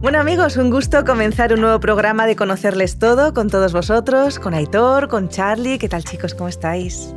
Bueno 0.00 0.18
amigos, 0.18 0.56
un 0.56 0.70
gusto 0.70 1.04
comenzar 1.04 1.52
un 1.52 1.60
nuevo 1.60 1.78
programa 1.78 2.26
de 2.26 2.34
Conocerles 2.34 2.98
Todo 2.98 3.34
con 3.34 3.50
todos 3.50 3.72
vosotros, 3.72 4.38
con 4.38 4.54
Aitor, 4.54 5.08
con 5.08 5.28
Charlie. 5.28 5.78
¿Qué 5.78 5.88
tal 5.88 6.04
chicos? 6.04 6.34
¿Cómo 6.34 6.48
estáis? 6.48 7.14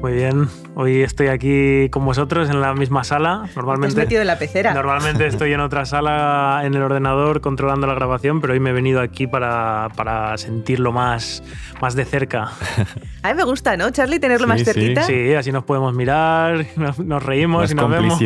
Muy 0.00 0.12
bien, 0.12 0.48
hoy 0.76 1.02
estoy 1.02 1.26
aquí 1.26 1.90
con 1.90 2.06
vosotros 2.06 2.48
en 2.48 2.62
la 2.62 2.72
misma 2.72 3.04
sala. 3.04 3.50
Normalmente, 3.54 3.94
¿Te 3.94 4.00
has 4.00 4.06
metido 4.06 4.20
en 4.22 4.28
la 4.28 4.38
pecera? 4.38 4.72
Normalmente 4.72 5.26
estoy 5.26 5.52
en 5.52 5.60
otra 5.60 5.84
sala 5.84 6.62
en 6.64 6.74
el 6.74 6.80
ordenador 6.82 7.42
controlando 7.42 7.86
la 7.86 7.92
grabación, 7.92 8.40
pero 8.40 8.54
hoy 8.54 8.60
me 8.60 8.70
he 8.70 8.72
venido 8.72 9.02
aquí 9.02 9.26
para, 9.26 9.88
para 9.96 10.38
sentirlo 10.38 10.90
más, 10.90 11.42
más 11.82 11.94
de 11.96 12.06
cerca. 12.06 12.50
A 13.22 13.28
mí 13.28 13.34
me 13.34 13.44
gusta, 13.44 13.76
¿no, 13.76 13.90
Charlie, 13.90 14.18
tenerlo 14.18 14.46
más 14.46 14.64
cerquita? 14.64 15.02
Sí. 15.02 15.34
así 15.34 15.52
nos 15.52 15.64
podemos 15.64 15.92
mirar, 15.92 16.64
nos, 16.76 17.22
reímos 17.22 17.70
y 17.70 17.74
nos 17.74 17.90
vemos. 17.90 18.18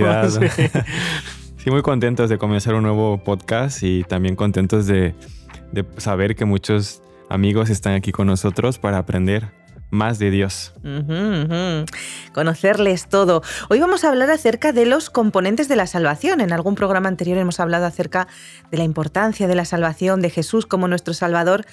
Sí. 1.57 1.71
muy 1.71 1.83
contentos 1.83 2.31
de 2.31 2.39
comenzar 2.39 2.75
un 2.75 2.85
nuevo 2.85 3.19
podcast 3.19 3.83
y 3.83 4.05
también 4.05 4.37
contentos 4.37 4.87
de, 4.87 5.17
de 5.73 5.85
saber 5.97 6.37
que 6.37 6.45
muchos 6.45 7.03
amigos 7.29 7.69
están 7.69 7.95
aquí 7.95 8.13
con 8.13 8.29
nosotros 8.29 8.79
para 8.79 8.99
aprender 8.99 9.64
más 9.91 10.19
de 10.19 10.31
Dios. 10.31 10.73
Conocerles 12.33 13.09
todo. 13.09 13.43
Hoy 13.69 13.81
vamos 13.81 14.05
a 14.05 14.09
hablar 14.09 14.31
acerca 14.31 14.73
de 14.73 14.87
los 14.87 15.11
componentes 15.11 15.69
de 15.69 15.77
la 15.77 15.87
salvación. 15.87 16.41
En 16.41 16.53
algún 16.53 16.75
programa 16.75 17.09
anterior 17.09 17.39
hemos 17.39 17.61
hablado 17.61 17.87
acerca 17.87 18.27
de 18.71 18.79
la 18.79 18.85
importancia 18.85 19.47
de 19.47 19.55
la 19.55 19.65
salvación, 19.65 20.21
de 20.21 20.31
Jesús 20.31 20.67
como 20.67 20.89
nuestro 20.89 21.15
Salvador. 21.15 21.65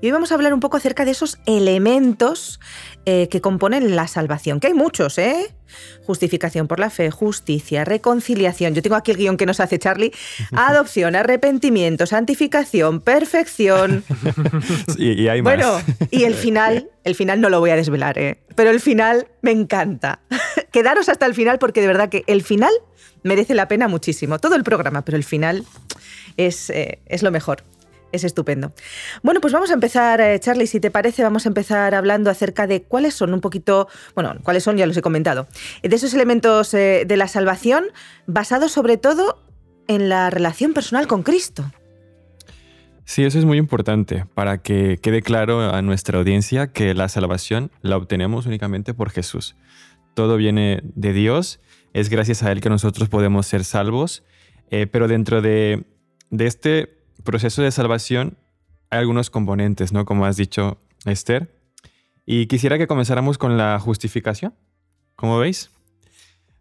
Y 0.00 0.06
hoy 0.06 0.12
vamos 0.12 0.30
a 0.30 0.34
hablar 0.34 0.52
un 0.52 0.60
poco 0.60 0.76
acerca 0.76 1.04
de 1.04 1.12
esos 1.12 1.38
elementos 1.46 2.60
eh, 3.06 3.28
que 3.28 3.40
componen 3.40 3.96
la 3.96 4.08
salvación, 4.08 4.60
que 4.60 4.66
hay 4.68 4.74
muchos, 4.74 5.18
¿eh? 5.18 5.54
Justificación 6.04 6.68
por 6.68 6.80
la 6.80 6.90
fe, 6.90 7.10
justicia, 7.10 7.84
reconciliación. 7.84 8.74
Yo 8.74 8.82
tengo 8.82 8.96
aquí 8.96 9.10
el 9.10 9.16
guion 9.16 9.36
que 9.36 9.46
nos 9.46 9.60
hace 9.60 9.78
Charlie. 9.78 10.12
Adopción, 10.52 11.16
arrepentimiento, 11.16 12.06
santificación, 12.06 13.00
perfección. 13.00 14.04
y, 14.98 15.28
hay 15.28 15.42
más. 15.42 15.56
Bueno, 15.56 15.80
y 16.10 16.24
el 16.24 16.34
final, 16.46 16.90
el 17.04 17.14
final 17.14 17.40
no 17.40 17.48
lo 17.48 17.60
voy 17.60 17.70
a 17.70 17.76
desvelar, 17.76 18.18
¿eh? 18.18 18.38
Pero 18.54 18.70
el 18.70 18.80
final 18.80 19.28
me 19.42 19.50
encanta. 19.50 20.20
Quedaros 20.72 21.08
hasta 21.08 21.26
el 21.26 21.34
final 21.34 21.58
porque 21.58 21.80
de 21.80 21.86
verdad 21.86 22.08
que 22.08 22.24
el 22.26 22.42
final 22.42 22.72
merece 23.22 23.54
la 23.54 23.68
pena 23.68 23.88
muchísimo. 23.88 24.38
Todo 24.38 24.54
el 24.54 24.64
programa, 24.64 25.04
pero 25.04 25.16
el 25.16 25.24
final 25.24 25.64
es, 26.36 26.70
eh, 26.70 27.00
es 27.06 27.22
lo 27.22 27.30
mejor. 27.30 27.64
Es 28.16 28.24
estupendo. 28.24 28.72
Bueno, 29.22 29.42
pues 29.42 29.52
vamos 29.52 29.70
a 29.70 29.74
empezar, 29.74 30.22
eh, 30.22 30.40
Charlie, 30.40 30.66
si 30.66 30.80
te 30.80 30.90
parece, 30.90 31.22
vamos 31.22 31.44
a 31.44 31.50
empezar 31.50 31.94
hablando 31.94 32.30
acerca 32.30 32.66
de 32.66 32.82
cuáles 32.82 33.12
son 33.12 33.34
un 33.34 33.42
poquito, 33.42 33.88
bueno, 34.14 34.34
cuáles 34.42 34.62
son, 34.62 34.78
ya 34.78 34.86
los 34.86 34.96
he 34.96 35.02
comentado, 35.02 35.46
de 35.82 35.94
esos 35.94 36.14
elementos 36.14 36.72
eh, 36.72 37.04
de 37.06 37.16
la 37.18 37.28
salvación 37.28 37.84
basados 38.26 38.72
sobre 38.72 38.96
todo 38.96 39.42
en 39.86 40.08
la 40.08 40.30
relación 40.30 40.72
personal 40.72 41.06
con 41.06 41.22
Cristo. 41.22 41.70
Sí, 43.04 43.22
eso 43.22 43.38
es 43.38 43.44
muy 43.44 43.58
importante 43.58 44.24
para 44.34 44.62
que 44.62 44.98
quede 45.00 45.20
claro 45.20 45.60
a 45.60 45.82
nuestra 45.82 46.18
audiencia 46.18 46.72
que 46.72 46.94
la 46.94 47.08
salvación 47.10 47.70
la 47.82 47.98
obtenemos 47.98 48.46
únicamente 48.46 48.94
por 48.94 49.10
Jesús. 49.10 49.56
Todo 50.14 50.38
viene 50.38 50.80
de 50.82 51.12
Dios, 51.12 51.60
es 51.92 52.08
gracias 52.08 52.42
a 52.42 52.50
Él 52.50 52.62
que 52.62 52.70
nosotros 52.70 53.10
podemos 53.10 53.46
ser 53.46 53.62
salvos, 53.62 54.24
eh, 54.70 54.86
pero 54.86 55.06
dentro 55.06 55.42
de, 55.42 55.84
de 56.30 56.46
este 56.46 56.95
proceso 57.24 57.62
de 57.62 57.70
salvación 57.70 58.38
hay 58.90 59.00
algunos 59.00 59.30
componentes, 59.30 59.92
¿no? 59.92 60.04
Como 60.04 60.26
has 60.26 60.36
dicho, 60.36 60.80
Esther. 61.04 61.54
Y 62.24 62.46
quisiera 62.46 62.78
que 62.78 62.86
comenzáramos 62.86 63.38
con 63.38 63.56
la 63.56 63.78
justificación. 63.78 64.54
¿Cómo 65.14 65.38
veis? 65.38 65.70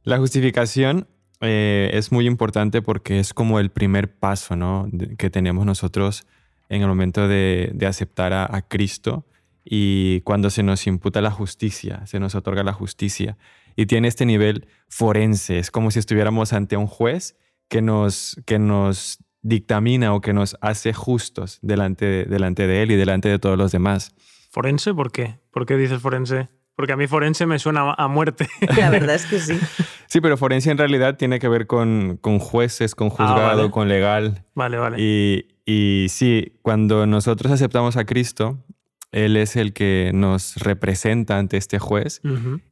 La 0.04 0.18
justificación 0.18 1.08
eh, 1.42 1.90
es 1.94 2.12
muy 2.12 2.28
importante 2.28 2.82
porque 2.82 3.20
es 3.20 3.34
como 3.34 3.60
el 3.60 3.72
primer 3.72 4.16
paso 4.18 4.56
¿no? 4.56 4.90
que 5.18 5.30
tenemos 5.30 5.66
nosotros 5.66 6.26
en 6.70 6.82
el 6.82 6.88
momento 6.88 7.28
de, 7.28 7.76
aceptar 7.88 8.34
a, 8.34 8.48
a, 8.56 8.62
Cristo 8.62 9.26
y 9.64 10.22
cuando 10.22 10.50
se 10.50 10.64
nos 10.64 10.88
imputa 10.88 11.22
la 11.22 11.32
justicia, 11.32 12.06
se 12.06 12.20
nos 12.20 12.36
otorga 12.36 12.64
la 12.64 12.74
justicia. 12.74 13.38
Y 13.76 13.88
tiene 13.88 14.08
este 14.08 14.26
nivel 14.26 14.68
forense, 14.88 15.60
es 15.60 15.70
como 15.70 15.92
si 15.92 16.00
estuviéramos 16.00 16.54
ante 16.54 16.78
un 16.78 16.88
juez 16.88 17.36
que 17.68 17.82
nos, 17.82 18.40
que 18.46 18.60
nos 18.60 19.20
dictamina 19.46 20.14
o 20.14 20.22
que 20.22 20.34
nos 20.34 20.58
hace 20.60 20.92
justos 20.92 21.60
delante 21.62 22.06
de, 22.06 22.26
delante 22.26 22.66
de 22.66 22.82
Él 22.82 22.92
y 22.92 22.96
delante 22.96 23.30
de 23.30 23.38
todos 23.38 23.58
los 23.58 23.72
demás. 23.72 24.16
¿Forense? 24.50 24.94
¿Por 24.94 25.12
qué? 25.12 25.40
¿Por 25.52 25.66
qué 25.66 25.78
dices 25.78 26.02
forense? 26.02 26.50
Porque 26.76 26.94
a 26.94 26.98
mí 26.98 27.08
forense 27.08 27.46
me 27.46 27.60
suena 27.60 27.94
a 27.94 28.08
muerte. 28.08 28.48
La 28.78 28.90
verdad 28.90 29.16
es 29.16 29.26
que 29.28 29.40
sí. 29.40 29.58
Sí, 30.08 30.20
pero 30.20 30.36
forense 30.36 30.72
en 30.72 30.78
realidad 30.78 31.18
tiene 31.18 31.40
que 31.40 31.48
ver 31.48 31.68
con, 31.68 32.18
con 32.18 32.40
jueces, 32.40 32.96
con 32.96 33.08
ah, 33.08 33.12
juzgado, 33.12 33.70
con 33.70 33.88
legal. 33.88 34.44
Vale, 34.56 34.78
vale. 34.78 34.98
Y, 35.00 35.48
y 35.66 36.08
sí, 36.10 36.54
cuando 36.64 37.06
nosotros 37.06 37.52
aceptamos 37.52 37.98
a 37.98 38.06
Cristo, 38.06 38.58
Él 39.12 39.38
es 39.38 39.56
el 39.56 39.74
que 39.74 40.12
nos 40.14 40.56
representa 40.56 41.38
ante 41.38 41.58
este 41.58 41.78
juez 41.78 42.22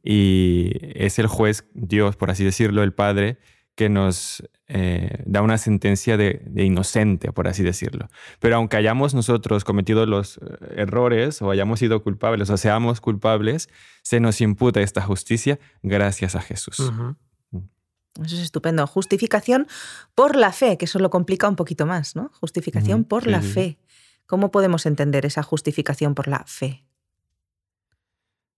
y 0.02 0.72
es 0.94 1.20
el 1.20 1.28
juez, 1.28 1.66
Dios, 1.72 2.16
por 2.16 2.30
así 2.30 2.44
decirlo, 2.44 2.82
el 2.82 2.92
Padre, 2.92 3.38
que 3.76 3.88
nos 3.88 4.42
eh, 4.66 5.22
da 5.26 5.42
una 5.42 5.58
sentencia 5.58 6.16
de, 6.16 6.42
inocente, 6.56 7.32
por 7.32 7.48
así 7.48 7.62
decirlo. 7.62 8.08
Pero 8.40 8.56
aunque 8.56 8.78
hayamos 8.78 9.12
nosotros 9.12 9.62
cometido 9.62 10.06
los 10.06 10.38
eh, 10.38 10.74
errores 10.76 11.42
o 11.42 11.50
hayamos 11.50 11.80
sido 11.80 12.02
culpables 12.02 12.48
o 12.48 12.56
seamos 12.56 13.00
culpables, 13.00 13.68
se 14.02 14.20
nos 14.20 14.40
imputa 14.40 14.80
esta 14.80 15.02
justicia 15.02 15.58
gracias 15.82 16.34
a 16.34 16.40
Jesús. 16.40 16.80
Mm. 16.80 17.10
Eso 18.24 18.36
es 18.36 18.42
estupendo. 18.42 18.86
Justificación 18.86 19.66
por 20.14 20.36
la 20.36 20.52
fe, 20.52 20.78
que 20.78 20.86
eso 20.86 20.98
lo 20.98 21.10
complica 21.10 21.48
un 21.48 21.56
poquito 21.56 21.84
más, 21.84 22.16
¿no? 22.16 22.30
Justificación 22.40 23.04
por 23.04 23.26
la 23.26 23.42
fe. 23.42 23.78
¿Cómo 24.26 24.50
podemos 24.50 24.86
entender 24.86 25.26
esa 25.26 25.42
justificación 25.42 26.14
por 26.14 26.28
la 26.28 26.44
fe? 26.46 26.86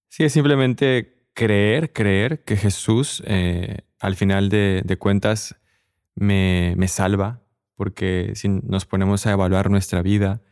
Sí, 0.09 0.25
es 0.25 0.33
simplemente 0.33 1.27
creer, 1.33 1.93
creer 1.93 2.45
que 2.45 2.57
Jesús, 2.57 3.23
eh, 3.27 3.79
al 3.99 4.15
final 4.15 4.51
de, 4.51 4.83
de 4.85 4.97
cuentas, 4.99 5.57
me, 6.17 6.75
me 6.77 6.89
salva, 6.89 7.43
porque 7.77 8.33
si 8.35 8.49
nos 8.49 8.87
ponemos 8.87 9.27
a 9.27 9.33
evaluar 9.33 9.71
nuestra 9.71 10.03
vida, 10.03 10.43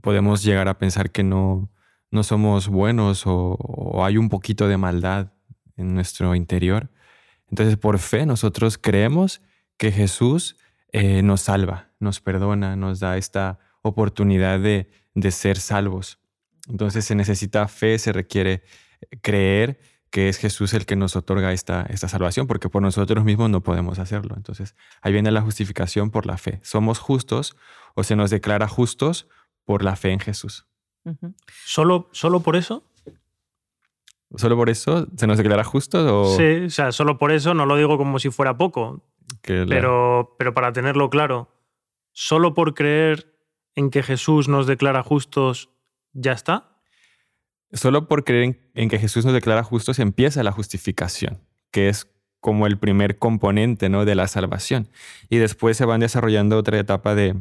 podemos 0.00 0.42
llegar 0.42 0.68
a 0.68 0.78
pensar 0.78 1.10
que 1.10 1.22
no, 1.22 1.70
no 2.10 2.22
somos 2.22 2.68
buenos 2.68 3.24
o, 3.26 4.04
hay 4.04 4.16
un 4.16 4.28
poquito 4.28 4.68
de 4.68 4.76
maldad 4.76 5.32
en 5.76 5.94
nuestro 5.94 6.34
interior. 6.34 6.90
Entonces, 7.48 7.76
por 7.76 7.98
fe, 7.98 8.26
nosotros 8.26 8.78
creemos 8.78 9.42
que 9.76 9.90
Jesús 9.90 10.56
eh, 10.92 11.22
nos 11.22 11.42
salva, 11.42 11.90
nos 11.98 12.20
perdona, 12.20 12.76
nos 12.76 13.00
da 13.00 13.16
esta 13.16 13.58
oportunidad 13.82 14.60
de, 14.60 14.90
de 15.14 15.30
ser 15.30 15.58
salvos. 15.58 16.20
Entonces, 16.68 17.04
se 17.04 17.14
necesita 17.14 17.66
fe, 17.68 17.98
se 17.98 18.12
requiere 18.12 18.62
creer 19.20 19.80
que 20.14 20.28
es 20.28 20.38
Jesús 20.38 20.74
el 20.74 20.86
que 20.86 20.94
nos 20.94 21.16
otorga 21.16 21.52
esta, 21.52 21.82
esta 21.90 22.06
salvación, 22.06 22.46
porque 22.46 22.68
por 22.68 22.80
nosotros 22.80 23.24
mismos 23.24 23.50
no 23.50 23.62
podemos 23.62 23.98
hacerlo. 23.98 24.36
Entonces, 24.36 24.76
ahí 25.02 25.12
viene 25.12 25.32
la 25.32 25.42
justificación 25.42 26.12
por 26.12 26.24
la 26.24 26.38
fe. 26.38 26.60
Somos 26.62 27.00
justos 27.00 27.56
o 27.96 28.04
se 28.04 28.14
nos 28.14 28.30
declara 28.30 28.68
justos 28.68 29.26
por 29.64 29.82
la 29.82 29.96
fe 29.96 30.12
en 30.12 30.20
Jesús. 30.20 30.68
¿Solo, 31.64 32.10
¿Solo 32.12 32.38
por 32.38 32.54
eso? 32.54 32.84
¿Solo 34.36 34.54
por 34.54 34.70
eso 34.70 35.08
se 35.16 35.26
nos 35.26 35.36
declara 35.36 35.64
justos? 35.64 36.08
O... 36.08 36.36
Sí, 36.36 36.66
o 36.66 36.70
sea, 36.70 36.92
solo 36.92 37.18
por 37.18 37.32
eso 37.32 37.52
no 37.52 37.66
lo 37.66 37.74
digo 37.74 37.98
como 37.98 38.20
si 38.20 38.30
fuera 38.30 38.56
poco, 38.56 39.02
pero, 39.42 40.36
pero 40.38 40.54
para 40.54 40.72
tenerlo 40.72 41.10
claro, 41.10 41.48
¿solo 42.12 42.54
por 42.54 42.74
creer 42.74 43.36
en 43.74 43.90
que 43.90 44.04
Jesús 44.04 44.46
nos 44.46 44.68
declara 44.68 45.02
justos 45.02 45.70
ya 46.12 46.30
está? 46.30 46.73
Solo 47.74 48.08
por 48.08 48.24
creer 48.24 48.58
en, 48.74 48.88
que 48.88 48.98
Jesús 48.98 49.24
nos 49.24 49.34
declara 49.34 49.62
justos 49.62 49.98
empieza 49.98 50.42
la 50.42 50.52
justificación, 50.52 51.40
que 51.70 51.88
es 51.88 52.08
como 52.40 52.66
el 52.66 52.78
primer 52.78 53.18
componente 53.18 53.88
¿no? 53.88 54.04
de 54.04 54.14
la 54.14 54.28
salvación. 54.28 54.88
Y 55.28 55.38
después 55.38 55.76
se 55.76 55.84
van 55.84 56.00
desarrollando 56.00 56.56
otra 56.56 56.78
etapa 56.78 57.14
de, 57.14 57.36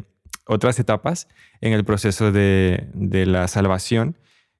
otras 0.46 0.80
etapas 0.80 1.28
en 1.62 1.74
el 1.74 1.84
proceso 1.84 2.32
de, 2.32 2.90
la 2.94 3.48
salvación 3.48 4.18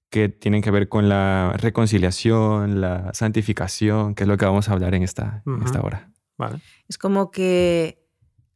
que 0.10 0.30
tienen 0.30 0.62
que 0.62 0.72
ver 0.72 0.90
con 0.90 1.10
la 1.10 1.54
reconciliación, 1.58 2.82
la 2.82 3.12
santificación, 3.14 4.14
que 4.14 4.24
es 4.24 4.28
lo 4.28 4.38
que 4.38 4.46
vamos 4.46 4.70
a 4.70 4.74
hablar 4.74 4.94
en 4.94 5.04
esta, 5.04 5.42
en 5.46 5.64
esta 5.64 5.82
hora. 5.82 6.12
Vale. 6.38 6.60
Es 6.88 6.98
como 6.98 7.32
que 7.32 8.06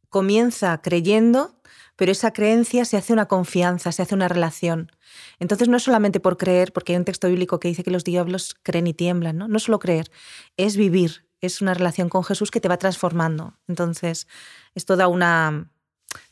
comienza 0.08 0.80
creyendo, 0.80 1.57
pero 1.98 2.12
esa 2.12 2.32
creencia 2.32 2.84
se 2.84 2.96
hace 2.96 3.12
una 3.12 3.26
confianza, 3.26 3.90
se 3.90 4.02
hace 4.02 4.14
una 4.14 4.28
relación. 4.28 4.92
Entonces 5.40 5.68
no 5.68 5.76
es 5.76 5.82
solamente 5.82 6.20
por 6.20 6.36
creer, 6.36 6.72
porque 6.72 6.92
hay 6.92 6.96
un 6.96 7.04
texto 7.04 7.26
bíblico 7.26 7.58
que 7.58 7.66
dice 7.66 7.82
que 7.82 7.90
los 7.90 8.04
diablos 8.04 8.54
creen 8.62 8.86
y 8.86 8.94
tiemblan, 8.94 9.36
¿no? 9.36 9.48
No 9.48 9.56
es 9.56 9.64
solo 9.64 9.80
creer, 9.80 10.08
es 10.56 10.76
vivir, 10.76 11.26
es 11.40 11.60
una 11.60 11.74
relación 11.74 12.08
con 12.08 12.22
Jesús 12.22 12.52
que 12.52 12.60
te 12.60 12.68
va 12.68 12.76
transformando. 12.76 13.58
Entonces 13.66 14.28
es 14.76 14.84
toda 14.84 15.08
una, 15.08 15.72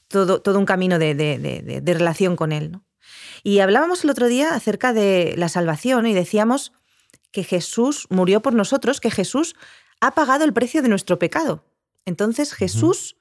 todo, 0.06 0.40
todo 0.40 0.56
un 0.56 0.66
camino 0.66 1.00
de, 1.00 1.16
de, 1.16 1.94
relación 1.94 2.36
con 2.36 2.52
Él. 2.52 2.70
¿no? 2.70 2.84
Y 3.42 3.58
hablábamos 3.58 4.04
el 4.04 4.10
otro 4.10 4.28
día 4.28 4.54
acerca 4.54 4.92
de 4.92 5.34
la 5.36 5.48
salvación 5.48 6.06
y 6.06 6.14
decíamos 6.14 6.74
que 7.32 7.42
Jesús 7.42 8.06
murió 8.08 8.40
por 8.40 8.54
nosotros, 8.54 9.00
que 9.00 9.10
Jesús 9.10 9.56
ha 10.00 10.14
pagado 10.14 10.44
el 10.44 10.52
precio 10.52 10.80
de 10.80 10.88
nuestro 10.88 11.18
pecado. 11.18 11.64
Entonces 12.04 12.52
Jesús 12.52 13.16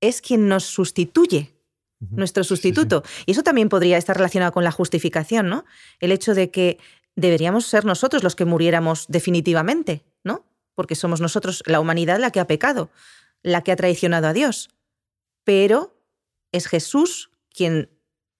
es 0.00 0.20
quien 0.20 0.46
nos 0.46 0.62
sustituye, 0.64 1.53
nuestro 2.10 2.44
sustituto. 2.44 3.02
Y 3.26 3.32
eso 3.32 3.42
también 3.42 3.68
podría 3.68 3.98
estar 3.98 4.16
relacionado 4.16 4.52
con 4.52 4.64
la 4.64 4.70
justificación, 4.70 5.48
¿no? 5.48 5.64
El 6.00 6.12
hecho 6.12 6.34
de 6.34 6.50
que 6.50 6.78
deberíamos 7.16 7.66
ser 7.66 7.84
nosotros 7.84 8.22
los 8.22 8.36
que 8.36 8.44
muriéramos 8.44 9.06
definitivamente, 9.08 10.04
¿no? 10.22 10.46
Porque 10.74 10.94
somos 10.94 11.20
nosotros, 11.20 11.62
la 11.66 11.80
humanidad, 11.80 12.18
la 12.18 12.30
que 12.30 12.40
ha 12.40 12.46
pecado, 12.46 12.90
la 13.42 13.62
que 13.62 13.72
ha 13.72 13.76
traicionado 13.76 14.26
a 14.26 14.32
Dios. 14.32 14.70
Pero 15.44 16.00
es 16.52 16.66
Jesús 16.66 17.30
quien 17.54 17.90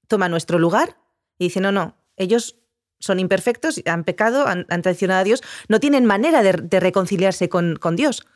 toma 0.09 0.29
nuestro 0.29 0.59
lugar 0.59 0.99
y 1.39 1.45
dice, 1.45 1.61
no, 1.61 1.73
no, 1.73 1.97
ellos 2.17 2.59
son 2.99 3.21
imperfectos, 3.21 3.81
han 3.87 4.05
pecado, 4.05 4.47
han, 4.47 4.67
traicionado 4.83 5.21
a 5.21 5.25
Dios, 5.25 5.43
no 5.69 5.79
tienen 5.79 6.07
manera 6.07 6.43
de, 6.43 6.81
reconciliarse 6.81 7.49
con, 7.49 7.77
con 7.77 7.97
Dios. 7.97 8.27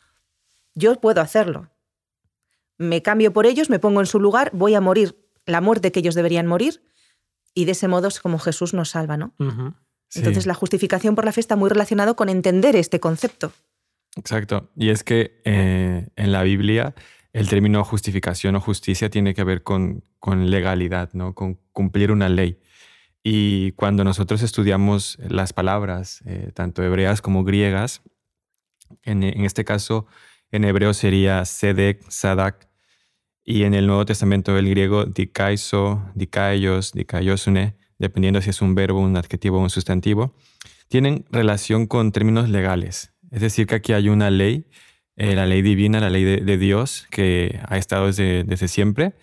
Yo 0.74 1.00
puedo 1.00 1.20
hacerlo. 1.20 1.70
Me 2.78 3.02
cambio 3.02 3.32
por 3.32 3.46
ellos, 3.46 3.70
me 3.70 3.78
pongo 3.78 4.00
en 4.00 4.06
su 4.06 4.20
lugar, 4.20 4.50
voy 4.54 4.74
a 4.74 4.80
morir 4.80 5.16
la 5.46 5.60
muerte 5.60 5.92
que 5.92 6.00
ellos 6.00 6.14
deberían 6.14 6.46
morir 6.46 6.82
y 7.54 7.64
de 7.64 7.72
ese 7.72 7.88
modo 7.88 8.08
es 8.08 8.20
como 8.20 8.38
Jesús 8.38 8.74
nos 8.74 8.90
salva, 8.90 9.16
¿no? 9.16 9.34
Entonces 10.14 10.46
la 10.46 10.54
justificación 10.54 11.14
por 11.14 11.24
la 11.24 11.32
fe 11.32 11.40
está 11.40 11.56
muy 11.56 11.68
relacionado 11.68 12.16
con 12.16 12.28
entender 12.28 12.76
este 12.76 13.00
concepto. 13.00 13.52
Exacto. 14.16 14.70
Y 14.76 14.90
es 14.90 15.04
que 15.04 15.40
eh, 15.44 16.08
en 16.16 16.32
la 16.32 16.42
Biblia 16.42 16.94
el 17.32 17.48
término 17.48 17.84
justificación 17.84 18.56
o 18.56 18.60
justicia 18.60 19.10
tiene 19.10 19.34
que 19.34 19.44
ver 19.44 19.62
con, 19.62 20.02
con 20.18 20.50
legalidad, 20.50 21.10
¿no? 21.12 21.34
con 21.34 21.58
cumplir 21.72 22.10
una 22.10 22.28
ley. 22.28 22.58
Y 23.22 23.72
cuando 23.72 24.04
nosotros 24.04 24.42
estudiamos 24.42 25.18
las 25.28 25.52
palabras, 25.52 26.22
eh, 26.24 26.50
tanto 26.54 26.82
hebreas 26.82 27.20
como 27.20 27.44
griegas, 27.44 28.02
en, 29.02 29.22
este 29.22 29.64
caso 29.64 30.06
en 30.50 30.64
hebreo 30.64 30.94
sería 30.94 31.44
sedek, 31.44 32.02
sadak, 32.08 32.67
y 33.50 33.64
en 33.64 33.72
el 33.72 33.86
Nuevo 33.86 34.04
Testamento 34.04 34.58
el 34.58 34.68
griego 34.68 35.06
dikaiso, 35.06 36.02
dikaios, 36.14 36.92
dikaiosune, 36.92 37.76
dependiendo 37.98 38.42
si 38.42 38.50
es 38.50 38.60
un 38.60 38.74
verbo, 38.74 39.00
un 39.00 39.16
adjetivo 39.16 39.56
o 39.56 39.62
un 39.62 39.70
sustantivo, 39.70 40.34
tienen 40.88 41.24
relación 41.30 41.86
con 41.86 42.12
términos 42.12 42.50
legales. 42.50 43.14
Es 43.30 43.40
decir, 43.40 43.66
que 43.66 43.76
aquí 43.76 43.94
hay 43.94 44.10
una 44.10 44.28
ley, 44.28 44.66
eh, 45.16 45.34
la 45.34 45.46
ley 45.46 45.62
divina, 45.62 45.98
la 45.98 46.10
ley 46.10 46.24
de, 46.24 46.58
Dios, 46.58 47.06
que 47.10 47.58
ha 47.66 47.78
estado 47.78 48.08
desde, 48.08 48.44
desde, 48.44 48.68
siempre, 48.68 49.14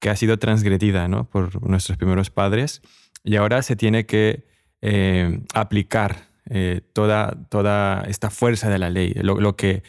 que 0.00 0.08
ha 0.08 0.16
sido 0.16 0.38
transgredida 0.38 1.06
¿no? 1.06 1.28
por 1.28 1.62
nuestros 1.68 1.98
primeros 1.98 2.30
padres 2.30 2.80
y 3.22 3.36
ahora 3.36 3.60
se 3.60 3.76
tiene 3.76 4.06
que 4.06 4.46
eh, 4.80 5.40
aplicar 5.52 6.30
eh, 6.48 6.80
toda, 6.94 7.36
toda 7.50 8.02
esta 8.08 8.30
fuerza 8.30 8.70
de 8.70 8.78
la 8.78 8.88
ley, 8.88 9.12
lo, 9.12 9.56
que, 9.56 9.82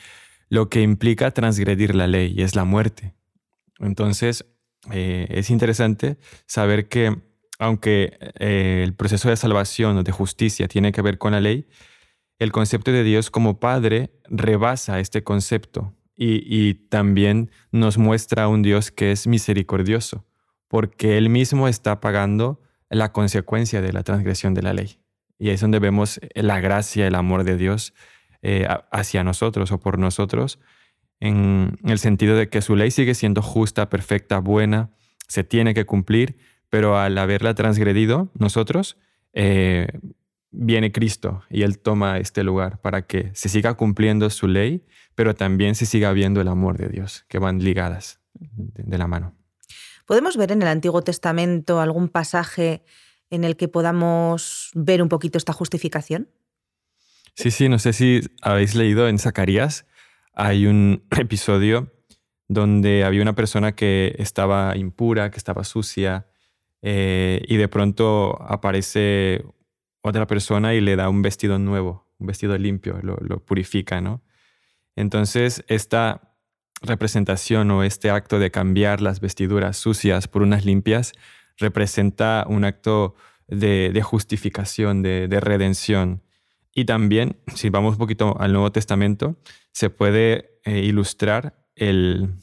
lo 0.49 0.67
que 0.67 0.81
implica 0.81 1.31
transgredir 1.31 1.95
la 1.95 2.07
ley, 2.07 2.33
y 2.35 2.41
es 2.41 2.57
la 2.57 2.65
muerte. 2.65 3.14
Entonces, 3.79 4.45
es 4.91 5.49
interesante 5.49 6.17
saber 6.45 6.87
que 6.87 7.15
aunque 7.59 8.17
eh, 8.39 8.81
el 8.83 8.93
proceso 8.93 9.29
de 9.29 9.37
salvación 9.37 9.97
o 9.97 10.03
de 10.03 10.11
justicia 10.11 10.67
tiene 10.67 10.91
que 10.91 11.01
ver 11.01 11.17
con 11.17 11.31
la 11.31 11.41
ley, 11.41 11.67
el 12.37 12.51
concepto 12.51 12.91
de 12.91 13.03
Dios 13.03 13.31
como 13.31 13.59
Padre 13.59 14.11
rebasa 14.25 14.99
este 14.99 15.23
concepto 15.23 15.93
y, 16.17 16.73
también 16.89 17.51
nos 17.71 17.97
muestra 17.97 18.47
un 18.47 18.61
Dios 18.61 18.89
que 18.89 19.11
es 19.11 19.27
misericordioso, 19.27 20.25
porque 20.69 21.17
Él 21.17 21.29
mismo 21.29 21.67
está 21.67 21.99
pagando 21.99 22.61
la 22.89 23.11
consecuencia 23.11 23.81
de 23.81 23.91
la 23.91 24.03
transgresión 24.03 24.53
de 24.53 24.61
la 24.61 24.73
ley. 24.73 24.99
Y 25.37 25.49
ahí 25.49 25.55
es 25.55 25.61
donde 25.61 25.79
vemos 25.79 26.21
la 26.35 26.61
gracia, 26.61 27.05
el 27.05 27.15
amor 27.15 27.43
de 27.43 27.57
Dios 27.57 27.93
eh, 28.41 28.65
hacia 28.91 29.25
nosotros 29.25 29.73
o 29.73 29.79
por 29.81 29.99
nosotros, 29.99 30.59
en 31.25 31.77
el 31.83 31.99
sentido 31.99 32.35
de 32.35 32.49
que 32.49 32.61
su 32.61 32.75
ley 32.75 32.91
sigue 32.91 33.15
siendo 33.15 33.41
justa, 33.41 33.89
perfecta, 33.89 34.39
buena, 34.39 34.91
se 35.27 35.43
tiene 35.43 35.73
que 35.73 35.85
cumplir, 35.85 36.37
pero 36.69 36.97
al 36.97 37.17
haberla 37.17 37.55
transgredido 37.55 38.29
nosotros, 38.37 38.97
eh, 39.33 39.87
viene 40.51 40.91
Cristo 40.91 41.43
y 41.49 41.63
Él 41.63 41.79
toma 41.79 42.19
este 42.19 42.43
lugar 42.43 42.79
para 42.79 43.05
que 43.07 43.31
se 43.33 43.49
siga 43.49 43.73
cumpliendo 43.73 44.29
su 44.29 44.47
ley, 44.47 44.85
pero 45.15 45.35
también 45.35 45.75
se 45.75 45.85
siga 45.85 46.11
viendo 46.13 46.41
el 46.41 46.47
amor 46.47 46.77
de 46.77 46.89
Dios, 46.89 47.25
que 47.27 47.39
van 47.39 47.63
ligadas 47.63 48.19
de, 48.33 48.97
la 48.97 49.07
mano. 49.07 49.35
¿Podemos 50.05 50.37
ver 50.37 50.51
en 50.51 50.61
el 50.61 50.67
Antiguo 50.67 51.01
Testamento 51.01 51.79
algún 51.79 52.09
pasaje 52.09 52.83
en 53.29 53.43
el 53.43 53.57
que 53.57 53.67
podamos 53.67 54.69
ver 54.75 55.01
un 55.01 55.09
poquito 55.09 55.37
esta 55.37 55.53
justificación? 55.53 56.29
Sí, 57.35 57.51
sí, 57.51 57.67
no 57.67 57.79
sé 57.79 57.91
si 57.91 58.21
habéis 58.41 58.75
leído 58.75 59.09
en 59.09 59.19
Zacarías, 59.19 59.85
hay 60.35 60.67
un 60.67 61.03
episodio 61.17 61.91
donde 62.47 63.03
había 63.03 63.21
una 63.21 63.33
persona 63.33 63.73
que 63.73 64.15
estaba 64.19 64.77
impura, 64.77 65.31
que 65.31 65.37
estaba 65.37 65.63
sucia, 65.63 66.27
eh, 66.87 67.43
y 67.47 67.57
de 67.57 67.67
pronto 67.67 68.39
aparece 68.43 69.43
otra 70.01 70.27
persona 70.27 70.75
y 70.75 70.81
le 70.81 70.95
da 70.95 71.09
un 71.09 71.23
vestido 71.23 71.57
nuevo, 71.57 72.07
un 72.19 72.27
vestido 72.27 72.55
limpio, 72.59 72.99
lo, 73.01 73.43
purifica, 73.43 74.01
¿no? 74.01 74.21
Entonces, 74.95 75.63
esta 75.67 76.37
representación 76.83 77.71
o 77.71 77.83
este 77.83 78.11
acto 78.11 78.37
de 78.37 78.51
cambiar 78.51 79.01
las 79.01 79.19
vestiduras 79.19 79.77
sucias 79.77 80.27
por 80.27 80.43
unas 80.43 80.63
limpias 80.63 81.13
representa 81.57 82.45
un 82.47 82.65
acto 82.65 83.15
de, 83.47 83.99
justificación, 84.03 85.01
de, 85.01 85.39
redención. 85.41 86.21
Y 86.77 86.83
también, 86.83 87.37
si 87.55 87.69
vamos 87.69 87.93
un 87.93 87.99
poquito 87.99 88.35
al 88.37 88.51
Nuevo 88.51 88.71
Testamento, 88.71 89.37
se 89.71 89.89
puede 89.89 90.59
eh, 90.65 90.81
ilustrar 90.81 91.55
el, 91.75 92.35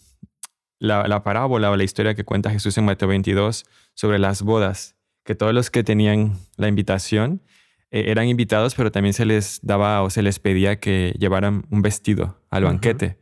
la, 0.78 1.22
parábola 1.22 1.70
o 1.70 1.76
la 1.76 1.84
historia 1.84 2.14
que 2.14 2.24
cuenta 2.24 2.50
Jesús 2.50 2.76
en 2.78 2.86
Mateo 2.86 3.08
22 3.08 3.66
sobre 3.92 4.18
las 4.18 4.40
bodas, 4.40 4.96
que 5.22 5.34
todos 5.34 5.52
los 5.52 5.70
que 5.70 5.84
tenían 5.84 6.38
la 6.56 6.66
invitación 6.66 7.42
eh, 7.90 8.04
eran 8.06 8.26
invitados, 8.26 8.74
pero 8.74 8.90
también 8.90 9.12
se 9.12 9.26
les 9.26 9.60
daba 9.62 10.02
o 10.02 10.08
se 10.08 10.22
les 10.22 10.38
pedía 10.38 10.80
que 10.80 11.14
llevaran 11.18 11.66
un 11.70 11.82
vestido 11.82 12.40
al 12.48 12.64
banquete. 12.64 13.18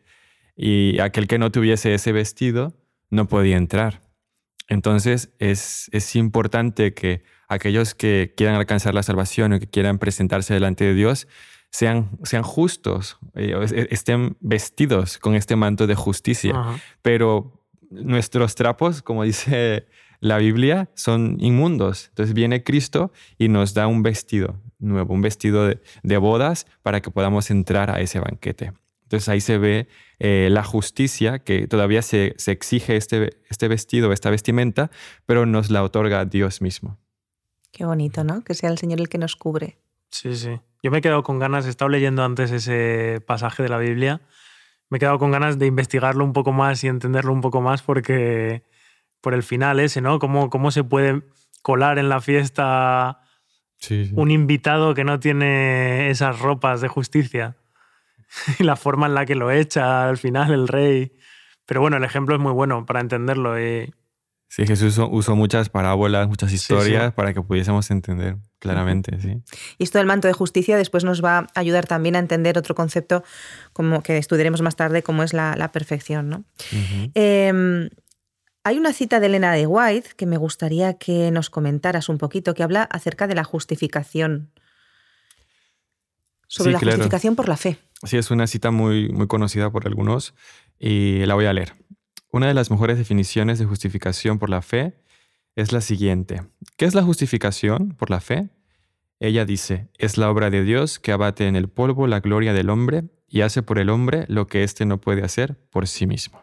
Y 0.54 1.00
aquel 1.00 1.26
que 1.26 1.38
no 1.38 1.50
tuviese 1.50 1.92
ese 1.92 2.12
vestido 2.12 2.72
no 3.10 3.26
podía 3.26 3.56
entrar. 3.56 4.00
Entonces 4.70 5.30
es, 5.38 5.90
es 5.92 6.16
importante 6.16 6.94
que 6.94 7.22
aquellos 7.48 7.94
que 7.94 8.32
quieran 8.36 8.54
alcanzar 8.54 8.94
la 8.94 9.02
salvación 9.02 9.52
o 9.52 9.58
que 9.58 9.66
quieran 9.66 9.98
presentarse 9.98 10.54
delante 10.54 10.84
de 10.84 10.94
Dios 10.94 11.26
sean, 11.70 12.10
sean 12.22 12.42
justos, 12.42 13.18
eh, 13.34 13.54
e, 13.72 13.88
estén 13.90 14.36
vestidos 14.40 15.18
con 15.18 15.34
este 15.34 15.56
manto 15.56 15.86
de 15.86 15.96
justicia. 15.96 16.54
Pero 17.02 17.60
nuestros 17.90 18.54
trapos, 18.54 19.02
como 19.02 19.24
dice 19.24 19.86
la 20.20 20.38
Biblia, 20.38 20.88
son 20.94 21.36
inmundos. 21.40 22.06
Entonces 22.10 22.34
viene 22.34 22.62
Cristo 22.62 23.12
y 23.38 23.48
nos 23.48 23.74
da 23.74 23.88
un 23.88 24.02
vestido 24.04 24.60
nuevo, 24.78 25.12
un 25.12 25.22
vestido 25.22 25.66
de, 25.66 26.16
bodas 26.18 26.66
para 26.82 27.00
que 27.00 27.10
podamos 27.10 27.50
entrar 27.50 27.90
a 27.90 28.00
ese 28.00 28.20
banquete. 28.20 28.72
Entonces 29.02 29.28
ahí 29.28 29.40
se 29.40 29.58
ve 29.58 29.88
eh, 30.22 30.48
la 30.50 30.62
justicia, 30.62 31.38
que 31.38 31.66
todavía 31.66 32.02
se, 32.02 32.34
se, 32.36 32.52
exige 32.52 32.96
este, 32.96 33.38
este 33.48 33.68
vestido, 33.68 34.12
esta 34.12 34.28
vestimenta, 34.28 34.90
pero 35.24 35.46
nos 35.46 35.70
la 35.70 35.82
otorga 35.82 36.26
Dios 36.26 36.60
mismo. 36.60 36.98
Qué 37.72 37.86
bonito, 37.86 38.22
¿no? 38.22 38.44
Que 38.44 38.52
sea 38.52 38.68
el 38.68 38.76
Señor 38.76 39.00
el 39.00 39.08
que 39.08 39.16
nos 39.16 39.34
cubre. 39.34 39.78
Sí, 40.10 40.36
sí. 40.36 40.60
Yo 40.82 40.90
me 40.90 40.98
he 40.98 41.00
quedado 41.00 41.22
con 41.22 41.38
ganas, 41.38 41.64
he 41.66 41.70
estado 41.70 41.88
leyendo 41.88 42.22
antes 42.22 42.50
ese 42.50 43.22
pasaje 43.26 43.62
de 43.62 43.70
la 43.70 43.78
Biblia, 43.78 44.20
me 44.90 44.96
he 44.96 45.00
quedado 45.00 45.18
con 45.18 45.30
ganas 45.30 45.58
de 45.58 45.66
investigarlo 45.66 46.22
un 46.22 46.34
poco 46.34 46.52
más 46.52 46.84
y 46.84 46.88
entenderlo 46.88 47.32
un 47.32 47.40
poco 47.40 47.62
más 47.62 47.80
porque 47.80 48.62
por 49.22 49.32
el 49.32 49.42
final 49.42 49.80
ese, 49.80 50.02
¿no? 50.02 50.18
¿Cómo, 50.18 50.50
cómo 50.50 50.70
se 50.70 50.84
puede 50.84 51.22
colar 51.62 51.98
en 51.98 52.10
la 52.10 52.20
fiesta 52.20 53.20
un 54.12 54.30
invitado 54.30 54.92
que 54.92 55.04
no 55.04 55.18
tiene 55.18 56.10
esas 56.10 56.40
ropas 56.40 56.82
de 56.82 56.88
justicia? 56.88 57.56
y 58.58 58.64
la 58.64 58.76
forma 58.76 59.06
en 59.06 59.14
la 59.14 59.26
que 59.26 59.34
lo 59.34 59.50
echa 59.50 60.08
al 60.08 60.18
final 60.18 60.52
el 60.52 60.68
rey. 60.68 61.12
Pero 61.66 61.80
bueno, 61.80 61.96
el 61.96 62.04
ejemplo 62.04 62.34
es 62.34 62.40
muy 62.40 62.52
bueno 62.52 62.84
para 62.86 63.00
entenderlo. 63.00 63.60
Y 63.60 63.92
Sí, 64.50 64.66
Jesús 64.66 64.98
usó 64.98 65.36
muchas 65.36 65.68
parábolas, 65.68 66.26
muchas 66.26 66.52
historias 66.52 67.14
para 67.14 67.32
que 67.32 67.40
pudiésemos 67.40 67.88
entender 67.92 68.36
claramente, 68.58 69.16
sí. 69.20 69.36
Y 69.78 69.84
esto 69.84 69.98
del 69.98 70.08
manto 70.08 70.26
de 70.26 70.34
justicia 70.34 70.76
después 70.76 71.04
nos 71.04 71.24
va 71.24 71.38
a 71.38 71.46
ayudar 71.54 71.86
también 71.86 72.16
a 72.16 72.18
entender 72.18 72.58
otro 72.58 72.74
concepto 72.74 73.22
como 73.72 74.02
que 74.02 74.18
estudiaremos 74.18 74.60
más 74.60 74.74
tarde, 74.74 75.04
como 75.04 75.22
es 75.22 75.32
la, 75.32 75.70
perfección. 75.72 76.28
¿no? 76.28 76.44
Em, 77.14 77.90
hay 78.64 78.76
una 78.76 78.92
cita 78.92 79.20
de 79.20 79.26
Elena 79.26 79.52
de 79.52 79.68
White 79.68 80.10
que 80.16 80.26
me 80.26 80.36
gustaría 80.36 80.94
que 80.94 81.30
nos 81.30 81.48
comentaras 81.48 82.08
un 82.08 82.18
poquito, 82.18 82.52
que 82.52 82.64
habla 82.64 82.82
acerca 82.82 83.28
de 83.28 83.36
la 83.36 83.44
justificación. 83.44 84.50
Sobre 86.50 86.72
la 86.72 86.80
justificación 86.80 87.36
por 87.36 87.48
la 87.48 87.56
fe. 87.56 87.78
Sí, 88.02 88.16
es 88.16 88.30
una 88.32 88.46
cita 88.48 88.72
muy, 88.72 89.08
muy 89.10 89.28
conocida 89.28 89.70
por 89.70 89.86
algunos 89.86 90.34
y 90.80 91.24
la 91.26 91.34
voy 91.34 91.46
a 91.46 91.52
leer. 91.52 91.74
Una 92.32 92.48
de 92.48 92.54
las 92.54 92.70
mejores 92.72 92.98
definiciones 92.98 93.60
de 93.60 93.66
justificación 93.66 94.38
por 94.40 94.50
la 94.50 94.60
fe 94.60 94.94
es 95.54 95.72
la 95.72 95.80
siguiente. 95.80 96.42
¿Qué 96.76 96.86
es 96.86 96.94
la 96.94 97.02
justificación 97.02 97.94
por 97.96 98.10
la 98.10 98.20
fe? 98.20 98.50
Ella 99.20 99.44
dice, 99.44 99.90
es 99.96 100.18
la 100.18 100.28
obra 100.28 100.50
de 100.50 100.64
Dios 100.64 100.98
que 100.98 101.12
abate 101.12 101.46
en 101.46 101.54
el 101.54 101.68
polvo 101.68 102.08
la 102.08 102.18
gloria 102.18 102.52
del 102.52 102.68
hombre 102.68 103.04
y 103.28 103.42
hace 103.42 103.62
por 103.62 103.78
el 103.78 103.88
hombre 103.88 104.24
lo 104.26 104.48
que 104.48 104.64
éste 104.64 104.86
no 104.86 105.00
puede 105.00 105.22
hacer 105.22 105.56
por 105.70 105.86
sí 105.86 106.06
mismo. 106.08 106.42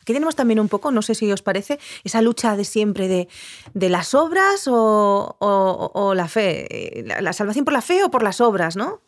Aquí 0.00 0.12
tenemos 0.12 0.36
también 0.36 0.60
un 0.60 0.68
poco, 0.68 0.90
no 0.90 1.02
sé 1.02 1.14
si 1.14 1.30
os 1.30 1.42
parece, 1.42 1.78
esa 2.04 2.22
lucha 2.22 2.56
de 2.56 2.64
siempre 2.64 3.08
de, 3.08 3.28
de 3.74 3.88
las 3.88 4.14
obras 4.14 4.64
o, 4.66 6.12
la 6.14 6.28
fe, 6.28 7.04
la, 7.20 7.32
salvación 7.32 7.64
por 7.64 7.74
la 7.74 7.82
fe 7.82 8.02
o 8.04 8.10
por 8.10 8.22
las 8.22 8.40
obras, 8.40 8.76
¿no? 8.76 9.02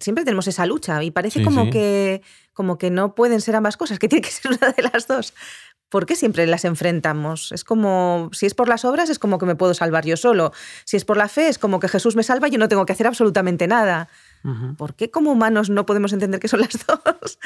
siempre 0.00 0.24
tenemos 0.24 0.46
esa 0.46 0.66
lucha 0.66 1.02
y 1.02 1.10
parece 1.10 1.42
como, 1.42 1.70
Que, 1.70 2.20
como 2.52 2.76
que 2.76 2.90
no 2.90 3.14
pueden 3.14 3.40
ser 3.40 3.56
ambas 3.56 3.78
cosas, 3.78 3.98
que 3.98 4.08
tiene 4.08 4.22
que 4.22 4.30
ser 4.30 4.52
una 4.52 4.72
de 4.72 4.82
las 4.82 5.06
dos. 5.06 5.32
¿Por 5.88 6.04
qué 6.04 6.16
siempre 6.16 6.46
las 6.46 6.66
enfrentamos? 6.66 7.50
Es 7.52 7.64
como, 7.64 8.28
si 8.32 8.44
es 8.44 8.54
por 8.54 8.68
las 8.68 8.84
obras, 8.84 9.08
es 9.08 9.18
como 9.18 9.38
que 9.38 9.46
me 9.46 9.56
puedo 9.56 9.72
salvar 9.72 10.04
yo 10.04 10.18
solo. 10.18 10.52
Si 10.84 10.98
es 10.98 11.06
por 11.06 11.16
la 11.16 11.28
fe, 11.28 11.48
es 11.48 11.58
como 11.58 11.80
que 11.80 11.88
Jesús 11.88 12.14
me 12.14 12.22
salva 12.22 12.48
y 12.48 12.50
yo 12.50 12.58
no 12.58 12.68
tengo 12.68 12.84
que 12.84 12.92
hacer 12.92 13.06
absolutamente 13.06 13.66
nada. 13.66 14.08
¿Por 14.76 14.94
qué 14.94 15.10
como 15.10 15.32
humanos 15.32 15.70
no 15.70 15.86
podemos 15.86 16.12
entender 16.12 16.40
que 16.40 16.48
son 16.48 16.60
las 16.60 16.86
dos? 16.86 17.38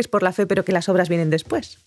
Es 0.00 0.08
por 0.08 0.22
la 0.22 0.32
fe, 0.32 0.46
pero 0.46 0.64
que 0.64 0.72
las 0.72 0.88
obras 0.88 1.08
vienen 1.08 1.30
después. 1.30 1.84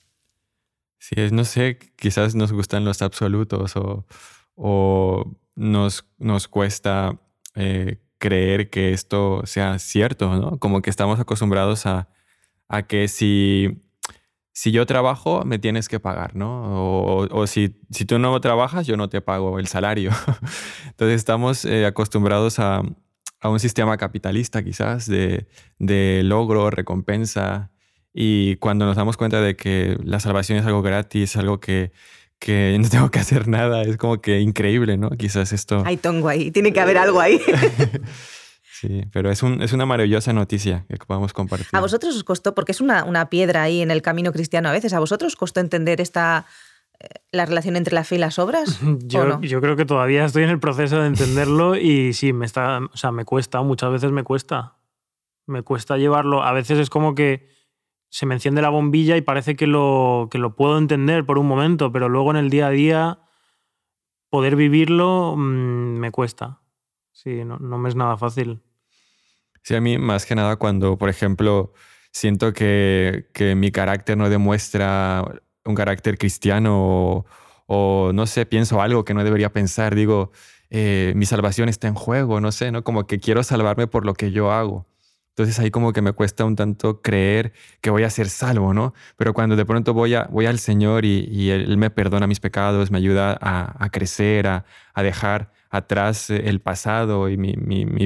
Sí, 1.02 1.16
no 1.32 1.46
sé, 1.46 1.80
quizás 1.96 2.36
nos 2.36 2.52
gustan 2.52 2.86
los 2.86 3.02
absolutos 3.02 3.74
o, 4.56 5.26
nos, 5.56 6.06
nos 6.20 6.48
cuesta 6.48 7.20
eh, 7.56 7.98
creer 8.20 8.70
que 8.70 8.94
esto 8.94 9.42
sea 9.46 9.80
cierto, 9.80 10.38
¿no? 10.38 10.60
Como 10.60 10.84
que 10.84 10.92
estamos 10.92 11.20
acostumbrados 11.20 11.88
a, 11.88 12.08
que 12.88 13.08
si, 13.08 13.82
si 14.54 14.72
yo 14.72 14.86
trabajo, 14.86 15.44
me 15.44 15.58
tienes 15.58 15.90
que 15.90 16.00
pagar, 16.00 16.36
¿no? 16.36 17.18
O, 17.32 17.48
si, 17.48 17.76
si 17.90 18.06
tú 18.06 18.20
no 18.20 18.40
trabajas, 18.40 18.86
yo 18.86 18.96
no 18.96 19.10
te 19.10 19.22
pago 19.22 19.58
el 19.58 19.66
salario. 19.66 20.12
Entonces 20.86 21.16
estamos 21.16 21.66
eh, 21.66 21.88
acostumbrados 21.88 22.60
a, 22.60 22.84
un 23.44 23.60
sistema 23.60 23.98
capitalista 23.98 24.64
quizás 24.64 25.08
de, 25.08 25.48
de 25.80 26.22
logro, 26.24 26.70
recompensa, 26.70 27.71
y 28.14 28.58
cuando 28.58 28.86
nos 28.86 28.96
damos 28.96 29.18
cuenta 29.18 29.42
de 29.42 29.56
que 29.56 29.98
la 30.04 30.20
salvación 30.20 30.58
es 30.58 30.66
algo 30.66 30.82
gratis, 30.82 31.36
algo 31.38 31.60
que, 31.60 31.92
que 32.40 32.78
no 32.82 32.90
tengo 32.90 33.12
que 33.12 33.20
hacer 33.20 33.48
nada, 33.48 33.84
es 33.84 33.98
como 33.98 34.22
que 34.22 34.40
increíble, 34.40 34.98
¿no? 34.98 35.10
Quizás 35.12 35.54
esto... 35.54 35.84
Hay 35.86 35.98
tongo 35.98 36.28
ahí, 36.28 36.52
tiene 36.52 36.74
que 36.74 36.80
haber 36.80 36.98
algo 36.98 37.22
ahí. 37.22 37.40
sí, 38.72 39.06
pero 39.14 39.32
es, 39.32 39.44
un, 39.44 39.62
es, 39.62 39.74
una 39.74 39.86
maravillosa 39.86 40.34
noticia 40.34 40.86
que 40.90 40.98
podamos 40.98 41.34
compartir. 41.34 41.70
A 41.72 41.80
vosotros 41.80 42.16
os 42.16 42.24
costó, 42.24 42.54
porque 42.54 42.74
es 42.74 42.82
una, 42.82 43.06
una 43.06 43.30
piedra 43.30 43.64
ahí 43.64 43.82
en 43.82 43.92
el 43.92 44.02
camino 44.02 44.32
cristiano 44.32 44.70
a 44.70 44.72
veces, 44.72 44.94
¿a 44.94 45.00
vosotros 45.00 45.34
os 45.34 45.38
costó 45.38 45.60
entender 45.60 46.02
esta 46.02 46.46
eh, 47.00 47.08
la 47.32 47.46
relación 47.46 47.78
entre 47.78 47.96
la 47.96 48.04
fe 48.04 48.16
y 48.16 48.20
las 48.20 48.40
obras? 48.40 48.80
Yo, 49.06 49.40
yo, 49.42 49.62
creo 49.62 49.78
que 49.78 49.86
todavía 49.86 50.26
estoy 50.26 50.44
en 50.44 50.50
el 50.50 50.60
proceso 50.60 51.00
de 51.00 51.08
entenderlo 51.08 51.78
y 51.78 52.12
sí, 52.14 52.34
me 52.34 52.46
está, 52.46 52.80
o 52.80 52.98
sea, 52.98 53.12
me 53.12 53.24
cuesta, 53.24 53.62
muchas 53.62 53.92
veces 53.92 54.12
me 54.12 54.24
cuesta. 54.24 54.76
Me 55.48 55.64
cuesta 55.64 55.98
llevarlo. 55.98 56.44
A 56.44 56.54
veces 56.54 56.78
es 56.78 56.90
como 56.90 57.16
que 57.16 57.50
se 58.12 58.26
me 58.26 58.36
enciende 58.36 58.62
la 58.62 58.70
bombilla 58.70 59.16
y 59.16 59.22
parece 59.22 59.56
que 59.56 59.68
lo, 59.68 60.28
que 60.30 60.38
lo 60.38 60.54
puedo 60.56 60.78
entender 60.78 61.26
por 61.26 61.40
un 61.40 61.48
momento, 61.48 61.94
pero 61.94 62.10
luego 62.10 62.30
en 62.32 62.38
el 62.38 62.50
día 62.50 62.68
a 62.68 62.70
día 62.70 63.20
poder 64.30 64.58
vivirlo 64.58 65.36
mm, 65.38 65.98
me 65.98 66.12
cuesta. 66.12 66.60
Sí, 67.14 67.46
no, 67.46 67.58
me 67.60 67.88
es 67.88 67.96
nada 67.96 68.18
fácil. 68.18 68.62
Sí, 69.64 69.76
a 69.76 69.82
mí 69.82 69.98
más 69.98 70.26
que 70.26 70.36
nada 70.36 70.58
cuando, 70.58 70.98
por 70.98 71.08
ejemplo, 71.08 71.72
siento 72.12 72.52
que, 72.52 73.28
mi 73.56 73.72
carácter 73.72 74.18
no 74.18 74.30
demuestra 74.30 75.24
un 75.64 75.76
carácter 75.76 76.18
cristiano 76.18 77.26
o, 77.66 78.12
no 78.14 78.28
sé, 78.28 78.46
pienso 78.46 78.82
algo 78.82 79.06
que 79.06 79.14
no 79.14 79.24
debería 79.24 79.54
pensar, 79.54 79.96
digo, 79.96 80.32
eh, 80.70 81.14
mi 81.16 81.26
salvación 81.26 81.70
está 81.70 81.88
en 81.88 81.96
juego, 81.96 82.42
no 82.42 82.52
sé, 82.52 82.74
¿no? 82.74 82.84
Como 82.84 83.08
que 83.08 83.20
quiero 83.20 83.44
salvarme 83.44 83.88
por 83.88 84.06
lo 84.06 84.16
que 84.16 84.32
yo 84.32 84.52
hago. 84.52 84.91
Entonces 85.32 85.60
ahí 85.60 85.72
como 85.72 85.94
que 85.94 86.02
me 86.02 86.12
cuesta 86.12 86.44
un 86.44 86.56
tanto 86.56 87.02
creer 87.02 87.54
que 87.80 87.90
voy 87.90 88.04
a 88.04 88.10
ser 88.10 88.28
salvo, 88.30 88.74
¿no? 88.74 88.94
Pero 89.16 89.34
cuando 89.34 89.56
de 89.56 89.66
pronto 89.66 89.94
voy, 89.94 90.14
a, 90.14 90.26
voy 90.26 90.46
al 90.46 90.60
Señor 90.60 91.06
y, 91.06 91.50
Él 91.50 91.78
me 91.78 91.90
perdona 91.90 92.28
mis 92.28 92.42
pecados, 92.42 92.92
me 92.92 92.98
ayuda 92.98 93.38
a, 93.42 93.90
crecer, 93.92 94.48
a, 94.48 94.66
dejar 94.98 95.52
atrás 95.70 96.30
el 96.30 96.60
pasado 96.60 97.30
y 97.30 97.38
mi, 97.38 97.56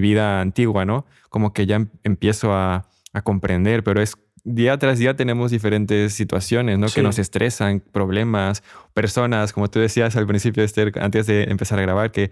vida 0.02 0.40
antigua, 0.40 0.86
¿no? 0.86 1.06
Como 1.30 1.52
que 1.52 1.66
ya 1.66 1.78
em, 1.78 1.90
empiezo 2.04 2.54
a, 2.54 2.88
comprender, 3.24 3.82
pero 3.82 4.02
es 4.02 4.18
día 4.44 4.78
tras 4.78 5.00
día 5.00 5.16
tenemos 5.16 5.50
diferentes 5.50 6.14
situaciones, 6.14 6.78
¿no? 6.78 6.88
Que 6.88 7.02
nos 7.02 7.18
estresan, 7.18 7.80
problemas, 7.80 8.62
personas, 8.94 9.54
como 9.54 9.70
tú 9.70 9.80
decías 9.80 10.16
al 10.18 10.28
principio, 10.28 10.64
Esther, 10.64 10.92
antes 11.00 11.26
de 11.26 11.44
empezar 11.46 11.80
a 11.80 11.82
grabar, 11.82 12.12
que 12.12 12.32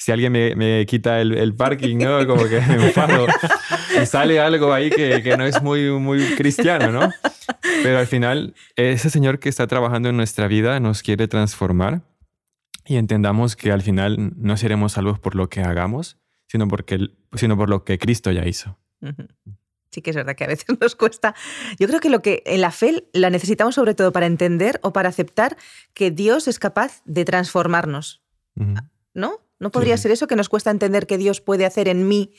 si 0.00 0.12
alguien 0.12 0.32
me, 0.32 0.86
quita 0.86 1.20
el, 1.20 1.54
parking, 1.54 1.98
¿no? 1.98 2.26
Como 2.26 2.48
que 2.48 2.58
me 2.62 2.86
enfado. 2.86 3.26
Y 4.00 4.06
sale 4.06 4.40
algo 4.40 4.72
ahí 4.72 4.88
que, 4.88 5.22
que, 5.22 5.36
no 5.36 5.44
es 5.44 5.62
muy, 5.62 5.90
muy 5.90 6.24
cristiano, 6.36 6.90
¿no? 6.90 7.10
Pero 7.82 7.98
al 7.98 8.06
final, 8.06 8.54
ese 8.76 9.10
Señor 9.10 9.40
que 9.40 9.50
está 9.50 9.66
trabajando 9.66 10.08
en 10.08 10.16
nuestra 10.16 10.48
vida 10.48 10.80
nos 10.80 11.02
quiere 11.02 11.28
transformar 11.28 12.00
y 12.86 12.96
entendamos 12.96 13.56
que 13.56 13.72
al 13.72 13.82
final 13.82 14.32
no 14.36 14.56
seremos 14.56 14.92
salvos 14.92 15.18
por 15.18 15.34
lo 15.34 15.50
que 15.50 15.60
hagamos, 15.60 16.16
sino, 16.46 16.66
porque, 16.66 17.10
sino 17.34 17.58
por 17.58 17.68
lo 17.68 17.84
que 17.84 17.98
Cristo 17.98 18.32
ya 18.32 18.46
hizo. 18.46 18.78
Sí 19.90 20.00
que 20.00 20.10
es 20.10 20.16
verdad 20.16 20.34
que 20.34 20.44
a 20.44 20.48
veces 20.48 20.64
nos 20.80 20.96
cuesta. 20.96 21.34
Yo 21.78 21.86
creo 21.88 22.00
que 22.00 22.08
lo 22.08 22.22
que 22.22 22.42
en 22.46 22.62
la 22.62 22.70
fe 22.70 23.06
la 23.12 23.28
necesitamos 23.28 23.74
sobre 23.74 23.94
todo 23.94 24.12
para 24.12 24.24
entender 24.24 24.80
o 24.82 24.94
para 24.94 25.10
aceptar 25.10 25.58
que 25.92 26.10
Dios 26.10 26.48
es 26.48 26.58
capaz 26.58 27.02
de 27.04 27.26
transformarnos. 27.26 28.22
¿No? 29.12 29.40
¿No 29.60 29.70
podría 29.70 29.96
ser 29.98 30.10
eso 30.10 30.26
que 30.26 30.36
nos 30.36 30.48
cuesta 30.48 30.70
entender 30.70 31.06
que 31.06 31.18
Dios 31.18 31.40
puede 31.40 31.66
hacer 31.66 31.86
en 31.86 32.08
mí 32.08 32.32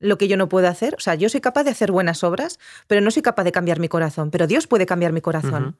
lo 0.00 0.18
que 0.18 0.28
yo 0.28 0.36
no 0.36 0.48
puedo 0.48 0.66
hacer? 0.66 0.94
O 0.96 1.00
sea, 1.00 1.14
yo 1.14 1.28
soy 1.28 1.40
capaz 1.40 1.62
de 1.64 1.70
hacer 1.70 1.92
buenas 1.92 2.24
obras, 2.24 2.58
pero 2.88 3.02
no 3.02 3.10
soy 3.10 3.22
capaz 3.22 3.44
de 3.44 3.52
cambiar 3.52 3.78
mi 3.78 3.88
corazón, 3.88 4.30
pero 4.30 4.46
Dios 4.46 4.66
puede 4.66 4.86
cambiar 4.86 5.12
mi 5.12 5.20
corazón. 5.20 5.76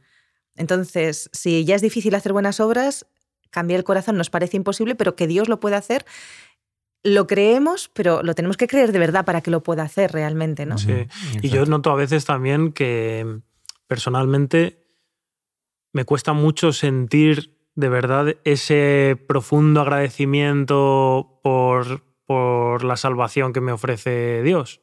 Entonces, 0.55 1.31
si 1.33 1.65
ya 1.65 1.75
es 1.75 1.83
difícil 1.83 2.15
hacer 2.15 2.33
buenas 2.33 2.61
obras, 2.61 3.07
cambiar 3.51 3.79
el 3.79 3.85
corazón 3.85 4.17
nos 4.17 4.31
parece 4.31 4.57
imposible, 4.57 4.95
pero 4.95 5.17
que 5.17 5.27
Dios 5.27 5.49
lo 5.49 5.59
puede 5.59 5.77
hacer, 5.77 6.05
lo 7.03 7.27
creemos, 7.27 7.91
pero 7.93 8.23
lo 8.23 8.35
tenemos 8.35 8.57
que 8.57 8.67
creer 8.67 8.93
de 8.93 8.99
verdad 8.99 9.25
para 9.25 9.41
que 9.41 9.51
lo 9.51 9.63
pueda 9.63 9.83
hacer 9.83 10.13
realmente, 10.13 10.67
¿no? 10.67 10.77
Sí. 10.79 11.07
Y 11.41 11.49
yo 11.49 11.65
noto 11.65 11.91
a 11.91 11.97
veces 11.97 12.25
también 12.25 12.73
que 12.73 13.41
personalmente 13.87 14.87
me 15.93 16.05
cuesta 16.05 16.33
mucho 16.33 16.73
sentir 16.73 17.54
de 17.75 17.89
verdad 17.89 18.37
ese 18.45 19.19
profundo 19.27 19.81
agradecimiento 19.81 21.41
por, 21.43 22.03
por 22.25 22.85
la 22.85 22.97
salvación 22.97 23.53
que 23.53 23.61
me 23.61 23.73
ofrece 23.73 24.43
Dios. 24.43 24.81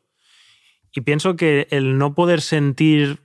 Y 0.93 1.01
pienso 1.01 1.35
que 1.35 1.67
el 1.71 1.97
no 1.97 2.15
poder 2.15 2.41
sentir 2.41 3.21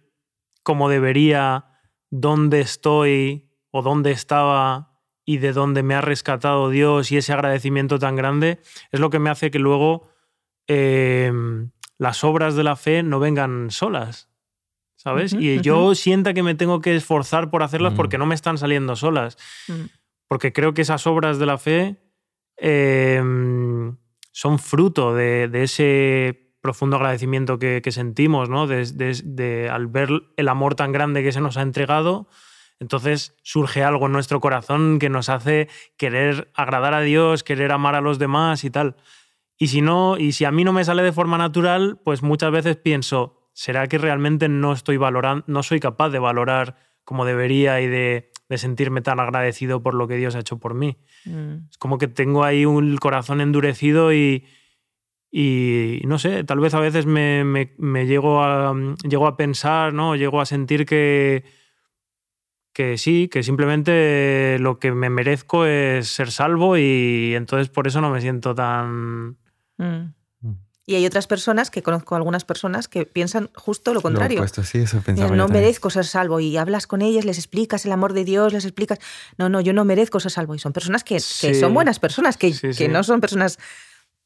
como 0.63 0.89
debería 0.89 1.67
dónde 2.11 2.61
estoy 2.61 3.51
o 3.71 3.83
dónde 3.83 4.13
estaba 4.13 5.01
y 5.25 5.39
de 5.39 5.53
dónde 5.53 5.83
me 5.83 5.95
ha 5.95 6.01
rescatado 6.01 6.71
Dios 6.71 7.11
y 7.11 7.17
ese 7.17 7.33
agradecimiento 7.33 7.99
tan 7.99 8.15
grande 8.15 8.61
es 8.93 9.01
lo 9.01 9.11
que 9.11 9.19
me 9.19 9.31
hace 9.31 9.51
que 9.51 9.59
luego 9.59 10.09
eh, 10.69 11.33
las 11.99 12.23
obras 12.25 12.55
de 12.55 12.63
la 12.63 12.77
fe 12.77 13.03
no 13.03 13.19
vengan 13.19 13.71
solas, 13.71 14.31
¿sabes? 15.07 15.35
y 15.35 15.61
yo 15.61 15.95
sienta 15.95 16.35
que 16.35 16.43
me 16.43 16.57
tengo 16.57 16.81
que 16.81 16.97
esforzar 16.97 17.49
por 17.49 17.63
hacerlas 17.63 17.93
mm. 17.93 17.97
porque 17.97 18.19
no 18.19 18.27
me 18.27 18.35
están 18.35 18.59
saliendo 18.59 18.97
solas. 18.97 19.39
Mm. 19.69 19.85
Porque 20.27 20.53
creo 20.53 20.75
que 20.75 20.83
esas 20.83 21.07
obras 21.07 21.39
de 21.39 21.47
la 21.47 21.59
fe 21.59 22.03
em, 22.57 23.97
son 24.33 24.59
fruto 24.59 25.15
de, 25.15 25.49
ese 25.63 26.51
profundo 26.61 26.97
agradecimiento 26.97 27.61
que, 27.61 27.81
sentimos, 27.93 28.49
¿no? 28.49 28.67
De, 28.67 29.69
al 29.71 29.87
ver 29.87 30.09
el 30.37 30.49
amor 30.49 30.75
tan 30.75 30.91
grande 30.91 31.23
que 31.23 31.31
se 31.31 31.41
nos 31.41 31.57
ha 31.57 31.63
entregado, 31.63 32.27
entonces 32.81 33.37
surge 33.45 33.85
algo 33.85 34.07
en 34.07 34.13
nuestro 34.13 34.41
corazón 34.41 34.99
que 34.99 35.09
nos 35.09 35.29
hace 35.29 35.69
querer 35.97 36.51
agradar 36.53 36.95
a 36.95 37.03
Dios, 37.03 37.45
querer 37.45 37.71
amar 37.71 37.95
a 37.95 38.01
los 38.01 38.19
demás 38.19 38.65
y 38.65 38.71
tal. 38.71 38.97
Y 39.57 39.69
si 39.69 39.83
no, 39.83 40.19
y 40.19 40.33
si 40.33 40.45
a 40.45 40.51
mí 40.51 40.65
no 40.65 40.73
me 40.73 40.85
sale 40.85 41.05
de 41.05 41.13
forma 41.13 41.39
natural, 41.39 42.01
pues 42.05 42.25
muchas 42.25 42.51
veces 42.51 42.75
pienso, 42.75 43.36
¿será 43.57 43.87
que 43.87 43.97
realmente 43.97 44.51
no 44.51 44.75
estoy 44.75 44.99
valorando, 44.99 45.43
no 45.47 45.63
soy 45.63 45.81
capaz 45.81 46.11
de 46.11 46.19
valorar 46.19 46.77
como 47.05 47.25
debería 47.25 47.81
y 47.81 47.87
de, 47.87 48.31
sentirme 48.51 49.01
tan 49.01 49.19
agradecido 49.19 49.83
por 49.83 49.95
lo 49.95 50.07
que 50.07 50.17
Dios 50.17 50.37
ha 50.37 50.41
hecho 50.41 50.59
por 50.59 50.75
mí? 50.75 50.99
Mm. 51.25 51.69
Es 51.71 51.79
como 51.79 51.97
que 51.97 52.07
tengo 52.07 52.45
ahí 52.45 52.67
un 52.67 52.99
corazón 52.99 53.41
endurecido 53.41 54.13
y, 54.13 54.45
y 55.31 56.03
no 56.05 56.19
sé, 56.19 56.45
tal 56.45 56.61
vez 56.61 56.75
a 56.75 56.81
veces 56.81 57.07
me, 57.07 57.45
me, 57.79 58.07
llego, 58.07 58.45
a, 58.45 58.75
llego 59.09 59.27
a 59.27 59.39
pensar, 59.39 59.95
¿no? 59.95 60.17
Llego 60.17 60.43
a 60.43 60.47
sentir 60.47 60.85
que, 60.85 61.45
que 62.75 62.99
sí, 62.99 63.29
que 63.29 63.43
simplemente 63.43 64.59
lo 64.61 64.79
que 64.79 64.93
me 64.93 65.09
merezco 65.09 65.65
es 65.65 66.09
ser 66.09 66.31
salvo 66.31 66.77
y 66.77 67.33
entonces 67.35 67.71
por 67.71 67.87
eso 67.87 68.03
no 68.03 68.11
me 68.11 68.21
siento 68.21 68.55
tan... 68.55 69.39
Mm. 69.79 70.16
Y 70.89 70.95
hay 70.95 71.05
otras 71.05 71.27
personas, 71.27 71.71
que 71.71 71.83
conozco 71.83 72.15
algunas 72.15 72.45
personas, 72.45 72.87
que 72.87 73.07
piensan 73.07 73.51
justo 73.57 73.93
lo 73.93 74.01
contrario. 74.01 74.41
Lo 74.41 74.65
sí, 74.65 74.79
eso 74.79 75.01
pensaba 75.01 75.35
no 75.35 75.49
merezco 75.49 75.91
ser 75.91 76.05
salvo. 76.05 76.39
Y 76.39 76.57
hablas 76.57 76.87
con 76.87 77.03
ellas, 77.03 77.25
les 77.25 77.39
explicas 77.39 77.85
el 77.85 77.93
amor 77.93 78.13
de 78.13 78.25
Dios, 78.25 78.53
les 78.53 78.65
explicas, 78.65 79.01
no, 79.37 79.49
no, 79.49 79.61
yo 79.61 79.73
no 79.73 79.85
merezco 79.85 80.21
ser 80.21 80.31
salvo. 80.31 80.55
Y 80.55 80.61
son 80.61 80.73
personas 80.73 81.03
que, 81.03 81.17
que 81.17 81.55
son 81.55 81.75
buenas 81.75 81.99
personas, 81.99 82.37
que, 82.37 82.53
que 82.53 82.89
no 82.89 83.03
son 83.03 83.21
personas 83.21 83.59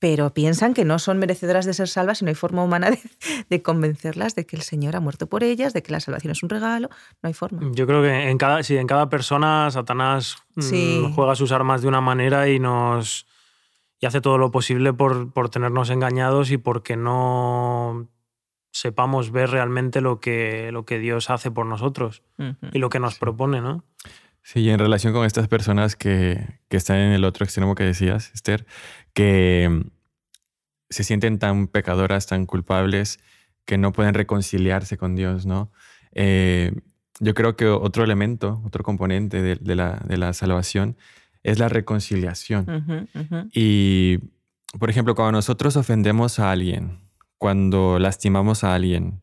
pero 0.01 0.33
piensan 0.33 0.73
que 0.73 0.85
no 0.85 0.99
son 0.99 1.19
merecedoras 1.19 1.67
de 1.67 1.75
ser 1.75 1.87
salvas 1.87 2.21
y 2.21 2.25
no 2.25 2.31
hay 2.31 2.35
forma 2.35 2.65
humana 2.65 2.91
de, 3.51 3.63
convencerlas 3.63 4.35
de 4.35 4.47
que 4.47 4.57
el 4.57 4.63
Señor 4.63 4.97
ha 4.97 5.01
muerto 5.01 5.29
por 5.29 5.45
ellas, 5.45 5.75
de 5.75 5.83
que 5.83 5.93
la 5.93 6.01
salvación 6.01 6.33
es 6.33 6.43
un 6.43 6.49
regalo, 6.49 6.89
no 7.23 7.29
hay 7.29 7.35
forma. 7.35 7.61
Yo 7.75 7.87
creo 7.87 8.03
que 8.03 8.31
en 8.31 8.39
cada, 8.39 8.63
sí, 8.63 8.79
en 8.79 8.87
cada 8.87 9.11
persona 9.11 9.71
Satanás 9.71 10.39
mm, 10.57 11.13
juega 11.13 11.37
sus 11.37 11.53
armas 11.53 11.83
de 11.83 11.89
una 11.89 12.01
manera 12.01 12.49
y 12.49 12.59
nos 12.59 13.27
y 14.01 14.07
hace 14.07 14.21
todo 14.21 14.39
lo 14.39 14.51
posible 14.51 14.93
por, 14.93 15.33
por 15.33 15.51
tenernos 15.51 15.91
engañados 15.91 16.51
y 16.51 16.57
porque 16.57 16.97
no 16.97 18.09
sepamos 18.73 19.31
ver 19.31 19.51
realmente 19.51 20.01
lo 20.01 20.21
que, 20.21 20.73
lo 20.73 20.85
que 20.85 20.99
Dios 20.99 21.29
hace 21.29 21.51
por 21.51 21.67
nosotros 21.67 22.23
y 22.73 22.79
lo 22.79 22.89
que 22.89 23.01
nos 23.01 23.19
propone, 23.19 23.61
¿no? 23.61 23.85
Sí, 24.43 24.61
y 24.61 24.71
en 24.71 24.79
relación 24.79 25.13
con 25.13 25.27
estas 25.27 25.49
personas 25.49 25.97
que, 25.97 26.61
que 26.69 26.77
están 26.77 26.97
en 26.97 27.13
el 27.13 27.25
otro 27.25 27.45
extremo 27.45 27.75
que 27.75 27.85
decías, 27.85 28.31
Esther, 28.33 28.67
que 29.13 29.69
mm, 29.71 29.91
se 30.89 31.05
sienten 31.05 31.39
tan 31.39 31.67
pecadoras, 31.67 32.27
tan 32.27 32.47
culpables, 32.47 33.21
que 33.67 33.77
no 33.77 33.93
pueden 33.93 34.15
reconciliarse 34.15 34.97
con 34.97 35.15
Dios, 35.15 35.45
¿no? 35.45 35.71
Eh, 36.13 36.73
yo 37.21 37.35
creo 37.35 37.55
que 37.55 37.67
otro 37.67 38.03
elemento, 38.03 38.63
otro 38.65 38.83
componente 38.83 39.43
de, 39.43 39.77
la, 39.77 40.03
de 40.07 40.17
la, 40.17 40.33
salvación 40.33 40.97
es 41.43 41.59
la 41.59 41.69
reconciliación. 41.69 43.09
Y, 43.53 44.19
por 44.79 44.91
ejemplo, 44.91 45.15
cuando 45.15 45.33
nosotros 45.33 45.77
ofendemos 45.77 46.39
a 46.39 46.51
alguien, 46.51 47.01
cuando 47.39 47.99
lastimamos 47.99 48.65
a 48.65 48.75
alguien, 48.75 49.23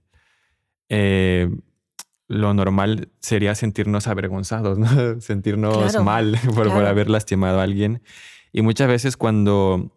eh, 0.89 1.49
lo 2.27 2.53
normal 2.53 3.09
sería 3.19 3.55
sentirnos 3.55 4.07
avergonzados, 4.07 4.77
¿no? 4.77 4.87
sentirnos 5.21 6.01
mal 6.03 6.37
por, 6.55 6.67
haber 6.85 7.09
lastimado 7.09 7.59
a 7.59 7.63
alguien. 7.63 8.01
Y 8.51 8.61
muchas 8.61 8.87
veces 8.87 9.17
cuando 9.17 9.91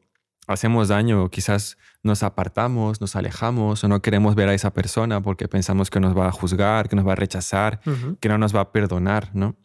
hacemos 0.47 0.89
daño, 0.89 1.29
quizás 1.31 1.79
nos 2.03 2.23
apartamos, 2.23 3.01
nos 3.01 3.17
alejamos 3.17 3.85
o 3.85 3.89
no 3.89 4.03
queremos 4.03 4.35
ver 4.35 4.49
a 4.49 4.55
esa 4.55 4.73
persona 4.73 5.21
porque 5.23 5.49
pensamos 5.49 5.91
que 5.91 6.01
nos 6.01 6.17
va 6.17 6.29
a 6.29 6.33
juzgar, 6.33 6.89
que 6.89 6.97
nos 6.97 7.07
va 7.07 7.13
a 7.13 7.17
rechazar, 7.17 7.81
que 8.21 8.29
no 8.29 8.39
nos 8.39 8.55
va 8.55 8.61
a 8.61 8.73
perdonar, 8.73 9.31
¿no? 9.35 9.57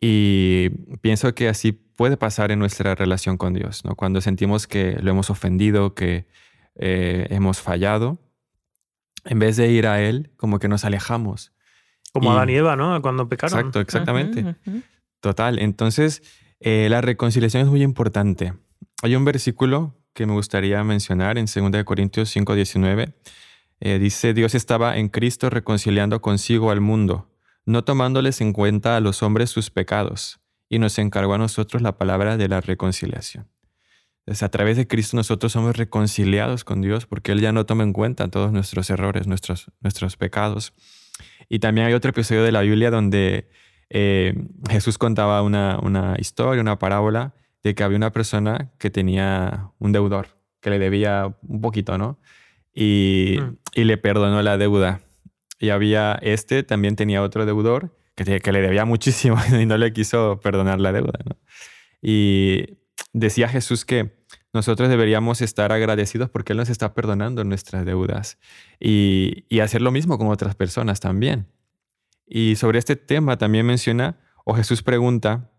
Y 0.00 0.70
pienso 1.02 1.34
que 1.34 1.48
así 1.48 1.72
puede 1.72 2.16
pasar 2.16 2.50
en 2.50 2.58
nuestra 2.58 2.94
relación 2.94 3.36
con 3.36 3.52
Dios, 3.52 3.84
¿no? 3.84 3.94
Cuando 3.94 4.20
sentimos 4.20 4.66
que 4.66 4.96
lo 5.02 5.10
hemos 5.10 5.28
ofendido, 5.28 5.94
que 5.94 6.26
eh, 6.76 7.26
hemos 7.30 7.60
fallado, 7.60 8.18
en 9.24 9.38
vez 9.38 9.56
de 9.56 9.70
ir 9.70 9.86
a 9.86 10.00
Él, 10.00 10.32
como 10.36 10.58
que 10.58 10.68
nos 10.68 10.84
alejamos 10.84 11.52
como 12.12 12.32
Adán 12.32 12.50
y 12.50 12.54
Eva, 12.54 12.76
¿no? 12.76 13.00
Cuando 13.02 13.28
pecaron. 13.28 13.58
Exacto, 13.58 13.80
exactamente. 13.80 14.56
Total. 15.20 15.58
Entonces, 15.58 16.22
eh, 16.60 16.88
la 16.90 17.00
reconciliación 17.00 17.62
es 17.62 17.68
muy 17.68 17.82
importante. 17.82 18.54
Hay 19.02 19.14
un 19.14 19.24
versículo 19.24 19.96
que 20.12 20.26
me 20.26 20.32
gustaría 20.32 20.82
mencionar 20.82 21.38
en 21.38 21.46
2 21.46 21.84
Corintios 21.84 22.30
5, 22.30 22.54
19. 22.54 23.14
Eh, 23.80 23.98
dice, 23.98 24.34
Dios 24.34 24.54
estaba 24.54 24.96
en 24.96 25.08
Cristo 25.08 25.50
reconciliando 25.50 26.20
consigo 26.20 26.70
al 26.70 26.80
mundo, 26.80 27.29
no 27.70 27.84
tomándoles 27.84 28.40
en 28.40 28.52
cuenta 28.52 28.96
a 28.96 29.00
los 29.00 29.22
hombres 29.22 29.50
sus 29.50 29.70
pecados, 29.70 30.40
y 30.68 30.78
nos 30.78 30.98
encargó 30.98 31.34
a 31.34 31.38
nosotros 31.38 31.82
la 31.82 31.98
palabra 31.98 32.36
de 32.36 32.48
la 32.48 32.60
reconciliación. 32.60 33.48
Entonces, 34.20 34.42
a 34.42 34.48
través 34.50 34.76
de 34.76 34.86
Cristo 34.86 35.16
nosotros 35.16 35.52
somos 35.52 35.76
reconciliados 35.76 36.62
con 36.62 36.82
Dios 36.82 37.06
porque 37.06 37.32
Él 37.32 37.40
ya 37.40 37.52
no 37.52 37.66
toma 37.66 37.82
en 37.82 37.92
cuenta 37.92 38.28
todos 38.28 38.52
nuestros 38.52 38.88
errores, 38.90 39.26
nuestros, 39.26 39.72
nuestros 39.80 40.16
pecados. 40.16 40.72
Y 41.48 41.58
también 41.58 41.86
hay 41.86 41.94
otro 41.94 42.10
episodio 42.10 42.44
de 42.44 42.52
la 42.52 42.60
Biblia 42.60 42.90
donde 42.90 43.48
eh, 43.88 44.34
Jesús 44.68 44.98
contaba 44.98 45.42
una, 45.42 45.78
una, 45.82 46.14
historia, 46.18 46.60
una 46.60 46.78
parábola 46.78 47.34
de 47.64 47.74
que 47.74 47.82
había 47.82 47.96
una 47.96 48.12
persona 48.12 48.70
que 48.78 48.90
tenía 48.90 49.70
un 49.78 49.90
deudor, 49.90 50.38
que 50.60 50.70
le 50.70 50.78
debía 50.78 51.34
un 51.42 51.60
poquito, 51.60 51.98
¿no? 51.98 52.20
Y, 52.72 53.38
mm. 53.40 53.56
y 53.74 53.84
le 53.84 53.96
perdonó 53.96 54.42
la 54.42 54.58
deuda. 54.58 55.00
Y 55.60 55.68
había 55.68 56.18
este, 56.22 56.64
también 56.64 56.96
tenía 56.96 57.22
otro 57.22 57.46
deudor 57.46 57.94
que, 58.14 58.52
le 58.52 58.60
debía 58.60 58.84
muchísimo 58.84 59.36
y 59.60 59.66
no 59.66 59.76
le 59.78 59.92
quiso 59.92 60.40
perdonar 60.40 60.80
la 60.80 60.92
deuda. 60.92 61.20
Y 62.02 62.78
decía 63.12 63.48
Jesús 63.48 63.84
que 63.84 64.18
nosotros 64.52 64.88
deberíamos 64.88 65.42
estar 65.42 65.70
agradecidos 65.70 66.28
porque 66.28 66.52
Él 66.52 66.58
nos 66.58 66.70
está 66.70 66.94
perdonando 66.94 67.44
nuestras 67.44 67.84
deudas 67.84 68.38
y, 68.80 69.44
hacer 69.60 69.82
lo 69.82 69.90
mismo 69.90 70.18
con 70.18 70.28
otras 70.28 70.54
personas 70.54 70.98
también. 70.98 71.46
Y 72.26 72.56
sobre 72.56 72.78
este 72.78 72.96
tema 72.96 73.36
también 73.38 73.66
menciona, 73.66 74.18
o 74.44 74.54
Jesús 74.54 74.82
pregunta, 74.82 75.50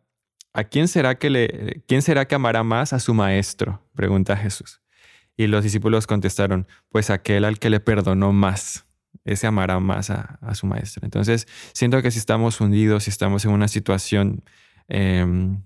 ¿a 0.54 0.64
quién 0.64 0.88
será 0.88 1.16
que, 1.16 1.30
le, 1.30 1.84
quién 1.88 2.02
será 2.02 2.28
que 2.28 2.36
amará 2.36 2.64
más 2.64 2.94
a 2.94 3.00
su 3.00 3.14
maestro? 3.14 3.86
Pregunta 3.94 4.36
Jesús. 4.36 4.82
Y 5.38 5.48
los 5.48 5.64
discípulos 5.64 6.08
contestaron, 6.08 6.68
pues 6.90 7.10
aquel 7.10 7.46
al 7.46 7.60
que 7.60 7.70
le 7.70 7.80
perdonó 7.80 8.34
más, 8.34 8.86
ese 9.26 9.48
amará 9.48 9.80
más 9.80 10.10
a, 10.10 10.40
su 10.54 10.68
maestro. 10.68 11.02
Entonces, 11.06 11.48
siento 11.74 12.02
que 12.02 12.12
si 12.12 12.20
estamos 12.20 12.60
hundidos, 12.62 13.04
si 13.04 13.10
estamos 13.10 13.46
en 13.46 13.52
una 13.52 13.68
situación 13.68 14.44
em, 14.88 15.64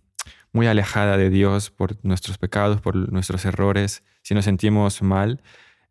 muy 0.51 0.67
alejada 0.67 1.17
de 1.17 1.29
Dios 1.29 1.69
por 1.69 1.97
nuestros 2.03 2.38
pecados, 2.38 2.81
por 2.81 2.95
nuestros 2.95 3.45
errores, 3.45 4.03
si 4.21 4.34
nos 4.34 4.45
sentimos 4.45 5.01
mal. 5.01 5.41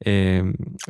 Eh, 0.00 0.42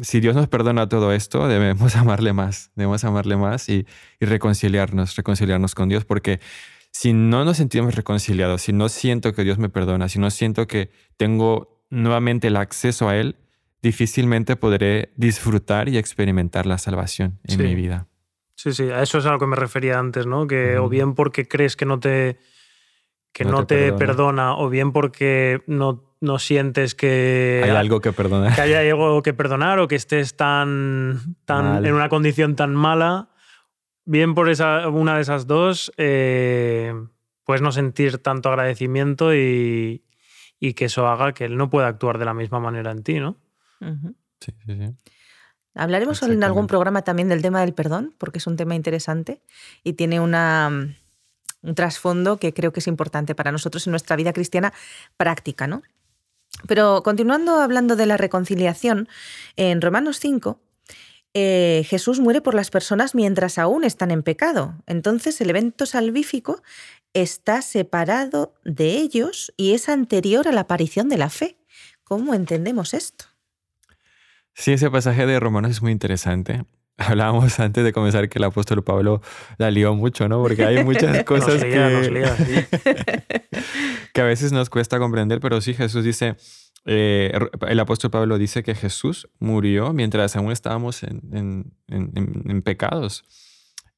si 0.03 0.21
Dios 0.21 0.35
nos 0.35 0.49
perdona 0.49 0.89
todo 0.89 1.13
esto, 1.13 1.47
debemos 1.49 1.95
amarle 1.97 2.33
más, 2.33 2.71
debemos 2.75 3.05
amarle 3.05 3.37
más 3.37 3.69
y, 3.69 3.87
reconciliarnos, 4.21 5.17
reconciliarnos 5.17 5.75
con 5.75 5.89
Dios, 5.89 6.05
porque 6.05 6.41
si 6.91 7.13
no 7.13 7.45
nos 7.45 7.57
sentimos 7.57 7.95
reconciliados, 7.95 8.63
si 8.63 8.73
no 8.73 8.89
siento 8.89 9.33
que 9.33 9.45
Dios 9.45 9.59
me 9.59 9.69
perdona, 9.69 10.09
si 10.09 10.19
no 10.19 10.31
siento 10.31 10.67
que 10.67 10.91
tengo 11.17 11.85
nuevamente 11.91 12.49
el 12.49 12.57
acceso 12.57 13.09
a 13.09 13.17
Él, 13.17 13.37
difícilmente 13.85 14.57
podré 14.57 15.13
disfrutar 15.15 15.89
y 15.89 15.99
experimentar 15.99 16.65
la 16.65 16.79
salvación 16.79 17.39
en 17.45 17.63
mi 17.63 17.75
vida. 17.75 18.09
Sí, 18.57 18.73
sí, 18.73 18.91
a 18.91 19.03
eso 19.03 19.19
es 19.19 19.27
a 19.27 19.33
lo 19.33 19.39
que 19.39 19.47
me 19.47 19.57
refería 19.57 19.99
antes, 19.99 20.27
¿no? 20.27 20.47
Que 20.47 20.79
o 20.79 20.89
bien 20.89 21.15
porque 21.15 21.47
crees 21.47 21.77
que 21.77 21.85
no 21.85 22.01
te 22.01 22.39
que 23.33 23.45
no, 23.45 23.67
te, 23.67 23.93
perdona. 23.93 24.57
o 24.57 24.71
bien 24.71 24.93
porque 24.93 25.61
no, 25.67 26.05
no 26.21 26.39
sientes 26.39 26.95
que 26.95 27.61
hay 27.65 27.71
algo 27.71 28.01
que 28.01 28.13
perdonar. 28.13 28.55
Que 28.55 28.61
haya 28.61 28.79
algo 28.79 29.23
que 29.23 29.35
perdonar 29.35 29.81
o 29.81 29.89
que 29.89 29.97
estés 29.97 30.37
tan, 30.37 31.37
tan 31.45 31.85
en 31.85 31.93
una 31.95 32.09
condición 32.09 32.55
tan 32.55 32.75
mala, 32.75 33.29
bien 34.05 34.35
por 34.35 34.49
esa, 34.49 34.89
una 34.89 35.17
de 35.17 35.23
esas 35.23 35.47
dos, 35.47 35.93
eh, 35.97 36.95
puedes 37.45 37.61
no 37.61 37.73
sentir 37.73 38.19
tanto 38.19 38.49
agradecimiento 38.49 39.35
y, 39.35 40.03
que 40.77 40.87
eso 40.87 41.09
haga 41.09 41.35
que 41.35 41.45
él 41.45 41.59
no 41.59 41.69
pueda 41.69 41.89
actuar 41.89 42.17
de 42.17 42.25
la 42.25 42.33
misma 42.33 42.61
manera 42.61 42.91
en 42.91 43.03
ti, 43.03 43.21
¿no? 43.21 43.37
Sí, 43.81 44.53
sí, 44.67 44.79
sí. 44.79 44.95
Hablaremos 45.75 46.23
en 46.23 46.45
algún 46.45 46.69
programa 46.69 47.03
también 47.03 47.29
del 47.29 47.43
tema 47.43 47.61
del 47.61 47.75
perdón, 47.75 48.15
porque 48.19 48.39
es 48.39 48.47
un 48.47 48.57
tema 48.57 48.75
interesante 48.77 49.43
y 49.83 49.95
tiene 49.95 50.21
una 50.21 50.97
un 51.65 51.75
trasfondo 51.75 52.39
que 52.39 52.53
creo 52.53 52.73
que 52.73 52.81
es 52.81 52.87
importante 52.87 53.35
para 53.35 53.51
nosotros 53.51 53.87
en 53.87 53.91
nuestra 53.91 54.17
vida 54.17 54.33
cristiana 54.33 54.73
práctica, 55.17 55.67
¿no? 55.67 55.83
Pero 56.69 57.03
continuando 57.03 57.57
hablando 57.61 57.97
de 57.97 58.07
la 58.07 58.17
reconciliación, 58.17 59.09
en 59.57 59.81
Romanos 59.81 60.21
5, 60.21 60.61
eh, 61.33 61.85
Jesús 61.87 62.21
muere 62.21 62.41
por 62.41 62.55
las 62.55 62.71
personas 62.71 63.15
mientras 63.15 63.59
aún 63.59 63.83
están 63.83 64.13
en 64.13 64.23
pecado. 64.23 64.75
Entonces 64.87 65.41
el 65.41 65.51
evento 65.51 65.85
salvífico 65.87 66.63
está 67.13 67.61
separado 67.63 68.55
de 68.65 68.99
ellos 68.99 69.53
y 69.57 69.73
es 69.73 69.89
anterior 69.89 70.47
a 70.47 70.53
la 70.53 70.63
aparición 70.63 71.09
de 71.09 71.19
la 71.19 71.31
fe. 71.31 71.57
¿Cómo 72.05 72.35
entendemos 72.35 72.95
esto? 72.95 73.25
Sí, 74.55 74.73
ese 74.73 74.91
pasaje 74.91 75.27
de 75.27 75.41
Romanos 75.41 75.73
es 75.73 75.83
muy 75.83 75.93
interesante 75.93 76.65
hablábamos 76.99 77.59
antes 77.61 77.85
de 77.85 77.93
comenzar 77.93 78.29
que 78.29 78.39
el 78.39 78.45
apóstol 78.45 78.83
Pablo 78.85 79.21
la 79.59 79.71
lió 79.71 79.95
mucho, 79.95 80.29
¿no? 80.29 80.41
Porque 80.41 80.65
hay 80.65 80.85
muchas 80.85 81.25
cosas 81.25 81.63
que, 81.65 82.25
que 84.13 84.21
a 84.21 84.25
veces 84.25 84.53
nos 84.53 84.71
cuesta 84.71 84.99
comprender, 84.99 85.41
pero 85.41 85.61
sí 85.61 85.75
Jesús 85.75 86.05
dice, 86.05 86.37
eh, 86.85 87.37
el 87.69 87.81
apóstol 87.81 88.11
Pablo 88.11 88.39
dice 88.39 88.63
que 88.63 88.75
Jesús 88.75 89.29
murió 89.39 89.93
mientras 89.93 90.37
aún 90.37 90.53
estábamos 90.53 91.03
en, 91.03 91.73
en, 91.89 92.63
pecados. 92.63 93.25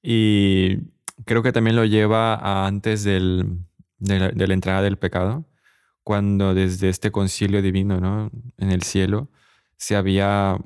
Y 0.02 0.78
creo 1.24 1.42
que 1.42 1.52
también 1.52 1.76
lo 1.76 1.84
lleva 1.84 2.34
a 2.34 2.66
antes 2.66 3.04
del, 3.04 3.58
de, 3.98 4.18
la, 4.18 4.28
de 4.30 4.46
la 4.46 4.54
entrada 4.54 4.82
del 4.82 4.96
pecado, 4.96 5.44
cuando 6.02 6.54
desde 6.54 6.88
este 6.88 7.10
concilio 7.10 7.60
divino, 7.60 8.00
¿no? 8.00 8.30
En 8.56 8.70
el 8.70 8.82
cielo, 8.82 9.28
se 9.76 9.96
había 9.96 10.58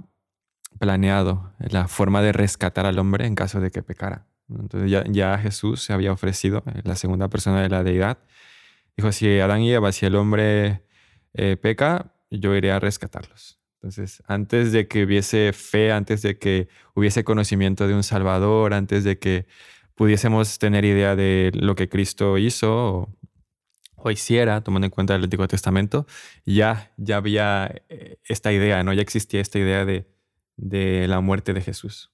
planeado 0.78 1.52
la 1.58 1.88
forma 1.88 2.22
de 2.22 2.32
rescatar 2.32 2.86
al 2.86 2.98
hombre 2.98 3.26
en 3.26 3.34
caso 3.34 3.60
de 3.60 3.70
que 3.70 3.82
pecara. 3.82 4.26
Entonces 4.48 4.90
ya, 5.10 5.38
Jesús 5.38 5.82
se 5.82 5.92
había 5.92 6.12
ofrecido, 6.12 6.62
eh, 6.74 6.80
la 6.84 6.96
segunda 6.96 7.28
persona 7.28 7.62
de 7.62 7.68
la 7.68 7.82
deidad. 7.82 8.18
Dijo, 8.96 9.12
si 9.12 9.38
Adán 9.38 9.62
y 9.62 9.72
Eva, 9.72 9.92
si 9.92 10.06
el 10.06 10.16
hombre 10.16 10.82
eh, 11.34 11.56
peca, 11.56 12.14
yo 12.30 12.54
iré 12.54 12.72
a 12.72 12.80
rescatarlos. 12.80 13.58
Entonces, 13.74 14.22
antes 14.26 14.72
de 14.72 14.88
que 14.88 15.04
hubiese 15.04 15.52
fe, 15.52 15.92
antes 15.92 16.22
de 16.22 16.38
que 16.38 16.68
hubiese 16.94 17.24
conocimiento 17.24 17.88
de 17.88 17.94
un 17.94 18.02
Salvador, 18.02 18.74
antes 18.74 19.04
de 19.04 19.18
que 19.18 19.46
pudiésemos 19.94 20.58
tener 20.58 20.84
idea 20.84 21.16
de 21.16 21.50
lo 21.54 21.74
que 21.74 21.88
Cristo 21.88 22.36
hizo 22.38 22.72
o, 22.72 23.18
hiciera, 24.10 24.62
tomando 24.62 24.86
en 24.86 24.90
cuenta 24.90 25.14
el 25.14 25.24
Antiguo 25.24 25.46
Testamento, 25.48 26.06
ya, 26.46 26.92
ya 26.96 27.16
había 27.16 27.82
eh, 27.88 28.18
esta 28.24 28.52
idea, 28.52 28.82
¿no? 28.82 28.92
Ya 28.92 29.02
existía 29.02 29.40
esta 29.40 29.58
idea 29.58 29.84
de, 29.84 30.06
de 30.56 31.08
la 31.08 31.20
muerte 31.20 31.52
de 31.52 31.60
Jesús 31.60 32.10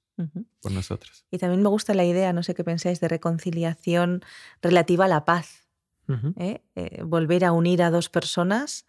por 0.62 0.72
nosotros. 0.72 1.27
Y 1.31 1.38
también 1.38 1.62
me 1.62 1.68
gusta 1.68 1.92
la 1.94 2.05
idea, 2.05 2.33
no 2.33 2.42
sé 2.42 2.55
qué 2.55 2.64
pensáis, 2.64 3.01
de 3.01 3.09
reconciliación 3.09 4.22
relativa 4.62 5.05
a 5.05 5.09
la 5.09 5.25
paz. 5.25 5.68
¿eh? 6.37 6.62
Eh, 6.75 7.03
volver 7.03 7.44
a 7.44 7.53
unir 7.53 7.83
a 7.83 7.90
dos 7.90 8.09
personas. 8.09 8.87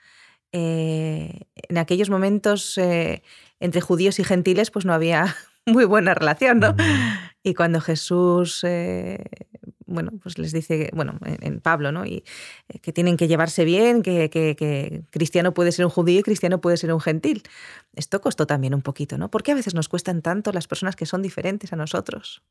Eh, 0.53 1.41
en 1.55 1.77
aquellos 1.77 2.09
momentos 2.09 2.79
entre 3.59 3.81
judíos 3.81 4.19
y 4.19 4.23
gentiles 4.23 4.71
pues 4.71 4.85
no 4.85 4.93
había 4.93 5.35
muy 5.65 5.83
buena 5.83 6.13
relación, 6.13 6.59
¿no? 6.59 6.75
Y 7.43 7.53
cuando 7.53 7.81
Jesús 7.81 8.63
bueno, 9.87 10.11
pues 10.21 10.37
les 10.37 10.51
dice, 10.51 10.89
bueno, 10.93 11.17
en, 11.23 11.59
Pablo, 11.59 11.91
¿no? 11.91 12.05
Y 12.05 12.23
que 12.81 12.93
tienen 12.93 13.17
que 13.17 13.27
llevarse 13.27 13.65
bien, 13.65 14.03
que, 14.03 14.29
que, 14.29 15.03
cristiano 15.09 15.53
puede 15.53 15.71
ser 15.71 15.85
un 15.85 15.91
judío 15.91 16.19
y 16.19 16.23
cristiano 16.23 16.61
puede 16.61 16.77
ser 16.77 16.93
un 16.93 17.01
gentil. 17.01 17.43
Esto 17.95 18.21
costó 18.21 18.45
también 18.45 18.75
un 18.75 18.81
poquito, 18.81 19.17
¿no? 19.17 19.31
¿Por 19.31 19.43
qué 19.43 19.53
a 19.53 19.55
veces 19.55 19.73
nos 19.73 19.89
cuestan 19.89 20.21
tanto 20.21 20.51
las 20.51 20.67
personas 20.67 20.95
que 20.95 21.05
son 21.05 21.21
diferentes 21.21 21.73
a 21.73 21.75
nosotros? 21.75 22.43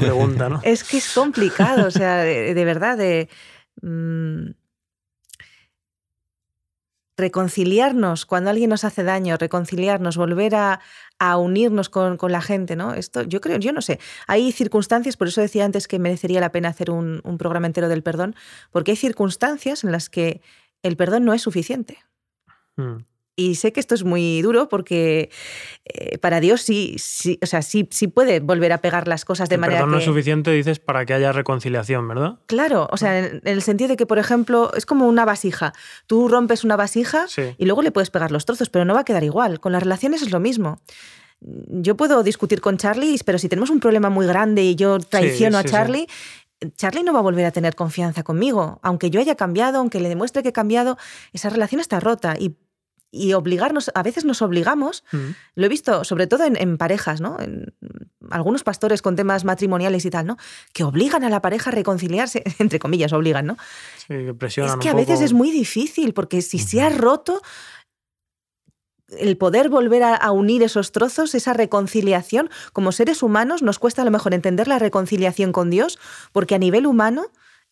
pregunta, 0.00 0.48
¿no? 0.48 0.60
es 0.64 0.82
que 0.82 0.98
es 0.98 1.12
complicado, 1.14 1.86
o 1.86 1.90
sea, 1.90 2.18
de, 2.18 2.64
verdad, 2.64 2.98
de 2.98 3.28
mm, 3.82 4.50
reconciliarnos 7.16 8.26
cuando 8.26 8.50
alguien 8.50 8.70
nos 8.70 8.84
hace 8.84 9.02
daño, 9.02 9.36
reconciliarnos, 9.36 10.16
volver 10.16 10.54
a, 10.54 10.80
unirnos 11.38 11.88
con, 11.88 12.18
la 12.30 12.42
gente, 12.42 12.76
¿no? 12.76 12.94
Esto, 12.94 13.22
yo 13.22 13.40
creo, 13.40 13.58
yo 13.58 13.72
no 13.72 13.80
sé. 13.80 13.98
Hay 14.26 14.52
circunstancias, 14.52 15.16
por 15.16 15.28
eso 15.28 15.40
decía 15.40 15.64
antes 15.64 15.88
que 15.88 15.98
merecería 15.98 16.40
la 16.40 16.52
pena 16.52 16.68
hacer 16.68 16.90
un, 16.90 17.20
un 17.24 17.38
programa 17.38 17.66
entero 17.66 17.88
del 17.88 18.02
perdón, 18.02 18.34
porque 18.70 18.92
hay 18.92 18.96
circunstancias 18.96 19.82
en 19.82 19.92
las 19.92 20.10
que 20.10 20.42
el 20.82 20.96
perdón 20.96 21.24
no 21.24 21.32
es 21.32 21.42
suficiente. 21.42 21.98
Hmm. 22.76 22.98
Y 23.38 23.56
sé 23.56 23.70
que 23.72 23.80
esto 23.80 23.94
es 23.94 24.02
muy 24.02 24.40
duro 24.40 24.70
porque 24.70 25.30
eh, 25.84 26.16
para 26.16 26.40
Dios 26.40 26.62
sí, 26.62 26.96
sí, 26.98 27.38
o 27.42 27.46
sea, 27.46 27.60
sí, 27.60 27.86
sí 27.90 28.08
puede 28.08 28.40
volver 28.40 28.72
a 28.72 28.78
pegar 28.78 29.06
las 29.06 29.26
cosas 29.26 29.50
de 29.50 29.58
manera 29.58 29.80
perdón 29.80 29.92
no 29.92 29.98
es 29.98 30.04
suficiente, 30.04 30.50
dices, 30.52 30.78
para 30.78 31.04
que 31.04 31.12
haya 31.12 31.32
reconciliación, 31.32 32.08
¿verdad? 32.08 32.38
Claro, 32.46 32.88
o 32.90 32.96
sea, 32.96 33.18
en, 33.18 33.42
el 33.44 33.60
sentido 33.60 33.88
de 33.88 33.96
que, 33.96 34.06
por 34.06 34.18
ejemplo, 34.18 34.72
es 34.74 34.86
como 34.86 35.06
una 35.06 35.26
vasija. 35.26 35.74
Tú 36.06 36.28
rompes 36.28 36.64
una 36.64 36.76
vasija 36.76 37.26
y 37.58 37.66
luego 37.66 37.82
le 37.82 37.92
puedes 37.92 38.08
pegar 38.08 38.32
los 38.32 38.46
trozos, 38.46 38.70
pero 38.70 38.86
no 38.86 38.94
va 38.94 39.00
a 39.00 39.04
quedar 39.04 39.22
igual. 39.22 39.60
Con 39.60 39.72
las 39.72 39.82
relaciones 39.82 40.22
es 40.22 40.32
lo 40.32 40.40
mismo. 40.40 40.80
Yo 41.40 41.94
puedo 41.94 42.22
discutir 42.22 42.62
con 42.62 42.78
Charlie, 42.78 43.20
pero 43.26 43.38
si 43.38 43.50
tenemos 43.50 43.68
un 43.68 43.80
problema 43.80 44.08
muy 44.08 44.26
grande 44.26 44.62
y 44.62 44.76
yo 44.76 44.98
traiciono 44.98 45.58
a 45.58 45.64
Charlie, 45.64 46.08
Charlie 46.76 47.02
no 47.02 47.12
va 47.12 47.18
a 47.18 47.22
volver 47.22 47.44
a 47.44 47.50
tener 47.50 47.74
confianza 47.74 48.22
conmigo. 48.22 48.80
Aunque 48.82 49.10
yo 49.10 49.20
haya 49.20 49.34
cambiado, 49.34 49.78
aunque 49.78 50.00
le 50.00 50.08
demuestre 50.08 50.42
que 50.42 50.48
he 50.48 50.52
cambiado, 50.54 50.96
esa 51.34 51.50
relación 51.50 51.80
está 51.80 52.00
rota. 52.00 52.34
Y 52.38 52.56
y 53.10 53.32
obligarnos, 53.32 53.90
a 53.94 54.02
veces 54.02 54.24
nos 54.24 54.42
obligamos, 54.42 55.04
mm. 55.12 55.30
lo 55.54 55.66
he 55.66 55.68
visto 55.68 56.04
sobre 56.04 56.26
todo 56.26 56.44
en, 56.44 56.76
parejas, 56.76 57.20
¿no? 57.20 57.38
En, 57.40 57.74
algunos 58.30 58.64
pastores 58.64 59.02
con 59.02 59.16
temas 59.16 59.44
matrimoniales 59.44 60.04
y 60.04 60.10
tal, 60.10 60.26
¿no? 60.26 60.36
Que 60.72 60.84
obligan 60.84 61.24
a 61.24 61.30
la 61.30 61.40
pareja 61.40 61.70
a 61.70 61.72
reconciliarse, 61.72 62.42
entre 62.58 62.78
comillas, 62.78 63.12
obligan, 63.12 63.46
¿no? 63.46 63.56
Sí, 63.98 64.14
que 64.14 64.34
presionan. 64.34 64.78
Es 64.78 64.82
que 64.82 64.88
a 64.88 64.94
veces 64.94 65.20
es 65.20 65.32
muy 65.32 65.50
difícil, 65.50 66.12
porque 66.12 66.42
si 66.42 66.58
se 66.58 66.82
ha 66.82 66.90
roto, 66.90 67.42
el 69.08 69.36
poder 69.36 69.68
volver 69.68 70.02
a, 70.02 70.30
unir 70.32 70.62
esos 70.62 70.92
trozos, 70.92 71.34
esa 71.34 71.52
reconciliación, 71.52 72.50
como 72.72 72.92
seres 72.92 73.22
humanos 73.22 73.62
nos 73.62 73.78
cuesta 73.78 74.02
a 74.02 74.04
lo 74.04 74.10
mejor 74.10 74.34
entender 74.34 74.68
la 74.68 74.78
reconciliación 74.78 75.52
con 75.52 75.70
Dios, 75.70 75.98
porque 76.32 76.54
a 76.54 76.58
nivel 76.58 76.86
humano 76.86 77.26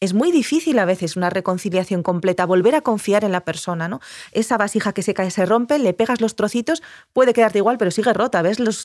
es 0.04 0.12
muy 0.12 0.30
difícil 0.30 0.78
a 0.78 0.84
veces 0.84 1.16
una 1.16 1.30
reconciliación 1.30 2.02
completa, 2.02 2.44
volver 2.44 2.74
a 2.74 2.82
confiar 2.82 3.24
en 3.24 3.32
la 3.32 3.40
persona, 3.40 3.88
¿no? 3.88 4.00
Esa 4.32 4.58
vasija 4.58 4.92
que 4.92 5.02
se 5.02 5.14
cae, 5.14 5.30
se 5.30 5.46
rompe, 5.46 5.78
le 5.78 5.94
pegas 5.94 6.20
los 6.20 6.36
trocitos, 6.36 6.82
puede 7.12 7.32
quedarte 7.32 7.58
igual, 7.58 7.78
pero 7.78 7.90
sigue 7.90 8.12
rota, 8.12 8.42
ves 8.42 8.60
las, 8.60 8.84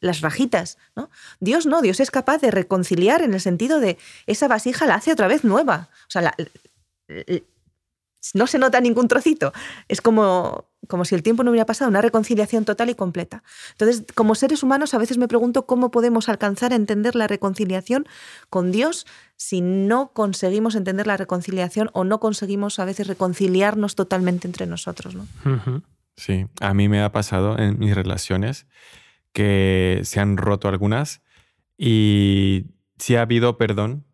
las, 0.00 0.20
rajitas, 0.20 0.76
¿no? 0.94 1.10
Dios 1.40 1.66
no, 1.66 1.80
Dios 1.80 1.98
es 2.00 2.10
capaz 2.10 2.38
de 2.38 2.50
reconciliar 2.50 3.22
en 3.22 3.32
el 3.32 3.40
sentido 3.40 3.80
de 3.80 3.96
esa 4.26 4.48
vasija 4.48 4.86
la 4.86 4.96
hace 4.96 5.12
otra 5.12 5.28
vez 5.28 5.44
nueva. 5.44 5.88
O 6.06 6.10
sea, 6.10 6.34
no 8.34 8.46
se 8.46 8.58
nota 8.58 8.80
ningún 8.80 9.08
trocito. 9.08 9.52
Es 9.88 10.00
como, 10.00 10.66
como 10.88 11.04
si 11.04 11.14
el 11.14 11.22
tiempo 11.22 11.42
no 11.42 11.50
hubiera 11.50 11.66
pasado, 11.66 11.90
una 11.90 12.02
reconciliación 12.02 12.64
total 12.64 12.90
y 12.90 12.94
completa. 12.94 13.42
Entonces, 13.72 14.04
como 14.14 14.34
seres 14.34 14.62
humanos, 14.62 14.94
a 14.94 14.98
veces 14.98 15.18
me 15.18 15.28
pregunto 15.28 15.66
cómo 15.66 15.90
podemos 15.90 16.28
alcanzar 16.28 16.72
a 16.72 16.76
entender 16.76 17.14
la 17.14 17.26
reconciliación 17.26 18.06
con 18.48 18.72
Dios 18.72 19.06
si 19.36 19.60
no 19.62 20.12
conseguimos 20.12 20.74
entender 20.74 21.06
la 21.06 21.16
reconciliación 21.16 21.90
o 21.92 22.04
no 22.04 22.20
conseguimos 22.20 22.78
a 22.78 22.84
veces 22.84 23.06
reconciliarnos 23.06 23.94
totalmente 23.94 24.46
entre 24.46 24.66
nosotros. 24.66 25.14
¿no? 25.14 25.26
Sí, 26.16 26.46
a 26.60 26.74
mí 26.74 26.88
me 26.88 27.02
ha 27.02 27.12
pasado 27.12 27.58
en 27.58 27.78
mis 27.78 27.94
relaciones 27.94 28.66
que 29.32 30.00
se 30.04 30.20
han 30.20 30.36
roto 30.36 30.68
algunas 30.68 31.22
y 31.78 32.66
sí 32.98 33.16
ha 33.16 33.22
habido 33.22 33.56
perdón, 33.56 34.04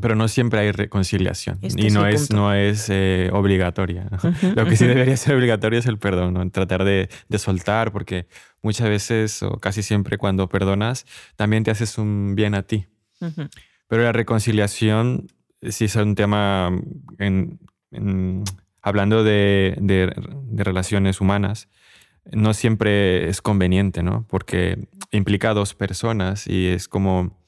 pero 0.00 0.14
no 0.14 0.26
siempre 0.28 0.60
hay 0.60 0.72
reconciliación 0.72 1.58
y 1.60 1.90
no 1.90 2.06
es, 2.06 2.30
no 2.30 2.54
es 2.54 2.88
eh, 2.88 3.28
obligatoria. 3.32 4.08
Lo 4.56 4.64
que 4.64 4.76
sí 4.76 4.86
debería 4.86 5.16
ser 5.16 5.36
obligatorio 5.36 5.78
es 5.78 5.86
el 5.86 5.98
perdón, 5.98 6.50
tratar 6.50 6.84
de, 6.84 7.10
de, 7.28 7.38
soltar, 7.38 7.92
porque 7.92 8.26
muchas 8.62 8.88
veces 8.88 9.42
o 9.42 9.58
casi 9.58 9.82
siempre 9.82 10.16
cuando 10.16 10.48
perdonas, 10.48 11.04
también 11.36 11.62
te 11.62 11.70
haces 11.70 11.98
un 11.98 12.34
bien 12.34 12.54
a 12.54 12.62
ti. 12.62 12.86
Pero 13.86 14.02
la 14.02 14.12
reconciliación 14.12 15.28
sí 15.60 15.84
es 15.84 15.96
un 15.96 16.14
tema, 16.14 16.70
en, 17.18 17.60
hablando 18.80 19.22
de, 19.22 19.76
de, 19.78 20.12
de, 20.46 20.64
relaciones 20.64 21.20
humanas, 21.20 21.68
no 22.32 22.54
siempre 22.54 23.28
es 23.28 23.42
conveniente, 23.42 24.02
¿no? 24.02 24.26
Porque 24.28 24.88
implica 25.12 25.50
a 25.50 25.54
dos 25.54 25.74
personas 25.74 26.46
y 26.46 26.68
es 26.68 26.88
como 26.88 27.41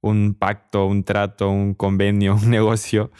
un 0.00 0.34
pacto, 0.34 0.86
un 0.86 1.04
trato, 1.04 1.50
un 1.50 1.74
convenio, 1.74 2.34
un 2.34 2.50
negocio. 2.50 3.10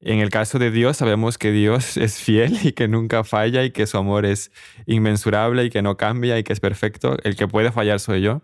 En 0.00 0.18
el 0.18 0.28
caso 0.28 0.58
de 0.58 0.70
Dios, 0.70 0.98
sabemos 0.98 1.38
que 1.38 1.50
Dios 1.50 1.96
es 1.96 2.18
fiel 2.18 2.58
y 2.62 2.72
que 2.72 2.88
nunca 2.88 3.24
falla 3.24 3.64
y 3.64 3.70
que 3.70 3.86
su 3.86 3.96
amor 3.96 4.26
es 4.26 4.52
inmensurable 4.86 5.64
y 5.64 5.70
que 5.70 5.82
no 5.82 5.96
cambia 5.96 6.38
y 6.38 6.44
que 6.44 6.52
es 6.52 6.60
perfecto. 6.60 7.16
El 7.24 7.36
que 7.36 7.48
puede 7.48 7.72
fallar 7.72 8.00
soy 8.00 8.22
yo. 8.22 8.42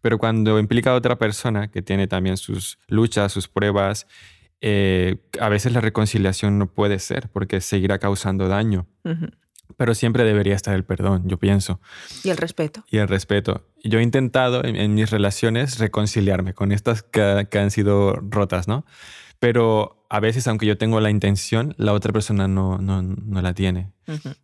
Pero 0.00 0.18
cuando 0.18 0.58
implica 0.58 0.90
a 0.90 0.94
otra 0.94 1.16
persona 1.16 1.68
que 1.68 1.80
tiene 1.80 2.08
también 2.08 2.36
sus 2.36 2.78
luchas, 2.88 3.30
sus 3.30 3.46
pruebas, 3.46 4.08
eh, 4.60 5.16
a 5.40 5.48
veces 5.48 5.72
la 5.72 5.80
reconciliación 5.80 6.58
no 6.58 6.66
puede 6.72 6.98
ser 6.98 7.28
porque 7.28 7.60
seguirá 7.60 7.98
causando 7.98 8.48
daño. 8.48 8.86
Pero 9.76 9.94
siempre 9.94 10.24
debería 10.24 10.54
estar 10.54 10.74
el 10.74 10.84
perdón, 10.84 11.22
yo 11.26 11.38
pienso. 11.38 11.80
Y 12.24 12.30
el 12.30 12.36
respeto. 12.36 12.84
Y 12.90 12.98
el 12.98 13.08
respeto. 13.08 13.64
Yo 13.82 13.98
he 13.98 14.02
intentado 14.02 14.64
en, 14.64 14.94
mis 14.94 15.10
relaciones 15.10 15.78
reconciliarme 15.78 16.54
con 16.54 16.72
estas 16.72 17.02
que, 17.02 17.46
que, 17.50 17.58
han 17.58 17.70
sido 17.70 18.14
rotas, 18.14 18.68
¿no? 18.68 18.84
Pero 19.38 20.01
a 20.12 20.20
veces, 20.20 20.46
aunque 20.46 20.66
yo 20.66 20.76
tengo 20.76 21.00
la 21.00 21.08
intención, 21.08 21.74
la 21.78 21.94
otra 21.94 22.12
persona 22.12 22.46
no, 22.46 22.76
no, 22.76 23.00
no 23.00 23.40
la 23.40 23.54
tiene. 23.54 23.92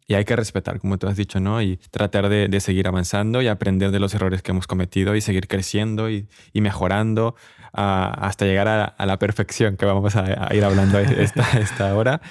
Y 0.07 0.15
hay 0.15 0.25
que 0.25 0.35
respetar, 0.35 0.81
como 0.81 0.97
tú 0.97 1.09
has 1.09 1.17
dicho, 1.19 1.41
¿no? 1.41 1.61
Y 1.61 1.77
tratar 1.91 2.31
de, 2.31 2.49
de, 2.49 2.61
seguir 2.61 2.89
avanzando 2.89 3.43
y 3.43 3.49
aprender 3.49 3.91
de 3.91 4.01
los 4.01 4.15
errores 4.15 4.41
que 4.41 4.53
hemos 4.53 4.67
cometido 4.67 5.15
y 5.15 5.21
seguir 5.21 5.47
creciendo 5.47 6.09
y, 6.09 6.27
y 6.55 6.63
mejorando 6.63 7.35
hasta 7.75 8.47
llegar 8.47 8.95
a, 8.97 9.05
la 9.05 9.19
perfección, 9.19 9.77
que 9.77 9.85
vamos 9.85 10.17
a, 10.17 10.55
ir 10.55 10.65
hablando 10.65 10.99
esta, 11.01 11.47
esta 11.59 11.95
hora. 11.95 12.23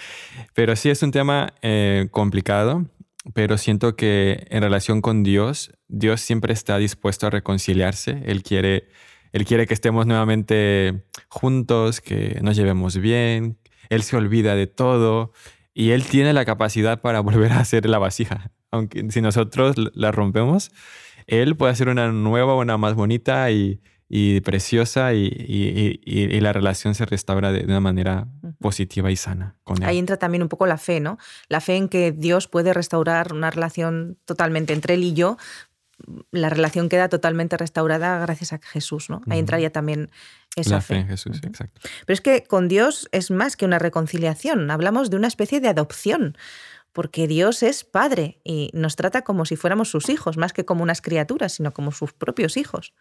Pero 0.56 0.76
sí 0.76 0.90
es 0.90 1.04
un 1.04 1.12
tema 1.12 1.54
eh, 1.62 2.08
complicado, 2.10 2.88
pero 3.36 3.60
siento 3.60 3.96
que 3.96 4.48
en 4.50 4.64
relación 4.64 5.00
con 5.00 5.22
Dios, 5.22 5.78
Dios 5.88 6.22
siempre 6.22 6.54
está 6.54 6.80
dispuesto 6.80 7.28
a 7.28 7.30
reconciliarse. 7.30 8.24
Él 8.26 8.42
quiere 8.42 8.90
él 9.32 9.46
quiere 9.46 9.68
que 9.68 9.74
estemos 9.74 10.06
nuevamente 10.06 11.06
juntos, 11.30 12.02
que 12.02 12.40
nos 12.42 12.56
llevemos 12.56 12.98
bien. 12.98 13.58
Él 13.90 14.04
se 14.04 14.18
olvida 14.18 14.56
de 14.56 14.68
todo 14.68 15.32
y 15.74 15.92
Él 15.92 16.04
tiene 16.06 16.34
la 16.34 16.46
capacidad 16.46 17.02
para 17.02 17.20
volver 17.22 17.52
a 17.52 17.60
hacer 17.60 17.88
la 17.88 18.00
vasija. 18.00 18.52
Aunque 18.72 19.10
si 19.12 19.22
nosotros 19.22 19.76
la 19.94 20.12
rompemos, 20.12 20.72
Él 21.28 21.56
puede 21.56 21.72
hacer 21.72 21.90
una 21.90 22.12
nueva, 22.12 22.56
una 22.56 22.78
más 22.78 22.96
bonita 22.96 23.52
y, 23.52 23.80
preciosa 24.44 25.14
y, 25.14 26.40
la 26.42 26.54
relación 26.54 26.96
se 26.96 27.06
restaura 27.06 27.52
de, 27.52 27.66
una 27.66 27.80
manera 27.80 28.28
positiva 28.60 29.12
y 29.12 29.18
sana 29.18 29.56
con 29.64 29.84
él. 29.84 29.88
Ahí 29.88 29.98
entra 29.98 30.18
también 30.18 30.42
un 30.42 30.50
poco 30.50 30.66
la 30.66 30.78
fe, 30.78 31.00
¿no? 31.00 31.18
La 31.50 31.60
fe 31.60 31.76
en 31.76 31.90
que 31.90 32.12
Dios 32.12 32.48
puede 32.48 32.74
restaurar 32.74 33.34
una 33.34 33.52
relación 33.52 34.18
totalmente 34.26 34.74
entre 34.74 34.94
él 34.94 35.04
y 35.04 35.14
yo, 35.14 35.38
la 36.32 36.50
relación 36.50 36.90
queda 36.90 37.10
totalmente 37.10 37.58
restaurada 37.58 38.20
gracias 38.20 38.54
a 38.54 38.60
Jesús, 38.60 39.10
¿no? 39.10 39.22
Ahí 39.30 39.40
entraría 39.40 39.72
también 39.72 40.10
esa 40.56 40.76
la 40.76 40.82
fe. 40.82 40.96
en 40.96 41.08
Jesús, 41.08 41.42
exacto. 41.44 41.82
Pero 42.06 42.14
es 42.14 42.22
que 42.22 42.44
con 42.44 42.68
Dios 42.68 43.10
es 43.12 43.32
más 43.32 43.56
que 43.56 43.66
una 43.66 43.80
reconciliación, 43.80 44.70
hablamos 44.72 45.10
de 45.10 45.18
una 45.18 45.28
especie 45.28 45.60
de 45.60 45.70
adopción, 45.70 46.38
porque 46.94 47.28
Dios 47.28 47.62
es 47.64 47.84
Padre 47.84 48.40
y 48.44 48.72
nos 48.74 48.96
trata 48.96 49.24
como 49.24 49.46
si 49.46 49.56
fuéramos 49.56 49.90
sus 49.90 50.10
hijos, 50.10 50.38
más 50.38 50.54
que 50.54 50.66
como 50.66 50.84
unas 50.84 51.02
criaturas, 51.02 51.54
sino 51.54 51.74
como 51.74 51.92
sus 51.92 52.14
propios 52.14 52.58
hijos. 52.58 52.94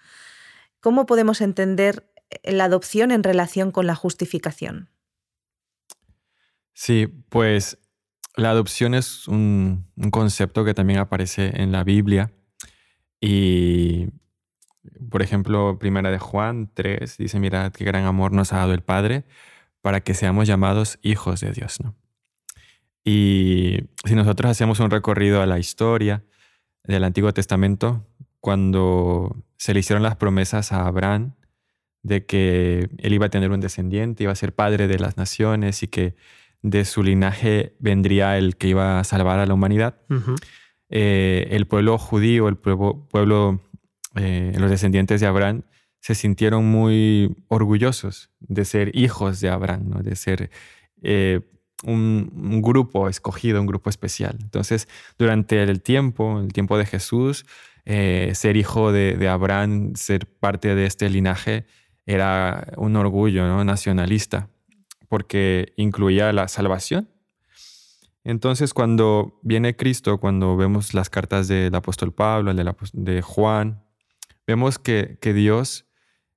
¿Cómo 0.80 1.06
podemos 1.06 1.40
entender 1.40 2.10
la 2.44 2.64
adopción 2.64 3.10
en 3.10 3.22
relación 3.22 3.70
con 3.70 3.86
la 3.86 3.94
justificación? 3.94 4.90
Sí, 6.74 7.06
pues 7.30 7.78
la 8.36 8.50
adopción 8.50 8.94
es 8.94 9.26
un, 9.28 9.86
concepto 10.10 10.64
que 10.64 10.74
también 10.74 10.98
aparece 10.98 11.52
en 11.54 11.72
la 11.72 11.84
Biblia 11.84 12.30
y, 13.20 14.08
por 15.10 15.22
ejemplo, 15.22 15.78
primera 15.78 16.10
de 16.10 16.18
Juan 16.18 16.70
3 16.72 17.16
dice, 17.18 17.40
mirad 17.40 17.72
qué 17.72 17.84
gran 17.84 18.04
amor 18.04 18.32
nos 18.32 18.52
ha 18.52 18.58
dado 18.58 18.74
el 18.74 18.82
Padre 18.82 19.24
para 19.80 20.00
que 20.00 20.14
seamos 20.14 20.46
llamados 20.46 20.98
hijos 21.02 21.40
de 21.40 21.52
Dios, 21.52 21.80
¿no? 21.80 21.94
Y 23.04 23.84
si 24.04 24.16
nosotros 24.16 24.50
hacemos 24.50 24.80
un 24.80 24.90
recorrido 24.90 25.40
a 25.40 25.46
la 25.46 25.60
historia 25.60 26.24
del 26.82 27.04
Antiguo 27.04 27.32
Testamento, 27.32 28.04
cuando 28.40 29.44
se 29.56 29.74
le 29.74 29.80
hicieron 29.80 30.02
las 30.02 30.16
promesas 30.16 30.72
a 30.72 30.86
Abraham 30.86 31.34
de 32.02 32.26
que 32.26 32.88
él 32.98 33.14
iba 33.14 33.26
a 33.26 33.30
tener 33.30 33.52
un 33.52 33.60
descendiente, 33.60 34.24
iba 34.24 34.32
a 34.32 34.36
ser 34.36 34.54
padre 34.54 34.88
de 34.88 34.98
las 34.98 35.16
naciones 35.16 35.82
y 35.84 35.88
que 35.88 36.16
de 36.62 36.84
su 36.84 37.02
linaje 37.02 37.76
vendría 37.78 38.38
el 38.38 38.56
que 38.56 38.68
iba 38.68 38.98
a 38.98 39.04
salvar 39.04 39.38
a 39.38 39.46
la 39.46 39.54
humanidad. 39.54 40.00
Eh, 40.88 41.48
el 41.50 41.66
pueblo 41.66 41.98
judío, 41.98 42.48
el 42.48 42.56
pueblo, 42.56 43.60
eh, 44.14 44.52
los 44.56 44.70
descendientes 44.70 45.20
de 45.20 45.26
Abraham, 45.26 45.62
se 46.00 46.14
sintieron 46.14 46.64
muy 46.64 47.36
orgullosos 47.48 48.30
de 48.40 48.64
ser 48.64 48.96
hijos 48.96 49.40
de 49.40 49.48
Abraham, 49.48 50.02
de 50.02 50.14
ser 50.14 50.50
eh, 51.02 51.40
un, 51.84 52.62
grupo 52.62 53.08
escogido, 53.08 53.60
un 53.60 53.66
grupo 53.66 53.90
especial. 53.90 54.38
Entonces, 54.40 54.88
durante 55.18 55.62
el 55.62 55.82
tiempo, 55.82 56.40
el 56.40 56.52
tiempo 56.52 56.78
de 56.78 56.86
Jesús, 56.86 57.44
ser 57.84 58.56
hijo 58.56 58.92
de, 58.92 59.28
Abraham, 59.28 59.94
ser 59.94 60.26
parte 60.26 60.74
de 60.74 60.86
este 60.86 61.08
linaje, 61.10 61.66
era 62.04 62.72
un 62.76 62.96
orgullo 62.96 63.46
¿no? 63.46 63.64
nacionalista 63.64 64.48
porque 65.08 65.72
incluía 65.76 66.32
la 66.32 66.48
salvación. 66.48 67.08
Entonces, 68.28 68.74
cuando 68.74 69.38
viene 69.44 69.76
Cristo, 69.76 70.18
cuando 70.18 70.56
vemos 70.56 70.94
las 70.94 71.08
cartas 71.08 71.46
del 71.46 71.72
apóstol 71.76 72.12
Pablo, 72.12 72.52
de, 72.52 72.74
de 72.92 73.22
Juan, 73.22 73.84
vemos 74.48 74.80
que, 74.80 75.16
Dios, 75.22 75.86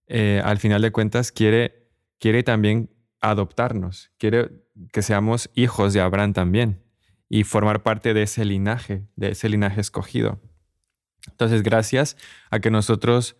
eh, 0.05 0.39
al 0.45 0.59
final 0.59 0.83
de 0.83 0.91
cuentas, 0.91 1.31
quiere, 1.31 1.89
quiere 2.19 2.43
también 2.43 2.91
adoptarnos, 3.21 4.11
quiere 4.19 4.51
que 4.93 5.01
seamos 5.01 5.49
hijos 5.55 5.93
de 5.93 6.01
Abraham 6.01 6.33
también 6.33 6.83
y 7.27 7.43
formar 7.43 7.81
parte 7.81 8.13
de 8.13 8.21
ese 8.21 8.45
linaje, 8.45 9.07
de 9.15 9.31
ese 9.31 9.49
linaje 9.49 9.81
escogido. 9.81 10.39
Entonces, 11.27 11.63
gracias 11.63 12.17
a 12.51 12.59
que 12.59 12.69
nosotros, 12.69 13.35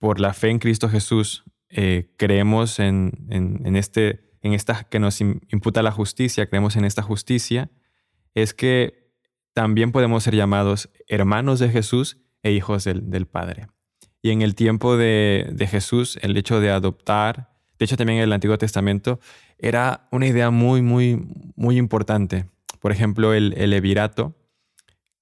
por 0.00 0.18
la 0.18 0.34
fe 0.34 0.50
en 0.50 0.58
Cristo 0.58 0.88
Jesús, 0.88 1.44
eh, 1.68 2.12
creemos 2.16 2.80
en, 2.80 3.12
este 3.76 4.26
en 4.42 4.54
esta 4.54 4.84
que 4.84 4.98
nos 4.98 5.20
imputa 5.20 5.82
la 5.82 5.92
justicia, 5.92 6.48
creemos 6.48 6.76
en 6.76 6.84
esta 6.84 7.02
justicia, 7.02 7.70
es 8.36 8.54
que 8.54 9.10
también 9.54 9.90
podemos 9.90 10.22
ser 10.22 10.36
llamados 10.36 10.90
hermanos 11.08 11.58
de 11.58 11.70
Jesús 11.70 12.18
e 12.42 12.52
hijos 12.52 12.84
del, 12.84 13.26
Padre. 13.26 13.68
Y 14.22 14.30
en 14.30 14.42
el 14.42 14.54
tiempo 14.54 14.96
de, 14.96 15.66
Jesús, 15.68 16.18
el 16.20 16.36
hecho 16.36 16.60
de 16.60 16.70
adoptar, 16.70 17.48
de 17.78 17.86
hecho 17.86 17.96
también 17.96 18.18
en 18.18 18.24
el 18.24 18.32
Antiguo 18.34 18.58
Testamento, 18.58 19.18
era 19.58 20.06
una 20.12 20.26
idea 20.26 20.50
muy, 20.50 20.82
muy, 20.82 21.26
muy 21.56 21.78
importante. 21.78 22.44
Por 22.78 22.92
ejemplo, 22.92 23.32
el, 23.32 23.54
el 23.56 23.70
levirato, 23.70 24.36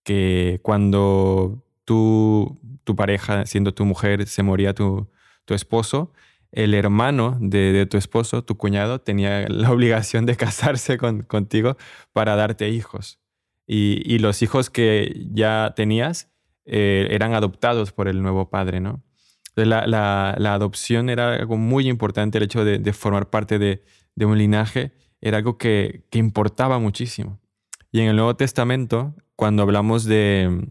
que 0.02 0.58
cuando 0.62 1.64
tu 1.84 2.58
pareja, 2.96 3.46
siendo 3.46 3.72
tu 3.74 3.84
mujer, 3.84 4.26
se 4.26 4.42
moría 4.42 4.74
tu, 4.74 5.08
tu 5.44 5.54
esposo, 5.54 6.12
el 6.54 6.72
hermano 6.72 7.36
de, 7.40 7.84
tu 7.86 7.96
esposo, 7.96 8.44
tu 8.44 8.56
cuñado, 8.56 9.00
tenía 9.00 9.46
la 9.48 9.70
obligación 9.72 10.24
de 10.24 10.36
casarse 10.36 10.98
contigo 10.98 11.76
para 12.12 12.36
darte 12.36 12.68
hijos. 12.68 13.20
Y, 13.66 14.18
los 14.18 14.42
hijos 14.42 14.70
que 14.70 15.26
ya 15.32 15.72
tenías 15.74 16.30
eh, 16.64 17.08
eran 17.10 17.34
adoptados 17.34 17.92
por 17.92 18.08
el 18.08 18.22
nuevo 18.22 18.50
padre, 18.50 18.80
¿no? 18.80 19.02
la, 19.56 20.54
adopción 20.54 21.08
era 21.08 21.34
algo 21.34 21.56
muy 21.56 21.88
importante, 21.88 22.38
el 22.38 22.44
hecho 22.44 22.64
de, 22.64 22.92
formar 22.92 23.30
parte 23.30 23.58
de, 23.58 23.82
un 24.24 24.38
linaje 24.38 24.92
era 25.20 25.38
algo 25.38 25.58
que, 25.58 26.04
importaba 26.12 26.78
muchísimo. 26.78 27.40
Y 27.90 28.00
en 28.00 28.08
el 28.08 28.16
Nuevo 28.16 28.36
Testamento, 28.36 29.14
cuando 29.34 29.62
hablamos 29.62 30.04
de 30.04 30.68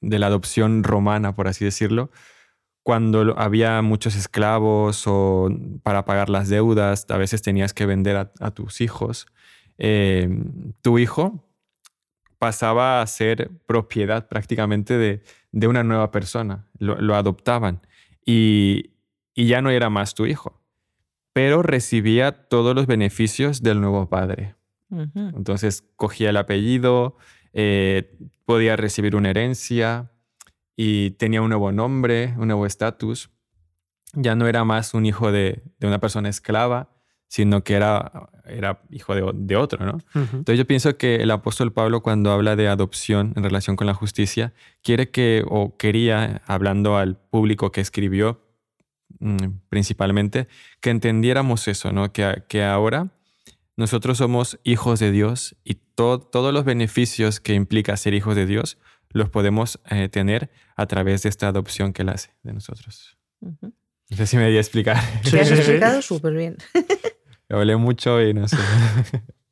la 0.00 0.26
adopción 0.28 0.82
romana, 0.82 1.34
por 1.34 1.48
así 1.48 1.64
decirlo, 1.64 2.10
cuando 2.86 3.36
había 3.36 3.82
muchos 3.82 4.14
esclavos 4.14 5.08
o 5.08 5.48
para 5.82 6.04
pagar 6.04 6.30
las 6.30 6.48
deudas, 6.48 7.04
a 7.08 7.16
veces 7.16 7.42
tenías 7.42 7.74
que 7.74 7.84
vender 7.84 8.16
a, 8.16 8.50
tus 8.52 8.80
hijos, 8.80 9.26
em, 9.76 10.72
tu 10.82 10.96
hijo 10.96 11.44
pasaba 12.38 13.02
a 13.02 13.06
ser 13.08 13.50
propiedad 13.66 14.28
prácticamente 14.28 14.96
de, 14.98 15.66
una 15.66 15.82
nueva 15.82 16.12
persona, 16.12 16.68
lo, 16.78 17.16
adoptaban 17.16 17.80
y, 18.24 18.92
ya 19.34 19.62
no 19.62 19.70
era 19.70 19.90
más 19.90 20.14
tu 20.14 20.26
hijo, 20.26 20.62
pero 21.32 21.64
recibía 21.64 22.46
todos 22.46 22.72
los 22.72 22.86
beneficios 22.86 23.64
del 23.64 23.80
nuevo 23.80 24.08
padre. 24.08 24.54
Entonces 24.90 25.82
cogía 25.96 26.30
el 26.30 26.36
apellido, 26.36 27.16
eh, 27.52 28.16
podía 28.44 28.76
recibir 28.76 29.16
una 29.16 29.30
herencia, 29.30 30.12
y 30.76 31.12
tenía 31.12 31.40
un 31.40 31.48
nuevo 31.48 31.72
nombre, 31.72 32.34
un 32.36 32.48
nuevo 32.48 32.66
estatus. 32.66 33.30
Ya 34.12 34.34
no 34.34 34.46
era 34.46 34.64
más 34.64 34.94
un 34.94 35.06
hijo 35.06 35.32
de, 35.32 35.62
una 35.80 35.98
persona 35.98 36.28
esclava, 36.28 36.90
sino 37.28 37.64
que 37.64 37.74
era, 37.74 38.28
era 38.44 38.82
hijo 38.90 39.14
de, 39.14 39.56
otro, 39.56 39.84
¿no? 39.84 39.98
Entonces 40.14 40.58
yo 40.58 40.66
pienso 40.66 40.96
que 40.96 41.16
el 41.16 41.30
apóstol 41.30 41.72
Pablo 41.72 42.02
cuando 42.02 42.30
habla 42.30 42.54
de 42.54 42.68
adopción 42.68 43.32
en 43.36 43.42
relación 43.42 43.76
con 43.76 43.86
la 43.86 43.94
justicia, 43.94 44.52
quiere 44.82 45.10
que, 45.10 45.44
o 45.48 45.76
quería, 45.76 46.42
hablando 46.46 46.96
al 46.96 47.16
público 47.16 47.72
que 47.72 47.80
escribió 47.80 48.40
mm, 49.18 49.36
principalmente, 49.68 50.46
que 50.80 50.90
entendiéramos 50.90 51.66
eso, 51.68 51.90
¿no? 51.90 52.12
Que, 52.12 52.44
que 52.48 52.64
ahora 52.64 53.10
nosotros 53.76 54.18
somos 54.18 54.58
hijos 54.62 55.00
de 55.00 55.10
Dios 55.10 55.56
y 55.64 55.74
todos 55.96 56.52
los 56.52 56.64
beneficios 56.64 57.40
que 57.40 57.54
implica 57.54 57.96
ser 57.96 58.14
hijos 58.14 58.36
de 58.36 58.46
Dios 58.46 58.78
los 59.16 59.30
podemos 59.30 59.80
eh, 59.90 60.08
tener 60.08 60.50
a 60.76 60.86
través 60.86 61.22
de 61.22 61.30
esta 61.30 61.48
adopción 61.48 61.92
que 61.92 62.02
Él 62.02 62.10
hace 62.10 62.30
de 62.42 62.52
nosotros. 62.52 63.16
No 63.40 64.16
sé 64.16 64.26
si 64.26 64.36
me 64.36 64.48
di 64.50 64.56
a 64.56 64.60
explicar. 64.60 64.98
Sí, 65.24 65.38
has 65.38 65.50
explicado 65.52 66.02
súper 66.02 66.34
bien. 66.34 66.56
hablé 67.48 67.76
mucho 67.76 68.22
y 68.22 68.34
no 68.34 68.46
sé. 68.46 68.56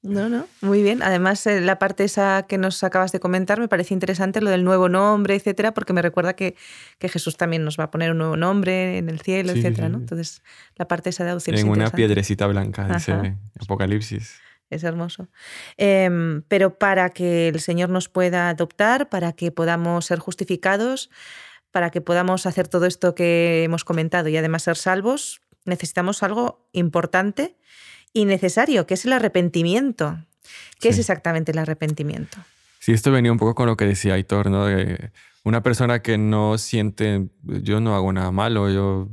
No, 0.07 0.29
no, 0.29 0.47
muy 0.61 0.83
bien. 0.83 1.03
Además, 1.03 1.47
eh, 1.47 1.63
la 1.63 1.79
parte 1.79 2.05
esa 2.05 2.45
que 2.47 2.59
nos 2.59 2.85
acabas 2.85 3.11
de 3.11 3.21
comentar 3.21 3.59
me 3.59 3.69
parece 3.69 3.95
interesante, 3.95 4.43
lo 4.43 4.51
del 4.51 4.63
nuevo 4.63 4.91
nombre, 4.91 5.35
etcétera, 5.35 5.73
porque 5.73 5.95
me 5.95 6.03
recuerda 6.03 6.35
que, 6.35 6.57
Jesús 7.01 7.39
también 7.39 7.65
nos 7.65 7.79
va 7.79 7.85
a 7.85 7.91
poner 7.91 8.11
un 8.11 8.19
nuevo 8.19 8.37
nombre 8.37 8.99
en 8.99 9.09
el 9.09 9.23
cielo, 9.23 9.53
etcétera, 9.53 9.89
¿no? 9.89 9.97
Entonces, 9.97 10.43
la 10.77 10.87
parte 10.87 11.09
esa 11.09 11.25
de 11.25 11.31
adopción. 11.31 11.57
En 11.57 11.71
una 11.71 11.89
piedrecita 11.89 12.47
blanca, 12.47 12.87
dice 12.87 13.35
Apocalipsis 13.59 14.43
es 14.71 14.85
hermoso. 14.85 15.29
Em, 15.77 16.43
pero 16.49 16.79
para 16.79 17.11
que 17.11 17.49
el 17.49 17.61
Señor 17.61 17.91
nos 17.91 18.09
pueda 18.09 18.49
adoptar, 18.49 19.09
para 19.09 19.33
que 19.33 19.51
podamos 19.53 20.07
ser 20.07 20.19
justificados, 20.19 21.11
para 21.71 21.91
que 21.91 22.01
podamos 22.01 22.47
hacer 22.47 22.69
todo 22.69 22.87
esto 22.87 23.15
que 23.15 23.65
hemos 23.65 23.85
comentado 23.85 24.29
y 24.29 24.37
además 24.37 24.63
ser 24.63 24.77
salvos, 24.77 25.41
necesitamos 25.65 26.23
algo 26.23 26.69
importante 26.73 27.57
y 28.13 28.27
necesario, 28.27 28.87
que 28.87 28.95
es 28.95 29.05
el 29.05 29.13
arrepentimiento. 29.13 30.19
¿Qué 30.81 30.91
es 30.91 30.99
exactamente 30.99 31.53
el 31.53 31.59
arrepentimiento? 31.59 32.39
Sí, 32.79 32.93
esto 32.93 33.11
venía 33.11 33.33
un 33.33 33.39
poco 33.39 33.55
con 33.55 33.67
lo 33.67 33.77
que 33.77 33.87
decía 33.87 34.15
Aitor, 34.15 34.51
¿no? 34.51 34.67
una 35.45 35.63
persona 35.63 36.01
que 36.01 36.19
no 36.19 36.59
siente, 36.59 37.29
yo 37.43 37.81
no 37.81 37.95
hago 37.95 38.13
nada 38.13 38.31
malo, 38.31 38.71
yo 38.71 39.09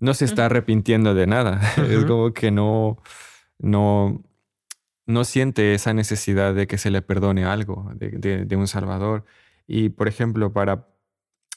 no 0.00 0.14
se 0.14 0.24
está 0.24 0.46
arrepintiendo 0.46 1.14
de 1.14 1.26
nada. 1.26 1.60
Es 1.88 2.04
como 2.04 2.32
que 2.32 2.50
no, 2.50 2.98
no, 3.58 4.22
no 5.08 5.24
siente 5.24 5.74
esa 5.74 5.94
necesidad 5.94 6.54
de 6.54 6.66
que 6.66 6.76
se 6.76 6.90
le 6.90 7.00
perdone 7.00 7.44
algo, 7.44 7.90
de, 7.94 8.56
un 8.56 8.68
Salvador. 8.68 9.24
Y, 9.66 9.88
por 9.88 10.06
ejemplo, 10.06 10.52
para, 10.52 10.86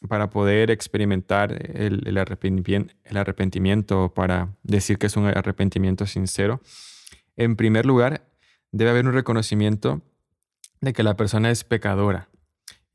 para 0.07 0.29
poder 0.29 0.71
experimentar 0.71 1.51
el, 1.77 2.17
arrepentimiento, 2.17 2.93
el 3.03 3.17
arrepentimiento, 3.17 4.13
para 4.13 4.55
decir 4.63 4.97
que 4.97 5.07
es 5.07 5.17
un 5.17 5.25
arrepentimiento 5.25 6.07
sincero, 6.07 6.61
en 7.35 7.57
primer 7.57 7.85
lugar, 7.85 8.25
debe 8.71 8.91
haber 8.91 9.05
un 9.05 9.13
reconocimiento 9.13 10.01
de 10.79 10.93
que 10.93 11.03
la 11.03 11.17
persona 11.17 11.51
es 11.51 11.65
pecadora. 11.65 12.29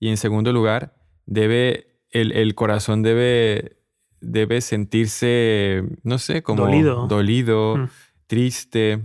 Y 0.01 0.09
en 0.09 0.17
segundo 0.17 0.55
lugar, 0.55 0.97
debe, 1.27 1.99
el, 2.11 2.55
corazón 2.55 3.03
debe, 3.03 3.77
debe 4.23 4.63
sentirse, 4.63 5.85
no 6.03 6.17
sé, 6.19 6.43
como 6.43 6.63
dolido, 6.63 7.07
dolido 7.09 7.91
triste, 8.27 9.03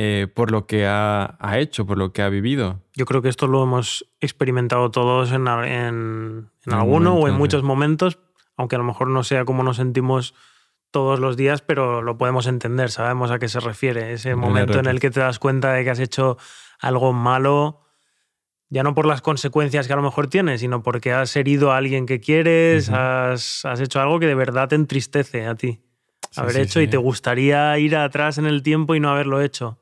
eh, 0.00 0.28
por 0.32 0.52
lo 0.52 0.68
que 0.68 0.86
ha, 0.86 1.36
hecho, 1.54 1.84
por 1.84 1.98
lo 1.98 2.12
que 2.12 2.22
ha 2.22 2.28
vivido. 2.28 2.84
Yo 2.94 3.04
creo 3.04 3.20
que 3.20 3.28
esto 3.28 3.48
lo 3.48 3.64
hemos 3.64 4.06
experimentado 4.20 4.92
todos 4.92 5.32
en, 5.32 5.48
en, 5.48 6.50
alguno 6.70 7.14
o 7.16 7.26
en 7.26 7.34
muchos 7.34 7.64
momentos, 7.64 8.20
aunque 8.56 8.76
a 8.76 8.78
lo 8.78 8.84
mejor 8.84 9.08
no 9.08 9.24
sea 9.24 9.44
como 9.44 9.64
nos 9.64 9.78
sentimos 9.78 10.36
todos 10.92 11.18
los 11.18 11.36
días, 11.36 11.62
pero 11.62 12.00
lo 12.00 12.16
podemos 12.16 12.46
entender, 12.46 12.92
sabemos 12.92 13.32
a 13.32 13.40
qué 13.40 13.48
se 13.48 13.58
refiere. 13.58 14.12
Ese 14.12 14.36
momento 14.36 14.78
en 14.78 14.86
el 14.86 15.00
que 15.00 15.10
te 15.10 15.18
das 15.18 15.40
cuenta 15.40 15.72
de 15.72 15.82
que 15.82 15.90
has 15.90 15.98
hecho 15.98 16.38
algo 16.78 17.12
malo, 17.12 17.80
ya 18.70 18.84
no 18.84 18.94
por 18.94 19.04
las 19.04 19.20
consecuencias 19.20 19.88
que 19.88 19.94
a 19.94 19.96
lo 19.96 20.02
mejor 20.02 20.28
tienes, 20.28 20.60
sino 20.60 20.80
porque 20.80 21.12
has 21.12 21.34
herido 21.34 21.72
a 21.72 21.76
alguien 21.76 22.06
que 22.06 22.20
quieres, 22.20 22.88
has, 22.88 23.64
hecho 23.80 24.00
algo 24.00 24.20
que 24.20 24.28
de 24.28 24.36
verdad 24.36 24.68
te 24.68 24.76
entristece 24.76 25.44
a 25.44 25.56
ti. 25.56 25.80
haber 26.36 26.58
hecho 26.58 26.80
y 26.80 26.86
te 26.86 26.98
gustaría 26.98 27.76
ir 27.80 27.96
atrás 27.96 28.38
en 28.38 28.46
el 28.46 28.62
tiempo 28.62 28.94
y 28.94 29.00
no 29.00 29.10
haberlo 29.10 29.42
hecho. 29.42 29.76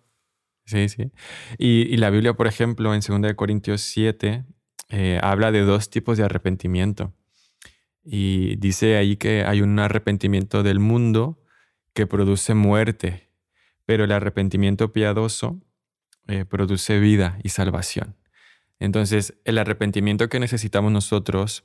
Sí, 0.67 0.89
sí. 0.89 1.13
Y, 1.59 1.97
la 1.97 2.11
Biblia, 2.11 2.35
por 2.35 2.49
ejemplo, 2.49 2.93
en 2.93 3.01
2 3.01 3.35
Corintios 3.35 3.83
7, 3.83 4.45
eh, 4.89 5.21
habla 5.23 5.53
de 5.53 5.61
dos 5.61 5.91
tipos 5.91 6.19
de 6.19 6.25
arrepentimiento. 6.25 7.15
Y 8.05 8.57
dice 8.57 8.97
ahí 8.97 9.17
que 9.17 9.45
hay 9.45 9.63
un 9.63 9.79
arrepentimiento 9.79 10.63
del 10.65 10.81
mundo 10.81 11.41
que 11.95 12.07
produce 12.07 12.55
muerte, 12.55 13.31
pero 13.85 14.05
el 14.05 14.13
arrepentimiento 14.13 14.93
piadoso 14.93 15.61
eh, 16.27 16.45
produce 16.45 16.99
vida 16.99 17.39
y 17.45 17.51
salvación. 17.51 18.17
Entonces, 18.81 19.35
el 19.45 19.59
arrepentimiento 19.59 20.29
que 20.29 20.41
necesitamos 20.41 20.91
nosotros 20.91 21.65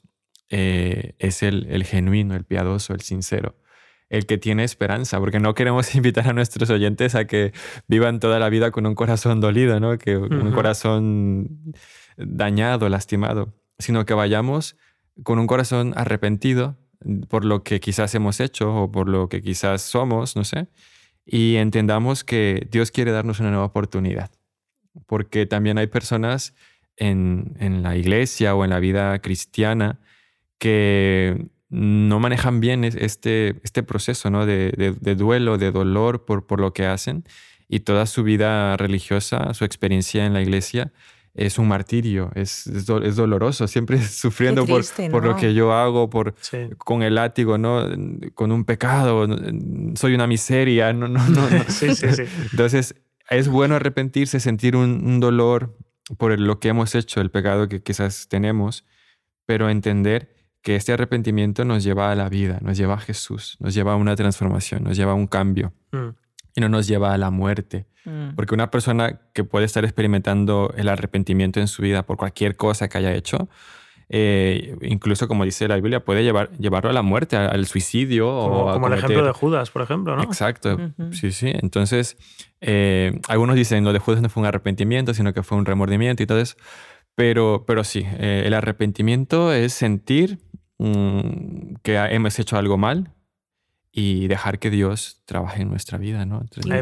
eh, 0.49 1.15
es 1.17 1.41
el, 1.41 1.67
el 1.69 1.83
genuino, 1.85 2.35
el 2.35 2.45
piadoso, 2.45 2.93
el 2.93 3.01
sincero 3.01 3.60
el 4.11 4.25
que 4.25 4.37
tiene 4.37 4.65
esperanza, 4.65 5.19
porque 5.19 5.39
no 5.39 5.55
queremos 5.55 5.95
invitar 5.95 6.27
a 6.27 6.33
nuestros 6.33 6.69
oyentes 6.69 7.15
a 7.15 7.25
que 7.25 7.53
vivan 7.87 8.19
toda 8.19 8.37
la 8.39 8.49
vida 8.49 8.69
con 8.71 8.85
un 8.85 8.93
corazón 8.93 9.39
dolido, 9.39 9.79
¿no? 9.79 9.97
que, 9.97 10.17
un 10.17 10.51
corazón 10.51 11.73
dañado, 12.17 12.89
lastimado, 12.89 13.53
sino 13.79 14.05
que 14.05 14.13
vayamos 14.13 14.75
con 15.23 15.39
un 15.39 15.47
corazón 15.47 15.93
arrepentido 15.95 16.77
por 17.29 17.45
lo 17.45 17.63
que 17.63 17.79
quizás 17.79 18.13
hemos 18.13 18.41
hecho 18.41 18.75
o 18.75 18.91
por 18.91 19.07
lo 19.07 19.29
que 19.29 19.41
quizás 19.41 19.81
somos, 19.81 20.35
no 20.35 20.43
sé, 20.43 20.67
y 21.25 21.55
entendamos 21.55 22.23
que 22.23 22.67
Dios 22.69 22.91
quiere 22.91 23.11
darnos 23.11 23.39
una 23.39 23.49
nueva 23.49 23.65
oportunidad, 23.65 24.29
porque 25.07 25.45
también 25.45 25.77
hay 25.77 25.87
personas 25.87 26.53
en, 26.97 27.55
en 27.59 27.81
la 27.81 27.95
iglesia 27.95 28.55
o 28.55 28.65
en 28.65 28.71
la 28.71 28.79
vida 28.79 29.17
cristiana 29.19 29.99
que 30.59 31.49
no 31.71 32.19
manejan 32.19 32.59
bien 32.59 32.83
este, 32.83 33.55
este 33.63 33.81
proceso 33.81 34.29
¿no? 34.29 34.45
de, 34.45 34.71
duelo, 35.17 35.57
de 35.57 35.71
dolor 35.71 36.25
por, 36.25 36.45
por 36.45 36.59
lo 36.59 36.73
que 36.73 36.85
hacen 36.85 37.23
y 37.69 37.79
toda 37.79 38.05
su 38.05 38.23
vida 38.23 38.75
religiosa, 38.75 39.53
su 39.53 39.63
experiencia 39.63 40.25
en 40.25 40.33
la 40.33 40.41
iglesia 40.41 40.91
es 41.33 41.57
un 41.57 41.69
martirio, 41.69 42.29
es, 42.35 42.67
es, 42.67 42.85
doloroso, 43.15 43.65
siempre 43.67 44.01
sufriendo 44.05 44.65
por, 44.65 44.83
por, 45.09 45.25
lo 45.25 45.37
que 45.37 45.53
yo 45.53 45.71
hago, 45.71 46.09
por, 46.09 46.35
con 46.77 47.03
el 47.03 47.15
látigo, 47.15 47.57
¿no? 47.57 47.87
con 48.33 48.51
un 48.51 48.65
pecado, 48.65 49.25
soy 49.95 50.13
una 50.13 50.27
miseria. 50.27 50.91
No, 50.91 51.07
no, 51.07 51.25
no, 51.29 51.47
Entonces 52.51 52.95
es 53.29 53.47
bueno 53.47 53.75
arrepentirse, 53.75 54.41
sentir 54.41 54.75
un, 54.75 55.05
un 55.05 55.21
dolor 55.21 55.77
por 56.17 56.37
lo 56.37 56.59
que 56.59 56.67
hemos 56.67 56.95
hecho, 56.95 57.21
el 57.21 57.31
pecado 57.31 57.69
que 57.69 57.81
quizás 57.81 58.27
tenemos, 58.27 58.85
pero 59.45 59.69
entender 59.69 60.40
que 60.61 60.75
este 60.75 60.93
arrepentimiento 60.93 61.65
nos 61.65 61.83
lleva 61.83 62.11
a 62.11 62.15
la 62.15 62.29
vida, 62.29 62.59
nos 62.61 62.77
lleva 62.77 62.95
a 62.95 62.99
Jesús, 62.99 63.57
nos 63.59 63.73
lleva 63.73 63.93
a 63.93 63.95
una 63.95 64.15
transformación, 64.15 64.83
nos 64.83 64.95
lleva 64.95 65.13
a 65.13 65.15
un 65.15 65.27
cambio 65.27 65.73
mm. 65.91 66.09
y 66.55 66.61
no 66.61 66.69
nos 66.69 66.87
lleva 66.87 67.13
a 67.13 67.17
la 67.17 67.31
muerte. 67.31 67.87
Mm. 68.05 68.35
Porque 68.35 68.53
una 68.53 68.71
persona 68.71 69.21
que 69.33 69.43
puede 69.43 69.65
estar 69.65 69.83
experimentando 69.83 70.73
el 70.77 70.89
arrepentimiento 70.89 71.59
en 71.59 71.67
su 71.67 71.81
vida 71.81 72.03
por 72.03 72.17
cualquier 72.17 72.55
cosa 72.55 72.89
que 72.89 72.97
haya 72.97 73.13
hecho, 73.13 73.49
eh, 74.13 74.75
incluso 74.81 75.29
como 75.29 75.45
dice 75.45 75.69
la 75.69 75.75
Biblia, 75.75 76.03
puede 76.03 76.21
llevar, 76.21 76.51
llevarlo 76.57 76.89
a 76.89 76.93
la 76.93 77.01
muerte, 77.01 77.37
al 77.37 77.65
suicidio. 77.65 78.25
Como, 78.25 78.65
o 78.65 78.73
como 78.73 78.87
el 78.87 78.93
ejemplo 78.93 79.25
de 79.25 79.31
Judas, 79.31 79.71
por 79.71 79.83
ejemplo, 79.83 80.17
¿no? 80.17 80.23
Exacto, 80.23 80.77
sí, 81.11 81.31
sí. 81.31 81.49
Entonces, 81.53 82.17
eh, 82.59 83.19
algunos 83.29 83.55
dicen, 83.55 83.85
lo 83.85 83.93
de 83.93 83.99
Judas 83.99 84.21
no 84.21 84.27
fue 84.27 84.41
un 84.41 84.47
arrepentimiento, 84.47 85.13
sino 85.13 85.33
que 85.33 85.43
fue 85.43 85.57
un 85.57 85.65
remordimiento 85.65 86.21
y 86.21 86.25
todo 86.25 86.39
eso. 86.39 86.57
Pero, 87.21 87.63
pero 87.67 87.83
sí, 87.83 88.05
eh, 88.19 88.43
el 88.45 88.53
arrepentimiento 88.53 89.53
es 89.53 89.73
sentir 89.73 90.39
Mm, 90.83 91.75
que 91.83 91.95
hemos 91.95 92.39
hecho 92.39 92.57
algo 92.57 92.75
mal 92.75 93.13
y 93.91 94.27
dejar 94.27 94.57
que 94.57 94.71
Dios 94.71 95.21
trabaje 95.25 95.61
en 95.61 95.69
nuestra 95.69 95.99
vida, 95.99 96.25
¿no? 96.25 96.43
me, 96.65 96.81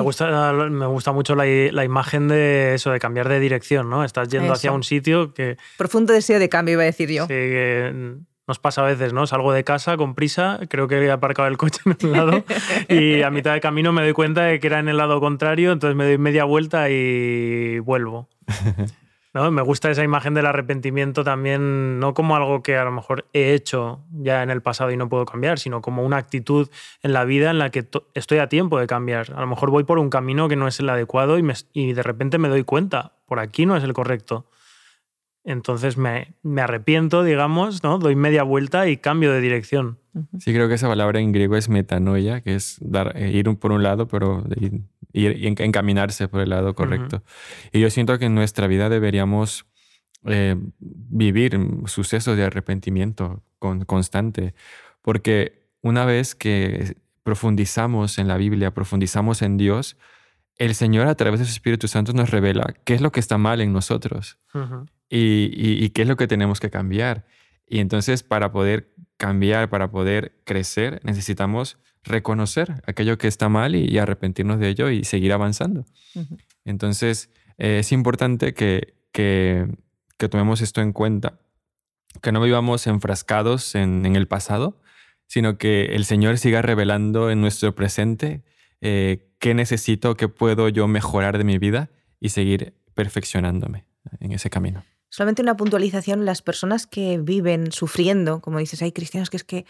gusta, 0.00 0.52
me 0.70 0.86
gusta 0.86 1.12
mucho 1.12 1.34
la, 1.34 1.44
la, 1.44 1.84
imagen 1.84 2.28
de 2.28 2.72
eso, 2.72 2.92
de 2.92 2.98
cambiar 2.98 3.28
de 3.28 3.38
dirección, 3.38 3.90
¿no? 3.90 4.04
Estás 4.04 4.30
yendo 4.30 4.54
hacia 4.54 4.72
un 4.72 4.84
sitio 4.84 5.34
que... 5.34 5.58
Profundo 5.76 6.14
deseo 6.14 6.38
de 6.38 6.48
cambio, 6.48 6.74
iba 6.74 6.82
a 6.84 6.86
decir 6.86 7.10
yo. 7.10 7.24
Sí, 7.24 7.34
que 7.34 8.14
nos 8.46 8.58
pasa 8.58 8.80
a 8.80 8.86
veces, 8.86 9.12
¿no? 9.12 9.26
Salgo 9.26 9.52
de 9.52 9.64
casa 9.64 9.98
con 9.98 10.14
prisa, 10.14 10.58
creo 10.70 10.88
que 10.88 11.04
he 11.04 11.10
aparcado 11.10 11.48
el 11.48 11.58
coche 11.58 11.82
en 11.84 12.08
un 12.08 12.12
lado 12.12 12.44
y 12.88 13.20
a 13.20 13.30
mitad 13.30 13.52
de 13.52 13.60
camino 13.60 13.92
me 13.92 14.00
doy 14.00 14.14
cuenta 14.14 14.44
de 14.44 14.60
que 14.60 14.68
era 14.68 14.78
en 14.78 14.88
el 14.88 14.96
lado 14.96 15.20
contrario, 15.20 15.72
entonces 15.72 15.94
me 15.94 16.06
doy 16.06 16.16
media 16.16 16.44
vuelta 16.44 16.88
y 16.88 17.80
vuelvo. 17.80 18.30
Me 19.36 19.60
gusta 19.60 19.90
esa 19.90 20.02
imagen 20.02 20.32
del 20.32 20.46
arrepentimiento 20.46 21.22
también, 21.22 22.00
no 22.00 22.14
como 22.14 22.36
algo 22.36 22.62
que 22.62 22.78
a 22.78 22.84
lo 22.84 22.90
mejor 22.90 23.26
he 23.34 23.52
hecho 23.52 24.00
ya 24.10 24.42
en 24.42 24.48
el 24.48 24.62
pasado 24.62 24.90
y 24.90 24.96
no 24.96 25.10
puedo 25.10 25.26
cambiar, 25.26 25.58
sino 25.58 25.82
como 25.82 26.02
una 26.04 26.16
actitud 26.16 26.70
en 27.02 27.12
la 27.12 27.26
vida 27.26 27.50
en 27.50 27.58
la 27.58 27.68
que 27.68 27.86
estoy 28.14 28.38
a 28.38 28.48
tiempo 28.48 28.78
de 28.78 28.86
cambiar. 28.86 29.34
A 29.36 29.40
lo 29.42 29.46
mejor 29.46 29.70
voy 29.70 29.84
por 29.84 29.98
un 29.98 30.08
camino 30.08 30.48
que 30.48 30.56
no 30.56 30.66
es 30.66 30.80
el 30.80 30.88
adecuado 30.88 31.38
y, 31.38 31.92
de 31.92 32.02
repente 32.02 32.38
me 32.38 32.48
doy 32.48 32.64
cuenta, 32.64 33.12
por 33.26 33.38
aquí 33.38 33.66
no 33.66 33.76
es 33.76 33.84
el 33.84 33.92
correcto. 33.92 34.46
Entonces 35.46 35.96
me, 35.96 36.34
me, 36.42 36.60
arrepiento, 36.60 37.22
digamos, 37.22 37.84
¿no? 37.84 37.98
doy 37.98 38.16
media 38.16 38.42
vuelta 38.42 38.88
y 38.88 38.96
cambio 38.96 39.32
de 39.32 39.40
dirección. 39.40 40.00
Sí, 40.40 40.52
creo 40.52 40.66
que 40.66 40.74
esa 40.74 40.88
palabra 40.88 41.20
en 41.20 41.30
griego 41.30 41.56
es 41.56 41.68
metanoia, 41.68 42.40
que 42.40 42.56
es 42.56 42.78
dar, 42.80 43.16
eh, 43.16 43.30
ir 43.30 43.56
por 43.56 43.70
un 43.70 43.84
lado, 43.84 44.08
pero 44.08 44.44
ir, 44.56 44.82
y 45.12 45.46
encaminarse 45.46 46.26
por 46.26 46.40
el 46.40 46.50
lado 46.50 46.74
correcto. 46.74 47.22
Y 47.72 47.78
yo 47.78 47.90
siento 47.90 48.18
que 48.18 48.24
en 48.24 48.34
nuestra 48.34 48.66
vida 48.66 48.88
deberíamos 48.88 49.66
eh, 50.24 50.56
vivir 50.80 51.58
sucesos 51.86 52.36
de 52.36 52.42
arrepentimiento 52.42 53.44
con, 53.60 53.84
constante, 53.84 54.52
porque 55.00 55.68
una 55.80 56.04
vez 56.04 56.34
que 56.34 56.96
profundizamos 57.22 58.18
en 58.18 58.26
la 58.26 58.36
Biblia, 58.36 58.74
profundizamos 58.74 59.42
en 59.42 59.56
Dios, 59.58 59.96
el 60.58 60.74
Señor 60.74 61.06
a 61.06 61.14
través 61.14 61.40
de 61.40 61.46
su 61.46 61.52
Espíritu 61.52 61.88
Santo 61.88 62.12
nos 62.12 62.30
revela 62.30 62.74
qué 62.84 62.94
es 62.94 63.00
lo 63.00 63.12
que 63.12 63.20
está 63.20 63.38
mal 63.38 63.60
en 63.60 63.72
nosotros 63.72 64.38
y, 65.08 65.90
qué 65.90 66.02
es 66.02 66.08
lo 66.08 66.16
que 66.16 66.26
tenemos 66.26 66.60
que 66.60 66.70
cambiar. 66.70 67.26
Y 67.66 67.80
entonces 67.80 68.22
para 68.22 68.52
poder 68.52 68.94
cambiar, 69.16 69.68
para 69.68 69.90
poder 69.90 70.40
crecer, 70.44 71.00
necesitamos 71.04 71.78
reconocer 72.04 72.82
aquello 72.86 73.18
que 73.18 73.28
está 73.28 73.48
mal 73.48 73.74
y, 73.74 73.98
arrepentirnos 73.98 74.58
de 74.58 74.68
ello 74.68 74.90
y 74.90 75.04
seguir 75.04 75.32
avanzando. 75.32 75.84
Entonces 76.64 77.30
eh, 77.58 77.78
es 77.80 77.92
importante 77.92 78.54
que, 78.54 78.94
que, 79.12 79.68
tomemos 80.30 80.62
esto 80.62 80.80
en 80.80 80.92
cuenta, 80.92 81.38
que 82.22 82.32
no 82.32 82.40
vivamos 82.40 82.86
enfrascados 82.86 83.74
en, 83.74 84.06
en, 84.06 84.16
el 84.16 84.26
pasado, 84.26 84.80
sino 85.26 85.58
que 85.58 85.86
el 85.96 86.06
Señor 86.06 86.38
siga 86.38 86.62
revelando 86.62 87.30
en 87.30 87.40
nuestro 87.42 87.74
presente 87.74 88.42
eh, 88.80 89.28
qué 89.38 89.54
necesito, 89.54 90.16
qué 90.16 90.28
puedo 90.28 90.68
yo 90.68 90.88
mejorar 90.88 91.38
de 91.38 91.44
mi 91.44 91.58
vida 91.58 91.90
y 92.20 92.30
seguir 92.30 92.74
perfeccionándome 92.94 93.84
en 94.20 94.32
ese 94.32 94.50
camino. 94.50 94.84
Solamente 95.08 95.40
una 95.40 95.56
puntualización, 95.56 96.24
las 96.24 96.42
personas 96.42 96.86
que 96.86 97.16
viven 97.16 97.70
sufriendo, 97.70 98.40
como 98.40 98.58
dices, 98.58 98.82
hay 98.82 98.90
cristianos 98.90 99.30
que 99.30 99.36
es 99.36 99.44
que 99.44 99.64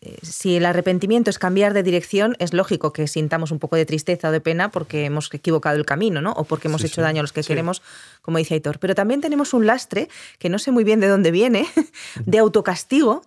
eh, 0.00 0.18
si 0.22 0.56
el 0.56 0.66
arrepentimiento 0.66 1.30
es 1.30 1.38
cambiar 1.38 1.72
de 1.74 1.82
dirección, 1.82 2.36
es 2.40 2.52
lógico 2.52 2.92
que 2.92 3.06
sintamos 3.06 3.52
un 3.52 3.60
poco 3.60 3.76
de 3.76 3.86
tristeza 3.86 4.28
o 4.28 4.32
de 4.32 4.40
pena 4.40 4.70
porque 4.70 5.04
hemos 5.04 5.32
equivocado 5.32 5.76
el 5.76 5.86
camino, 5.86 6.20
¿no? 6.20 6.32
O 6.32 6.44
porque 6.44 6.68
hemos 6.68 6.82
hecho 6.82 7.00
daño 7.02 7.20
a 7.20 7.22
los 7.22 7.32
que 7.32 7.42
queremos, 7.42 7.82
como 8.20 8.38
dice 8.38 8.54
Aitor. 8.54 8.78
Pero 8.80 8.94
también 8.94 9.20
tenemos 9.20 9.54
un 9.54 9.64
lastre, 9.64 10.08
que 10.38 10.48
no 10.48 10.58
sé 10.58 10.72
muy 10.72 10.82
bien 10.82 10.98
de 10.98 11.06
dónde 11.06 11.30
viene, 11.30 11.66
de 12.26 12.38
autocastigo, 12.38 13.22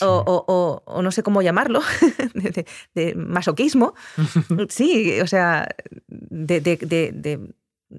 O, 0.00 1.00
no 1.02 1.10
sé 1.10 1.22
cómo 1.22 1.42
llamarlo, 1.42 1.80
de, 2.94 3.14
masoquismo. 3.14 3.94
Sí, 4.68 5.20
o 5.20 5.26
sea, 5.26 5.68
de, 6.08 7.54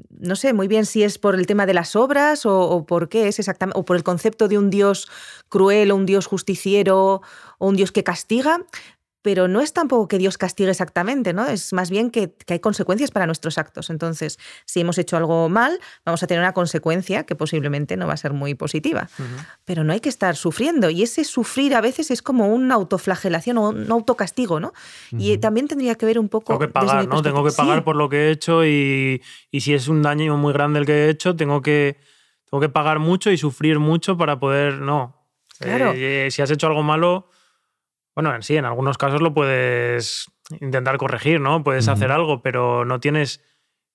no 0.10 0.36
sé 0.36 0.54
muy 0.54 0.68
bien 0.68 0.86
si 0.86 1.04
es 1.04 1.18
por 1.18 1.36
el 1.36 1.46
tema 1.46 1.66
de 1.66 1.74
las 1.74 1.96
obras 1.96 2.46
o, 2.46 2.86
por 2.86 3.08
qué 3.08 3.28
es 3.28 3.40
exactamente, 3.40 3.80
o 3.80 3.86
por 3.86 3.96
el 3.96 4.04
concepto 4.04 4.48
de 4.48 4.58
un 4.58 4.70
Dios 4.70 5.08
cruel 5.50 5.92
o 5.92 5.96
un 5.96 6.06
Dios 6.06 6.26
justiciero 6.26 7.22
o 7.60 7.68
un 7.68 7.76
Dios 7.76 7.92
que 7.92 8.04
castiga, 8.04 8.66
pero 9.26 9.48
no 9.48 9.60
es 9.60 9.74
tampoco 9.74 10.08
que 10.08 10.20
Dios 10.20 10.38
castigue 10.38 10.70
exactamente, 10.70 11.34
¿no? 11.34 11.48
Es 11.48 11.74
más 11.74 11.90
bien 11.90 12.12
que, 12.12 12.36
hay 12.48 12.60
consecuencias 12.60 13.10
para 13.10 13.26
nuestros 13.26 13.58
actos. 13.58 13.90
Entonces, 13.90 14.38
si 14.66 14.82
hemos 14.82 15.00
hecho 15.00 15.18
algo 15.18 15.50
mal, 15.50 15.80
vamos 16.06 16.22
a 16.22 16.28
tener 16.28 16.44
una 16.44 16.54
consecuencia 16.54 17.24
que 17.24 17.34
posiblemente 17.34 17.98
no 17.98 18.06
va 18.06 18.14
a 18.14 18.18
ser 18.18 18.34
muy 18.34 18.54
positiva. 18.54 19.10
Pero 19.66 19.84
no 19.84 19.94
hay 19.94 20.00
que 20.00 20.10
estar 20.10 20.36
sufriendo. 20.36 20.92
Y 20.92 21.02
ese 21.02 21.24
sufrir 21.24 21.74
a 21.74 21.82
veces 21.82 22.12
es 22.12 22.22
como 22.22 22.54
una 22.54 22.76
autoflagelación 22.76 23.58
o 23.58 23.70
un 23.70 23.92
autocastigo, 23.92 24.60
¿no? 24.60 24.74
Y 25.12 25.40
también 25.40 25.68
tendría 25.68 25.96
que 25.96 26.06
ver 26.06 26.20
un 26.20 26.30
poco. 26.30 26.54
Tengo 26.54 26.60
que 26.60 26.68
pagar, 26.68 27.08
¿no? 27.08 27.24
Tengo 27.24 27.44
que 27.44 27.52
pagar 27.52 27.84
por 27.84 27.96
lo 27.96 28.08
que 28.08 28.28
he 28.28 28.30
hecho 28.30 28.64
y, 28.64 29.24
si 29.52 29.74
es 29.74 29.88
un 29.88 30.04
daño 30.04 30.38
muy 30.38 30.54
grande 30.54 30.78
el 30.78 30.86
que 30.86 31.06
he 31.06 31.10
hecho, 31.10 31.36
tengo 31.36 31.64
que, 31.64 31.98
tengo 32.48 32.62
que 32.62 32.70
pagar 32.70 33.00
mucho 33.00 33.32
y 33.32 33.40
sufrir 33.40 33.80
mucho 33.80 34.18
para 34.18 34.40
poder. 34.40 34.82
No. 34.82 35.26
Claro. 35.58 35.94
Eh, 35.96 36.28
si 36.30 36.44
has 36.44 36.52
hecho 36.52 36.68
algo 36.68 36.84
malo 36.84 37.32
bueno, 38.16 38.42
sí, 38.42 38.56
en 38.56 38.66
algunos 38.66 38.98
casos 38.98 39.22
lo 39.22 39.34
puedes 39.34 40.32
intentar 40.62 40.98
corregir, 40.98 41.42
¿no? 41.42 41.64
Puedes 41.64 41.88
hacer 41.88 42.12
algo, 42.12 42.42
pero 42.42 42.86
no 42.86 43.00
tienes 43.00 43.42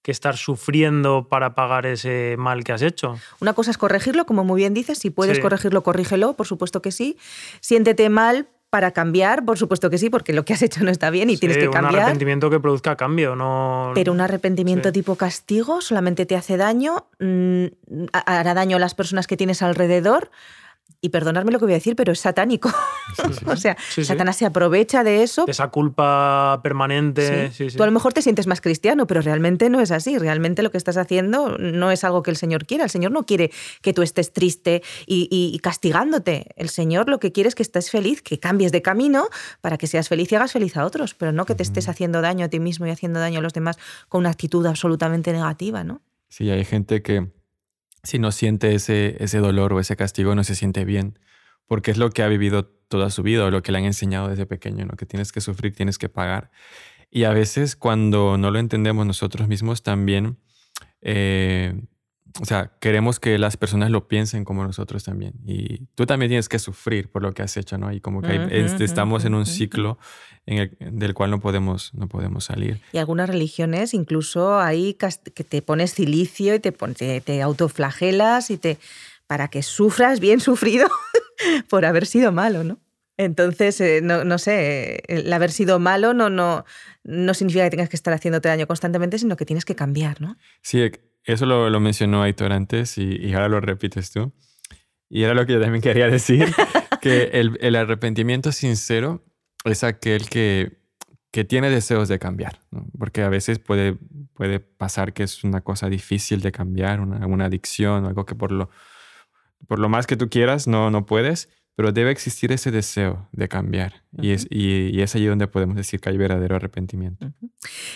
que 0.03 0.13
estar 0.13 0.37
sufriendo 0.37 1.29
para 1.29 1.55
pagar 1.55 1.87
ese 1.87 2.37
mal 2.39 2.65
que 2.65 2.73
has 2.73 2.83
hecho. 2.83 3.17
Una 3.41 3.53
cosa 3.53 3.71
es 3.71 3.79
corregirlo, 3.79 4.27
como 4.27 4.45
muy 4.45 4.61
bien 4.61 4.75
dices, 4.75 4.99
si 4.99 5.11
puedes 5.11 5.39
corregirlo, 5.41 5.83
corrígelo, 5.83 6.35
por 6.35 6.47
supuesto 6.47 6.81
que 6.83 6.93
sí. 6.93 7.19
Siéntete 7.61 8.09
mal 8.09 8.49
para 8.71 8.93
cambiar, 8.93 9.45
por 9.45 9.59
supuesto 9.59 9.91
que 9.91 9.99
sí, 9.99 10.11
porque 10.11 10.33
lo 10.33 10.45
que 10.45 10.55
has 10.55 10.63
hecho 10.63 10.85
no 10.85 10.91
está 10.91 11.11
bien 11.11 11.29
y 11.29 11.37
tienes 11.37 11.59
que 11.59 11.69
cambiar. 11.69 11.95
Un 11.95 12.01
arrepentimiento 12.01 12.51
que 12.51 12.61
produzca 12.61 12.97
cambio, 12.97 13.35
no. 13.37 13.93
Pero 13.95 14.13
un 14.13 14.21
arrepentimiento 14.21 14.93
tipo 14.93 15.17
castigo 15.17 15.81
solamente 15.81 16.25
te 16.25 16.37
hace 16.37 16.57
daño, 16.57 17.09
mm, 17.19 17.65
hará 18.13 18.55
daño 18.55 18.77
a 18.77 18.81
las 18.81 18.95
personas 18.95 19.27
que 19.27 19.37
tienes 19.37 19.63
alrededor 19.63 20.31
y 21.01 21.11
perdonadme 21.11 21.53
lo 21.53 21.59
que 21.59 21.65
voy 21.65 21.73
a 21.73 21.77
decir, 21.77 21.97
pero 21.97 22.13
es 22.13 22.21
satánico. 22.21 22.71
o 23.47 23.57
sea, 23.57 23.77
Satanás 24.03 24.37
se 24.37 24.47
aprovecha 24.47 25.05
de 25.05 25.23
eso. 25.23 25.45
esa 25.49 25.69
culpa 25.69 26.61
permanente. 26.63 27.51
Tú 27.77 27.83
a 27.83 27.87
lo 27.87 27.93
mejor 27.93 28.13
te 28.13 28.23
sientes 28.23 28.47
más 28.47 28.61
cristiano, 28.61 29.07
pero 29.07 29.21
realmente 29.21 29.71
no 29.71 29.81
es 29.81 29.91
así. 29.91 30.19
Realmente 30.19 30.63
lo 30.63 30.71
que 30.71 30.79
estás 30.79 30.97
haciendo 30.97 31.57
no 31.59 31.91
es 31.91 32.05
algo 32.05 32.23
que 32.23 32.31
el 32.31 32.37
Señor 32.37 32.67
quiera. 32.67 32.85
El 32.85 32.91
Señor 32.91 33.13
no 33.13 33.25
quiere 33.25 33.51
que 33.83 33.93
tú 33.93 34.03
estés 34.03 34.33
triste 34.33 34.83
y, 35.07 35.59
castigándote. 35.63 36.47
El 36.57 36.69
Señor 36.69 37.09
lo 37.09 37.19
que 37.19 37.33
quiere 37.33 37.49
es 37.49 37.55
que 37.55 37.63
estés 37.63 37.91
feliz, 37.91 38.23
que 38.23 38.39
cambies 38.39 38.73
de 38.73 38.83
camino 38.83 39.29
para 39.61 39.79
que 39.79 39.87
seas 39.87 40.09
feliz 40.09 40.31
y 40.33 40.37
hagas 40.37 40.53
feliz 40.53 40.77
a 40.77 40.85
otros, 40.85 41.15
pero 41.15 41.33
no 41.33 41.47
que 41.47 41.55
te 41.55 41.63
estés 41.63 41.89
haciendo 41.89 42.21
daño 42.21 42.47
a 42.47 42.49
ti 42.49 42.61
mismo 42.61 42.87
y 42.87 42.91
haciendo 42.91 43.21
daño 43.21 43.39
a 43.39 43.43
los 43.43 43.53
demás 43.53 43.79
con 44.09 44.21
una 44.21 44.31
actitud 44.31 44.65
absolutamente 44.67 45.33
negativa, 45.33 45.85
¿no? 45.85 46.03
Sí, 46.29 46.49
hay 46.51 46.65
gente 46.65 47.03
que 47.03 47.29
si 48.03 48.19
no 48.19 48.33
siente 48.33 48.75
ese, 48.75 49.17
ese 49.23 49.39
dolor 49.39 49.73
o 49.73 49.81
ese 49.81 49.97
castigo, 49.97 50.35
no 50.35 50.45
se 50.45 50.55
siente 50.55 50.85
bien, 50.85 51.19
porque 51.67 51.91
es 51.91 51.99
lo 51.99 52.11
que 52.11 52.23
ha 52.23 52.29
vivido 52.29 52.65
toda 52.65 53.11
su 53.11 53.23
vida 53.23 53.45
o 53.45 53.51
lo 53.51 53.63
que 53.63 53.73
le 53.73 53.79
han 53.79 53.85
enseñado 53.85 54.29
desde 54.29 54.47
pequeño, 54.47 54.85
¿no? 54.85 54.97
que 54.97 55.07
tienes 55.07 55.33
que 55.33 55.41
sufrir, 55.41 55.75
tienes 55.75 55.99
que 55.99 56.09
pagar. 56.09 56.51
Y 57.11 57.25
a 57.25 57.33
veces 57.33 57.77
cuando 57.77 58.39
no 58.39 58.51
lo 58.51 58.59
entendemos 58.59 59.07
nosotros 59.07 59.49
mismos 59.49 59.83
también 59.83 60.39
eh, 61.01 61.81
o 62.39 62.45
sea, 62.45 62.73
queremos 62.81 63.19
que 63.19 63.39
las 63.39 63.57
personas 63.57 63.91
lo 63.91 64.07
piensen 64.07 64.45
como 64.45 64.65
nosotros 64.65 65.05
también. 65.05 65.35
Y 65.45 65.87
tú 65.95 66.07
también 66.07 66.31
tienes 66.31 66.49
que 66.49 66.59
sufrir 66.59 67.11
por 67.11 67.23
lo 67.23 67.33
que 67.33 67.43
has 67.43 67.57
hecho, 67.57 67.79
¿no? 67.79 67.93
Y 67.93 68.01
como 68.01 68.23
que 68.23 68.49
este, 68.51 68.85
estamos 68.85 69.25
en 69.25 69.35
un 69.35 69.47
ciclo 69.47 69.99
en 70.47 70.59
el, 70.59 70.77
del 70.81 71.15
cual 71.15 71.31
no 71.31 71.41
podemos, 71.41 71.93
no 71.95 72.09
podemos 72.09 72.45
salir. 72.45 72.81
Y 72.93 72.99
algunas 72.99 73.29
religiones 73.29 73.95
incluso 73.95 74.61
hay 74.61 74.95
que 74.95 75.45
te 75.45 75.63
pones 75.63 75.95
cilicio 75.95 76.55
y 76.55 76.61
te, 76.61 76.73
te, 76.73 77.21
te 77.21 77.43
autoflagelas 77.43 78.51
y 78.51 78.59
te 78.59 78.79
para 79.27 79.49
que 79.49 79.63
sufras 79.63 80.21
bien 80.21 80.41
sufrido 80.41 80.89
por 81.69 81.85
haber 81.85 82.07
sido 82.07 82.33
malo, 82.33 82.65
¿no? 82.65 82.79
Entonces, 83.17 83.79
eh, 83.83 84.01
no, 84.03 84.25
no, 84.25 84.39
sé, 84.39 85.03
el 85.07 85.31
haber 85.31 85.53
sido 85.53 85.79
malo 85.79 86.15
no, 86.15 86.31
no, 86.31 86.65
no 87.05 87.35
significa 87.35 87.65
que 87.65 87.71
tengas 87.71 87.91
que 87.91 87.97
estar 87.97 88.15
haciéndote 88.15 88.49
daño 88.49 88.67
constantemente, 88.67 89.19
sino 89.19 89.37
que 89.37 89.45
tienes 89.45 89.67
que 89.67 89.75
cambiar, 89.75 90.23
¿no? 90.23 90.39
Sí, 90.63 90.91
eso 91.25 91.47
lo, 91.47 91.71
lo 91.71 91.81
mencionó 91.81 92.23
Aitor 92.23 92.53
antes 92.53 92.99
y, 92.99 93.33
ahora 93.33 93.49
lo 93.49 93.61
repites 93.61 94.11
tú. 94.11 94.33
Y 95.09 95.25
era 95.25 95.35
lo 95.35 95.45
que 95.45 95.55
yo 95.55 95.61
también 95.61 95.83
quería 95.83 96.09
decir, 96.09 96.55
que 97.03 97.31
el, 97.35 97.59
el 97.61 97.77
arrepentimiento 97.77 98.53
sincero 98.53 99.25
es 99.65 99.85
aquel 99.85 100.29
que, 100.29 100.79
que 101.33 101.45
tiene 101.45 101.71
deseos 101.71 102.09
de 102.09 102.19
cambiar, 102.19 102.61
porque 102.99 103.23
a 103.23 103.29
veces 103.29 103.59
puede, 103.59 103.97
puede 104.35 104.61
pasar 104.61 105.13
que 105.13 105.23
es 105.23 105.45
una 105.45 105.61
cosa 105.61 105.89
difícil 105.89 106.41
de 106.41 106.53
cambiar, 106.53 107.01
una, 107.01 107.27
una 107.27 107.47
adicción, 107.47 108.05
algo 108.05 108.25
que 108.27 108.35
por 108.35 108.53
lo, 108.53 108.71
por 109.69 109.79
lo 109.79 109.89
más 109.89 110.07
que 110.07 110.17
tú 110.17 110.29
quieras 110.29 110.67
no, 110.67 110.91
no 110.91 111.07
puedes, 111.07 111.49
pero 111.77 111.93
debe 111.93 112.11
existir 112.11 112.53
ese 112.53 112.71
deseo 112.71 113.29
de 113.33 113.49
cambiar. 113.49 114.03
y, 114.21 114.33
es, 114.33 114.47
y, 114.51 115.01
es 115.01 115.15
allí 115.15 115.27
donde 115.27 115.47
podemos 115.47 115.77
decir 115.77 116.01
que 116.01 116.11
hay 116.11 116.17
verdadero 116.17 116.57
arrepentimiento. 116.57 117.33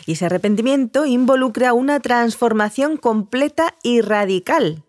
Y 0.07 0.13
ese 0.13 0.27
arrepentimiento 0.27 1.07
involucra 1.07 1.73
una 1.73 2.01
transformación 2.01 2.97
completa 2.97 3.75
y 3.83 4.01
radical. 4.01 4.85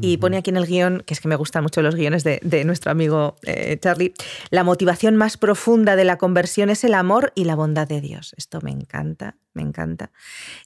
Y 0.00 0.18
pone 0.18 0.36
aquí 0.36 0.50
en 0.50 0.56
el 0.56 0.66
guion, 0.66 1.02
que 1.04 1.12
es 1.12 1.20
que 1.20 1.28
me 1.28 1.34
gustan 1.34 1.64
mucho 1.64 1.82
los 1.82 1.96
guiones 1.96 2.22
de, 2.22 2.64
nuestro 2.64 2.92
amigo 2.92 3.36
eh, 3.42 3.76
Charlie, 3.80 4.14
la 4.50 4.62
motivación 4.62 5.16
más 5.16 5.36
profunda 5.36 5.96
de 5.96 6.04
la 6.04 6.18
conversión 6.18 6.70
es 6.70 6.84
el 6.84 6.94
amor 6.94 7.32
y 7.34 7.44
la 7.44 7.56
bondad 7.56 7.88
de 7.88 8.00
Dios. 8.00 8.32
Esto 8.36 8.60
me 8.62 8.70
encanta, 8.70 9.36
me 9.54 9.62
encanta. 9.62 10.12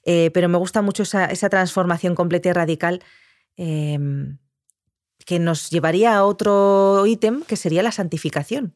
Eh, 0.05 0.29
pero 0.33 0.49
me 0.49 0.57
gusta 0.57 0.81
mucho 0.81 1.03
esa, 1.03 1.49
transformación 1.49 2.13
completa 2.13 2.49
y 2.49 2.53
radical. 2.53 3.03
Em, 3.57 4.37
que 5.25 5.39
nos 5.39 5.69
llevaría 5.69 6.15
a 6.15 6.25
otro 6.25 7.05
ítem 7.05 7.43
que 7.43 7.57
sería 7.57 7.83
la 7.83 7.91
santificación, 7.91 8.75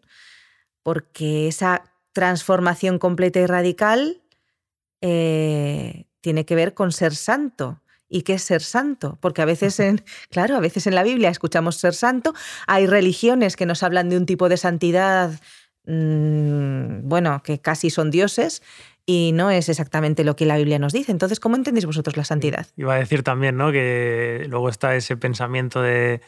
porque 0.84 1.48
esa 1.48 1.84
transformación 2.14 3.00
completa 3.00 3.40
y 3.40 3.46
radical 3.46 4.22
eh, 5.02 6.06
tiene 6.22 6.46
que 6.46 6.56
ver 6.56 6.74
con 6.74 6.92
ser 6.92 7.16
santo. 7.16 7.82
¿Y 8.10 8.22
qué 8.22 8.36
es 8.36 8.44
ser 8.44 8.62
santo? 8.62 9.18
Porque 9.22 9.42
a 9.42 9.46
veces, 9.46 9.80
en, 9.80 10.04
claro, 10.30 10.56
a 10.56 10.60
veces 10.60 10.88
en 10.88 10.96
la 10.96 11.04
Biblia 11.04 11.30
escuchamos 11.30 11.76
ser 11.76 11.94
santo. 11.94 12.34
Hay 12.66 12.88
religiones 12.88 13.56
que 13.56 13.66
nos 13.66 13.84
hablan 13.84 14.10
de 14.10 14.18
un 14.18 14.26
tipo 14.26 14.50
de 14.50 14.58
santidad, 14.58 15.32
mm, 15.86 17.08
bueno, 17.08 17.42
que 17.44 17.60
casi 17.60 17.90
son 17.90 18.10
dioses, 18.10 18.62
y 19.10 19.32
no 19.32 19.50
es 19.50 19.70
exactamente 19.70 20.26
lo 20.26 20.36
que 20.36 20.46
la 20.46 20.58
Biblia 20.58 20.80
nos 20.80 20.92
dice. 20.92 21.14
Entonces, 21.14 21.40
¿cómo 21.40 21.56
entendéis 21.56 21.86
vosotros 21.86 22.18
la 22.18 22.26
santidad? 22.26 22.68
Iba 22.76 22.96
a 22.96 23.00
decir 23.00 23.24
también, 23.24 23.56
¿no? 23.56 23.72
Que 23.72 24.46
luego 24.50 24.68
está 24.68 24.98
ese 24.98 25.16
pensamiento 25.16 25.82
de, 25.82 26.20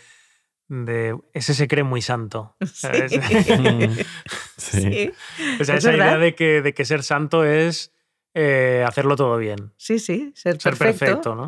de 0.69 1.19
ese 1.33 1.53
se 1.53 1.67
cree 1.67 1.83
muy 1.83 2.01
santo. 2.01 2.55
Sí. 4.57 5.11
O 5.59 5.63
sea, 5.63 5.75
esa 5.75 5.93
idea 5.93 6.17
de 6.17 6.35
que, 6.35 6.61
de 6.61 6.73
que 6.73 6.85
ser 6.85 7.03
santo 7.03 7.43
es 7.43 7.93
eh, 8.33 8.85
hacerlo 8.87 9.15
todo 9.15 9.37
bien. 9.37 9.73
Sí, 9.77 9.99
sí, 9.99 10.31
ser, 10.35 10.57
perfecto. 10.57 11.35
¿no? 11.35 11.47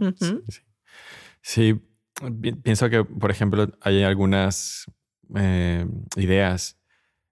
sí. 1.41 1.79
pienso 2.63 2.89
que, 2.89 3.03
por 3.03 3.31
ejemplo, 3.31 3.69
hay 3.81 4.03
algunas 4.03 4.89
eh, 5.35 5.85
ideas 6.15 6.77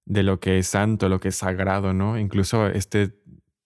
de 0.05 0.23
lo 0.23 0.39
que 0.39 0.59
es 0.59 0.67
santo, 0.67 1.07
lo 1.07 1.19
que 1.19 1.29
es 1.29 1.35
sagrado, 1.35 1.93
¿no? 1.93 2.17
Incluso 2.17 2.67
este 2.67 3.18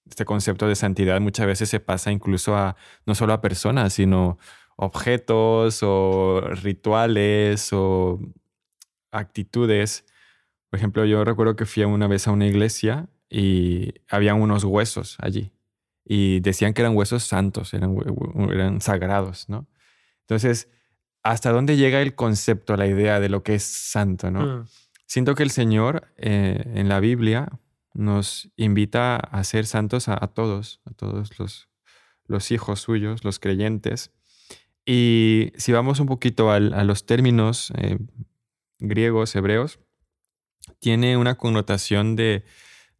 este 0.09 0.25
concepto 0.25 0.67
de 0.67 0.75
santidad 0.75 1.19
muchas 1.21 1.47
veces 1.47 1.69
se 1.69 1.79
pasa 1.79 2.11
incluso 2.11 2.55
a 2.55 2.75
no 3.05 3.15
solo 3.15 3.33
a 3.33 3.41
personas, 3.41 3.93
sino 3.93 4.37
objetos 4.75 5.79
o 5.83 6.41
rituales 6.41 7.69
o 7.73 8.19
actitudes. 9.11 10.05
Por 10.69 10.79
ejemplo, 10.79 11.05
yo 11.05 11.23
recuerdo 11.23 11.55
que 11.55 11.65
fui 11.65 11.83
una 11.83 12.07
vez 12.07 12.27
a 12.27 12.31
una 12.31 12.47
iglesia 12.47 13.07
y 13.29 13.93
había 14.09 14.33
unos 14.33 14.63
huesos 14.63 15.17
allí 15.19 15.51
y 16.05 16.41
decían 16.41 16.73
que 16.73 16.81
eran 16.81 16.95
huesos 16.95 17.23
santos, 17.23 17.73
eran, 17.73 17.95
eran 18.51 18.81
sagrados, 18.81 19.47
¿no? 19.47 19.67
Entonces, 20.21 20.69
¿hasta 21.21 21.51
dónde 21.51 21.77
llega 21.77 22.01
el 22.01 22.15
concepto, 22.15 22.75
la 22.75 22.87
idea 22.87 23.19
de 23.19 23.29
lo 23.29 23.43
que 23.43 23.55
es 23.55 23.63
santo, 23.63 24.29
no? 24.31 24.45
Mm. 24.45 24.67
Siento 25.05 25.35
que 25.35 25.43
el 25.43 25.51
Señor 25.51 26.07
eh, 26.17 26.63
en 26.75 26.89
la 26.89 26.99
Biblia 26.99 27.49
nos 27.93 28.49
invita 28.55 29.15
a 29.15 29.43
ser 29.43 29.65
santos 29.65 30.07
a, 30.07 30.15
todos, 30.27 30.81
a 30.85 30.91
todos 30.91 31.37
los, 31.39 31.69
los, 32.25 32.51
hijos 32.51 32.81
suyos, 32.81 33.23
los 33.23 33.39
creyentes. 33.39 34.11
Y 34.85 35.53
si 35.57 35.71
vamos 35.71 35.99
un 35.99 36.07
poquito 36.07 36.51
a 36.51 36.59
los 36.59 37.05
términos 37.05 37.71
eh, 37.77 37.97
griegos, 38.79 39.35
hebreos, 39.35 39.79
tiene 40.79 41.17
una 41.17 41.35
connotación 41.35 42.15
de, 42.15 42.43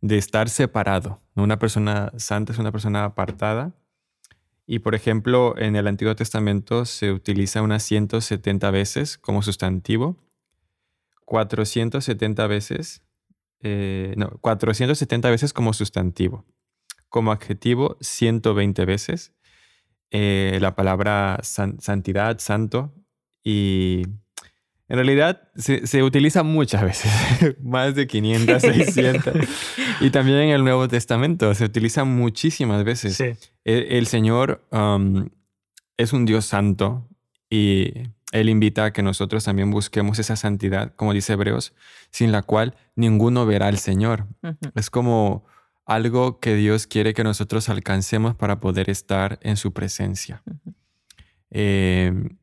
estar 0.01 0.49
separado. 0.49 1.21
Una 1.35 1.59
persona 1.59 2.11
santa 2.17 2.53
es 2.53 2.59
una 2.59 2.71
persona 2.71 3.03
apartada. 3.05 3.73
Y 4.65 4.79
por 4.79 4.95
ejemplo, 4.95 5.55
en 5.57 5.75
el 5.75 5.87
Antiguo 5.87 6.15
Testamento 6.15 6.85
se 6.85 7.11
utiliza 7.11 7.61
unas 7.61 7.83
170 7.83 8.71
veces 8.71 9.17
como 9.17 9.41
sustantivo, 9.41 10.17
470 11.25 12.47
veces 12.47 13.03
eh, 13.63 14.13
no, 14.17 14.29
470 14.41 15.29
veces 15.29 15.53
como 15.53 15.73
sustantivo. 15.73 16.45
Como 17.09 17.31
adjetivo, 17.31 17.97
120 18.01 18.85
veces. 18.85 19.33
Eh, 20.11 20.59
la 20.61 20.75
palabra 20.75 21.39
santidad, 21.41 22.37
santo, 22.39 22.93
y 23.43 24.03
En 24.87 24.97
realidad 24.97 25.49
se, 25.55 26.03
utiliza 26.03 26.43
muchas 26.43 26.83
veces, 26.83 27.11
más 27.63 27.95
de 27.95 28.05
500, 28.05 28.61
600. 28.61 29.33
y 30.01 30.09
también 30.11 30.37
en 30.39 30.49
el 30.49 30.63
Nuevo 30.63 30.87
Testamento 30.87 31.53
se 31.55 31.65
utiliza 31.65 32.03
muchísimas 32.03 32.83
veces. 32.83 33.19
El, 33.63 34.05
Señor 34.05 34.67
um, 34.71 35.29
es 35.97 36.13
un 36.13 36.25
Dios 36.25 36.45
santo 36.45 37.07
y 37.49 37.93
Él 38.33 38.49
invita 38.49 38.85
a 38.85 38.93
que 38.93 39.03
nosotros 39.03 39.43
también 39.43 39.69
busquemos 39.69 40.17
esa 40.17 40.35
santidad, 40.35 40.95
como 40.95 41.13
dice 41.13 41.33
Hebreos, 41.33 41.73
sin 42.09 42.31
la 42.31 42.41
cual 42.41 42.75
ninguno 42.95 43.45
verá 43.45 43.67
al 43.67 43.77
Señor. 43.77 44.25
Es 44.73 44.89
como 44.89 45.45
algo 45.85 46.39
que 46.39 46.55
Dios 46.55 46.87
quiere 46.87 47.13
que 47.13 47.23
nosotros 47.23 47.69
alcancemos 47.69 48.33
para 48.35 48.59
poder 48.59 48.89
estar 48.89 49.37
en 49.43 49.55
su 49.55 49.71
presencia. 49.71 50.41
Em, 51.51 52.39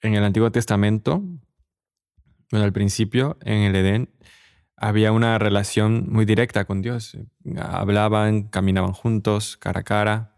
en 0.00 0.14
el 0.14 0.24
Antiguo 0.24 0.50
Testamento, 0.50 1.22
bueno, 2.50 2.64
al 2.64 2.72
principio, 2.72 3.36
en 3.42 3.58
el 3.58 3.76
Edén, 3.76 4.08
había 4.76 5.12
una 5.12 5.38
relación 5.38 6.06
muy 6.08 6.24
directa 6.24 6.64
con 6.64 6.80
Dios. 6.80 7.18
Hablaban, 7.58 8.44
caminaban 8.44 8.92
juntos, 8.94 9.58
cara 9.58 9.80
a 9.80 9.84
cara, 9.84 10.34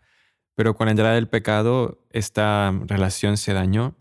pero 0.57 0.75
con 0.75 0.87
la 0.87 0.91
entrada 0.91 1.15
del 1.15 1.29
pecado, 1.29 2.05
esta 2.11 2.75
relación 2.89 3.37
se 3.37 3.53
dañó 3.53 3.95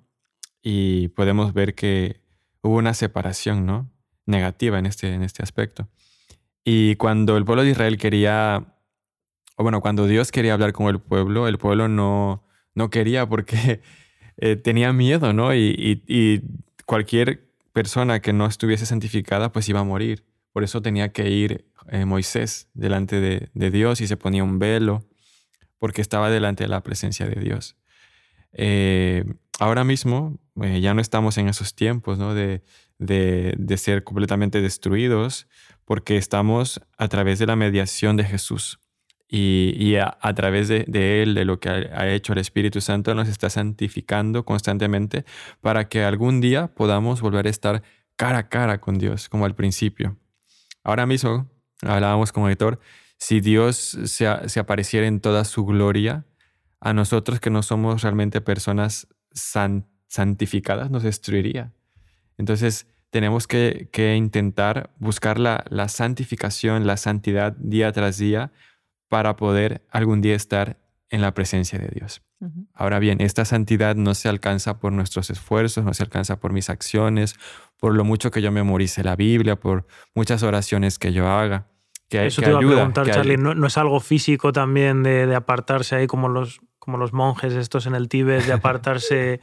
y 0.62 1.10
podemos 1.10 1.53
ver 1.53 1.76
que 1.76 2.22
hubo 2.62 2.78
una 2.78 2.93
separación 2.93 3.66
¿no? 3.66 3.89
negativa 4.26 4.80
en 4.80 4.86
este, 4.86 5.14
en 5.14 5.24
este 5.24 5.43
aspecto. 5.43 5.89
Y 6.64 6.95
cuando 6.95 7.38
el 7.38 7.45
pueblo 7.45 7.64
de 7.64 7.72
Israel 7.72 7.97
quería, 7.97 8.76
o 9.55 9.64
bueno, 9.64 9.82
cuando 9.82 10.07
Dios 10.07 10.32
quería 10.32 10.53
hablar 10.53 10.74
con 10.74 10.88
el 10.88 10.99
pueblo, 10.99 11.47
el 11.47 11.57
pueblo 11.57 11.88
no, 11.88 12.45
no 12.76 12.89
quería 12.89 13.28
porque 13.28 13.82
eh, 14.38 14.55
tenía 14.55 14.93
miedo, 14.93 15.34
¿no? 15.34 15.53
Y, 15.53 16.43
cualquier 16.86 17.47
persona 17.72 18.20
que 18.20 18.34
no 18.34 18.47
estuviese 18.47 18.88
santificada, 18.88 19.51
pues 19.51 19.70
iba 19.70 19.80
a 19.80 19.84
morir. 19.84 20.26
Por 20.51 20.64
eso 20.64 20.82
tenía 20.82 21.10
que 21.10 21.30
ir 21.30 21.70
eh, 21.91 22.03
Moisés 22.05 22.68
delante 22.74 23.20
de, 23.20 23.70
Dios 23.70 24.01
y 24.01 24.07
se 24.07 24.18
ponía 24.18 24.43
un 24.43 24.57
velo, 24.57 25.05
porque 25.78 26.01
estaba 26.01 26.32
delante 26.32 26.64
de 26.64 26.70
la 26.70 26.82
presencia 26.82 27.28
de 27.28 27.39
Dios. 27.39 27.78
Eh, 28.53 29.24
ahora 29.60 29.84
mismo 29.84 30.39
ya 30.80 30.93
no 30.93 31.01
estamos 31.01 31.38
en 31.38 31.47
esos 31.47 31.76
tiempos, 31.76 32.18
¿no? 32.18 32.34
De, 32.34 32.64
de, 32.99 33.78
ser 33.78 34.03
completamente 34.03 34.62
destruidos, 34.62 35.47
porque 35.86 36.18
estamos 36.18 36.82
a 36.97 37.07
través 37.07 37.39
de 37.39 37.45
la 37.45 37.55
mediación 37.55 38.18
de 38.18 38.26
Jesús 38.26 38.80
y, 39.28 39.95
a, 39.95 40.34
través 40.34 40.68
de, 40.68 40.86
Él, 41.22 41.36
de 41.36 41.45
lo 41.45 41.60
que 41.60 41.70
ha, 41.70 42.10
hecho 42.10 42.34
el 42.34 42.39
Espíritu 42.39 42.82
Santo, 42.82 43.14
nos 43.16 43.28
está 43.28 43.49
santificando 43.49 44.43
constantemente 44.43 45.24
para 45.62 45.88
que 45.88 46.03
algún 46.03 46.41
día 46.41 46.68
podamos 46.68 47.22
volver 47.22 47.47
a 47.47 47.49
estar 47.49 47.84
cara 48.16 48.39
a 48.39 48.49
cara 48.49 48.82
con 48.82 48.97
Dios, 48.97 49.30
como 49.30 49.45
al 49.45 49.55
principio. 49.55 50.18
Ahora 50.84 51.05
mismo, 51.05 51.49
hablábamos 51.82 52.32
con 52.32 52.51
si 53.18 53.39
Dios 53.39 53.97
se, 54.05 54.49
se, 54.49 54.60
apareciera 54.60 55.05
en 55.05 55.20
toda 55.20 55.43
su 55.43 55.66
gloria, 55.66 56.26
a 56.80 56.93
nosotros 56.93 57.39
que 57.39 57.49
no 57.49 57.62
somos 57.62 58.01
realmente 58.01 58.39
personas 58.39 59.07
santificadas, 60.10 60.91
nos 60.91 61.03
destruiría. 61.03 61.72
Entonces, 62.38 62.88
tenemos 63.10 63.47
que, 63.47 63.89
intentar 64.18 64.91
buscar 64.97 65.39
la, 65.39 65.64
la 65.70 65.88
santificación, 65.88 66.86
la 66.86 66.97
santidad 66.97 67.53
día 67.57 67.91
tras 67.91 68.18
día 68.18 68.51
para 69.07 69.36
poder 69.36 69.86
algún 69.89 70.22
día 70.22 70.36
estar 70.36 70.78
en 71.10 71.22
la 71.22 71.34
presencia 71.34 71.80
de 71.80 71.89
Dios. 71.89 72.22
Ahora 72.74 72.99
bien, 72.99 73.20
esta 73.20 73.43
santidad 73.43 73.97
no 73.97 74.14
se 74.14 74.30
alcanza 74.30 74.80
por 74.80 74.93
nuestros 74.93 75.30
esfuerzos, 75.30 75.84
no 75.84 75.93
se 75.93 76.03
alcanza 76.03 76.39
por 76.39 76.53
mis 76.53 76.70
acciones, 76.70 77.36
por 77.78 77.93
lo 77.93 78.05
mucho 78.05 78.32
que 78.32 78.41
yo 78.41 78.49
memorice 78.51 79.03
la 79.03 79.18
Biblia, 79.18 79.57
por 79.57 79.86
muchas 80.16 80.41
oraciones 80.43 80.99
que 80.99 81.12
yo 81.12 81.28
haga. 81.28 81.68
Que, 82.07 82.28
Eso 82.28 82.41
te 82.41 82.49
iba 82.49 82.60
a 82.60 82.62
preguntar, 82.62 83.12
Charlie, 83.12 83.38
¿no, 83.38 83.68
es 83.68 83.78
algo 83.78 83.99
físico 83.99 84.53
también 84.53 85.03
de, 85.03 85.36
apartarse 85.36 85.97
ahí 85.97 86.07
como 86.07 86.30
los, 86.30 86.62
como 86.80 86.97
los 86.97 87.12
monjes 87.12 87.53
estos 87.53 87.86
en 87.88 87.95
el 87.95 88.07
Tíbet, 88.07 88.45
de 88.45 88.53
apartarse... 88.53 89.41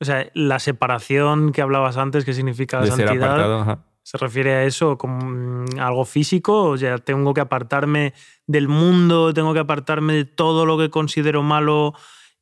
o 0.00 0.04
sea, 0.04 0.30
la 0.34 0.58
separación 0.58 1.52
que 1.52 1.60
hablabas 1.62 1.96
antes, 1.96 2.24
¿qué 2.24 2.32
significa 2.32 2.80
de 2.80 2.88
santidad? 2.88 3.12
Ser 3.12 3.22
apartado, 3.24 3.84
¿Se 4.02 4.16
refiere 4.16 4.54
a 4.54 4.64
eso 4.64 4.96
como 4.96 5.66
algo 5.78 6.04
físico? 6.06 6.64
O 6.64 6.78
sea, 6.78 6.96
tengo 6.96 7.34
que 7.34 7.42
apartarme 7.42 8.14
del 8.46 8.66
mundo, 8.66 9.34
tengo 9.34 9.52
que 9.52 9.60
apartarme 9.60 10.14
de 10.14 10.24
todo 10.24 10.64
lo 10.64 10.78
que 10.78 10.88
considero 10.88 11.42
malo 11.42 11.92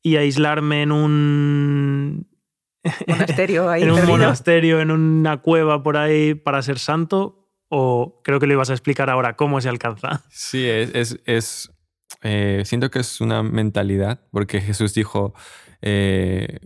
y 0.01 0.15
aislarme 0.15 0.83
en 0.83 0.93
un 0.93 2.27
monasterio 3.05 3.69
ahí 3.69 3.83
en 3.83 3.91
un 3.91 4.05
monasterio, 4.05 4.79
en 4.79 4.91
una 4.91 5.41
cueva 5.41 5.83
por 5.83 5.97
ahí 5.97 6.35
para 6.35 6.61
ser 6.61 6.79
santo. 6.79 7.49
O 7.69 8.21
creo 8.23 8.39
que 8.39 8.47
lo 8.47 8.53
ibas 8.53 8.69
a 8.69 8.73
explicar 8.73 9.09
ahora 9.09 9.35
cómo 9.35 9.59
se 9.59 9.67
alcanza. 9.67 10.23
Sí, 10.29 10.65
es, 10.65 11.19
es, 11.25 11.69
eh, 12.21 12.61
siento 12.63 12.89
que 12.89 12.99
es 12.99 13.19
una 13.19 13.43
mentalidad, 13.43 14.21
porque 14.31 14.61
Jesús 14.61 14.93
dijo 14.93 15.33
eh, 15.81 16.59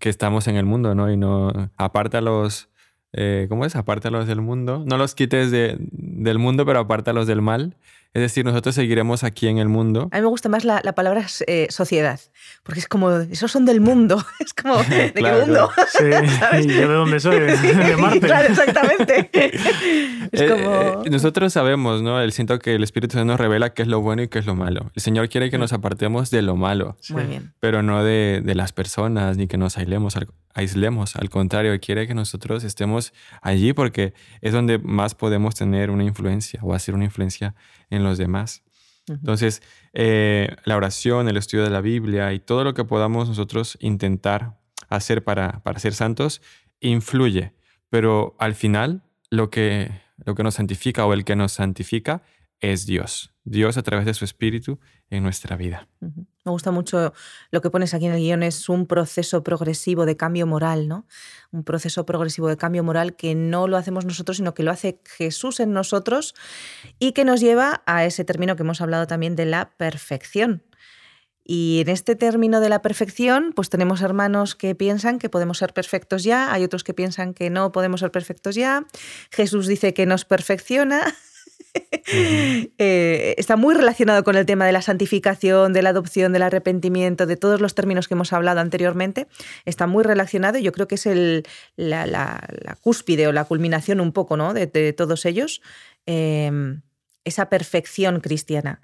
que 0.00 0.08
estamos 0.08 0.48
en 0.48 0.56
el 0.56 0.64
mundo, 0.64 0.94
¿no? 0.94 1.10
Y 1.10 1.16
no 1.16 1.52
aparta 1.76 2.20
los 2.20 2.68
eh, 3.12 3.46
¿cómo 3.48 3.64
es? 3.64 3.76
Apártalos 3.76 4.26
del 4.26 4.40
mundo. 4.40 4.84
No 4.86 4.98
los 4.98 5.14
quites 5.14 5.50
de, 5.50 5.76
del 5.80 6.38
mundo, 6.38 6.66
pero 6.66 6.80
apártalos 6.80 7.26
del 7.26 7.42
mal. 7.42 7.76
Es 8.14 8.22
decir, 8.22 8.44
nosotros 8.44 8.74
seguiremos 8.74 9.22
aquí 9.22 9.48
en 9.48 9.58
el 9.58 9.68
mundo. 9.68 10.08
A 10.12 10.16
mí 10.16 10.22
me 10.22 10.28
gusta 10.28 10.48
más 10.48 10.64
la, 10.64 10.80
palabra 10.94 11.26
eh, 11.46 11.66
sociedad, 11.70 12.18
porque 12.62 12.80
es 12.80 12.88
como, 12.88 13.10
esos 13.10 13.52
son 13.52 13.64
del 13.64 13.80
mundo. 13.80 14.24
Es 14.40 14.54
como, 14.54 14.76
¿de 14.82 15.12
qué 15.12 15.32
mundo? 15.32 15.70
Sí, 15.92 16.04
yo 16.68 16.88
de 16.88 16.94
dónde 16.94 17.20
soy, 17.20 17.38
de 17.38 17.96
Marte. 17.96 18.20
claro, 18.20 18.48
exactamente. 18.48 19.30
Es 20.32 20.40
eh, 20.40 20.48
como... 20.48 21.04
nosotros 21.10 21.52
sabemos, 21.52 22.02
¿no? 22.02 22.20
El 22.20 22.32
siento 22.32 22.58
que 22.58 22.74
el 22.74 22.82
Espíritu 22.82 23.14
Santo 23.14 23.32
nos 23.32 23.40
revela 23.40 23.70
qué 23.70 23.82
es 23.82 23.88
lo 23.88 24.00
bueno 24.00 24.22
y 24.22 24.28
qué 24.28 24.38
es 24.38 24.46
lo 24.46 24.54
malo. 24.54 24.90
El 24.94 25.02
Señor 25.02 25.28
quiere 25.28 25.50
que 25.50 25.58
nos 25.58 25.72
apartemos 25.72 26.30
de 26.30 26.42
lo 26.42 26.56
malo, 26.56 26.96
Muy 27.10 27.24
bien. 27.24 27.52
pero 27.60 27.82
no 27.82 28.02
de, 28.02 28.40
de 28.42 28.54
las 28.54 28.72
personas 28.72 29.36
ni 29.36 29.48
que 29.48 29.58
nos 29.58 29.76
aislemos 29.76 30.16
aislemos. 30.58 31.16
Al 31.16 31.30
contrario, 31.30 31.78
quiere 31.80 32.06
que 32.06 32.14
nosotros 32.14 32.64
estemos 32.64 33.12
allí 33.40 33.72
porque 33.72 34.12
es 34.40 34.52
donde 34.52 34.78
más 34.78 35.14
podemos 35.14 35.54
tener 35.54 35.90
una 35.90 36.04
influencia 36.04 36.60
o 36.62 36.74
hacer 36.74 36.94
una 36.94 37.04
influencia 37.04 37.54
en 37.90 38.02
los 38.02 38.18
demás. 38.18 38.62
Entonces, 39.08 39.62
eh, 39.94 40.54
la 40.64 40.76
oración, 40.76 41.28
el 41.28 41.38
estudio 41.38 41.64
de 41.64 41.70
la 41.70 41.80
Biblia 41.80 42.32
y 42.34 42.40
todo 42.40 42.62
lo 42.62 42.74
que 42.74 42.84
podamos 42.84 43.28
nosotros 43.28 43.78
intentar 43.80 44.58
hacer 44.90 45.24
para, 45.24 45.62
para 45.62 45.78
ser 45.78 45.94
santos 45.94 46.42
influye. 46.80 47.54
Pero 47.88 48.36
al 48.38 48.54
final, 48.54 49.02
lo 49.30 49.48
que, 49.48 49.90
lo 50.24 50.34
que 50.34 50.42
nos 50.42 50.54
santifica 50.56 51.06
o 51.06 51.14
el 51.14 51.24
que 51.24 51.36
nos 51.36 51.52
santifica 51.52 52.22
es 52.60 52.84
Dios. 52.84 53.32
Dios 53.44 53.78
a 53.78 53.82
través 53.82 54.04
de 54.04 54.12
su 54.12 54.24
Espíritu 54.24 54.78
en 55.10 55.22
nuestra 55.22 55.56
vida. 55.56 55.88
Me 56.00 56.52
gusta 56.52 56.70
mucho 56.70 57.12
lo 57.50 57.60
que 57.60 57.70
pones 57.70 57.94
aquí 57.94 58.06
en 58.06 58.12
el 58.12 58.20
guion, 58.20 58.42
es 58.42 58.68
un 58.68 58.86
proceso 58.86 59.42
progresivo 59.42 60.06
de 60.06 60.16
cambio 60.16 60.46
moral, 60.46 60.88
¿no? 60.88 61.06
Un 61.50 61.64
proceso 61.64 62.04
progresivo 62.06 62.48
de 62.48 62.56
cambio 62.56 62.84
moral 62.84 63.16
que 63.16 63.34
no 63.34 63.68
lo 63.68 63.76
hacemos 63.76 64.04
nosotros, 64.04 64.38
sino 64.38 64.54
que 64.54 64.62
lo 64.62 64.70
hace 64.70 65.00
Jesús 65.04 65.60
en 65.60 65.72
nosotros 65.72 66.34
y 66.98 67.12
que 67.12 67.24
nos 67.24 67.40
lleva 67.40 67.82
a 67.86 68.04
ese 68.04 68.24
término 68.24 68.56
que 68.56 68.62
hemos 68.62 68.80
hablado 68.80 69.06
también 69.06 69.36
de 69.36 69.46
la 69.46 69.70
perfección. 69.76 70.62
Y 71.50 71.80
en 71.80 71.88
este 71.88 72.14
término 72.14 72.60
de 72.60 72.68
la 72.68 72.82
perfección, 72.82 73.54
pues 73.56 73.70
tenemos 73.70 74.02
hermanos 74.02 74.54
que 74.54 74.74
piensan 74.74 75.18
que 75.18 75.30
podemos 75.30 75.56
ser 75.56 75.72
perfectos 75.72 76.22
ya, 76.22 76.52
hay 76.52 76.62
otros 76.62 76.84
que 76.84 76.92
piensan 76.92 77.32
que 77.32 77.48
no 77.48 77.72
podemos 77.72 78.00
ser 78.00 78.10
perfectos 78.10 78.54
ya. 78.54 78.84
Jesús 79.30 79.66
dice 79.66 79.94
que 79.94 80.04
nos 80.04 80.26
perfecciona 80.26 81.14
Eh, 82.10 83.34
está 83.36 83.56
muy 83.56 83.74
relacionado 83.74 84.24
con 84.24 84.34
el 84.36 84.46
tema 84.46 84.64
de 84.64 84.72
la 84.72 84.80
santificación, 84.80 85.74
de 85.74 85.82
la 85.82 85.90
adopción, 85.90 86.32
del 86.32 86.42
arrepentimiento, 86.42 87.26
de 87.26 87.36
todos 87.36 87.60
los 87.60 87.74
términos 87.74 88.08
que 88.08 88.14
hemos 88.14 88.32
hablado 88.32 88.60
anteriormente. 88.60 89.26
Está 89.66 89.86
muy 89.86 90.04
relacionado 90.04 90.58
y 90.58 90.62
yo 90.62 90.72
creo 90.72 90.88
que 90.88 90.94
es 90.94 91.04
el, 91.06 91.44
la, 91.76 92.40
cúspide 92.80 93.26
o 93.26 93.32
la 93.32 93.44
culminación 93.44 94.00
un 94.00 94.12
poco 94.12 94.36
¿no? 94.38 94.54
de, 94.54 94.92
todos 94.94 95.26
ellos, 95.26 95.60
em, 96.06 96.80
esa 97.24 97.50
perfección 97.50 98.20
cristiana. 98.20 98.80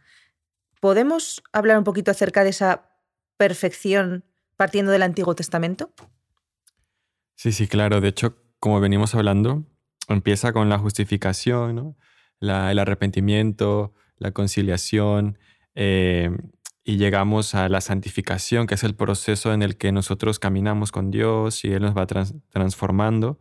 ¿Podemos 0.80 1.42
hablar 1.52 1.78
un 1.78 1.84
poquito 1.84 2.10
acerca 2.10 2.44
de 2.44 2.50
esa 2.50 2.90
perfección 3.38 4.24
partiendo 4.56 4.92
del 4.92 5.02
Antiguo 5.02 5.34
Testamento? 5.34 5.92
Sí, 7.36 7.52
sí, 7.52 7.66
claro. 7.68 8.00
De 8.00 8.08
hecho, 8.08 8.36
como 8.58 8.80
venimos 8.80 9.14
hablando, 9.14 9.64
empieza 10.08 10.52
con 10.52 10.68
la 10.68 10.78
justificación, 10.78 11.74
¿no? 11.74 11.96
El 12.40 12.78
arrepentimiento, 12.78 13.94
la 14.18 14.32
conciliación, 14.32 15.38
eh, 15.74 16.30
y 16.84 16.98
llegamos 16.98 17.54
a 17.54 17.68
la 17.68 17.80
santificación, 17.80 18.66
que 18.66 18.74
es 18.74 18.84
el 18.84 18.94
proceso 18.94 19.54
en 19.54 19.62
el 19.62 19.76
que 19.76 19.90
nosotros 19.90 20.38
caminamos 20.38 20.92
con 20.92 21.10
Dios 21.10 21.64
y 21.64 21.72
Él 21.72 21.82
nos 21.82 21.96
va 21.96 22.06
transformando. 22.06 23.40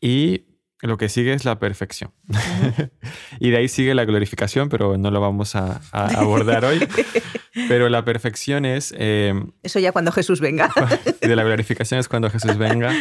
Y 0.00 0.46
lo 0.80 0.96
que 0.96 1.08
sigue 1.08 1.32
es 1.32 1.44
la 1.44 1.58
perfección. 1.58 2.12
y 3.40 3.50
de 3.50 3.56
ahí 3.56 3.68
sigue 3.68 3.94
la 3.94 4.04
glorificación, 4.04 4.68
pero 4.68 4.96
no 4.96 5.10
lo 5.10 5.20
vamos 5.20 5.56
a, 5.56 5.80
abordar 5.92 6.64
hoy. 6.64 6.86
Pero 7.68 7.90
la 7.90 8.02
perfección 8.02 8.64
es... 8.64 8.94
Eh, 8.96 9.34
Eso 9.62 9.78
ya 9.78 9.92
cuando 9.92 10.10
Jesús 10.10 10.40
venga. 10.40 10.72
de 11.20 11.36
la 11.36 11.44
glorificación 11.44 12.00
es 12.00 12.08
cuando 12.08 12.30
Jesús 12.30 12.56
venga. 12.56 12.94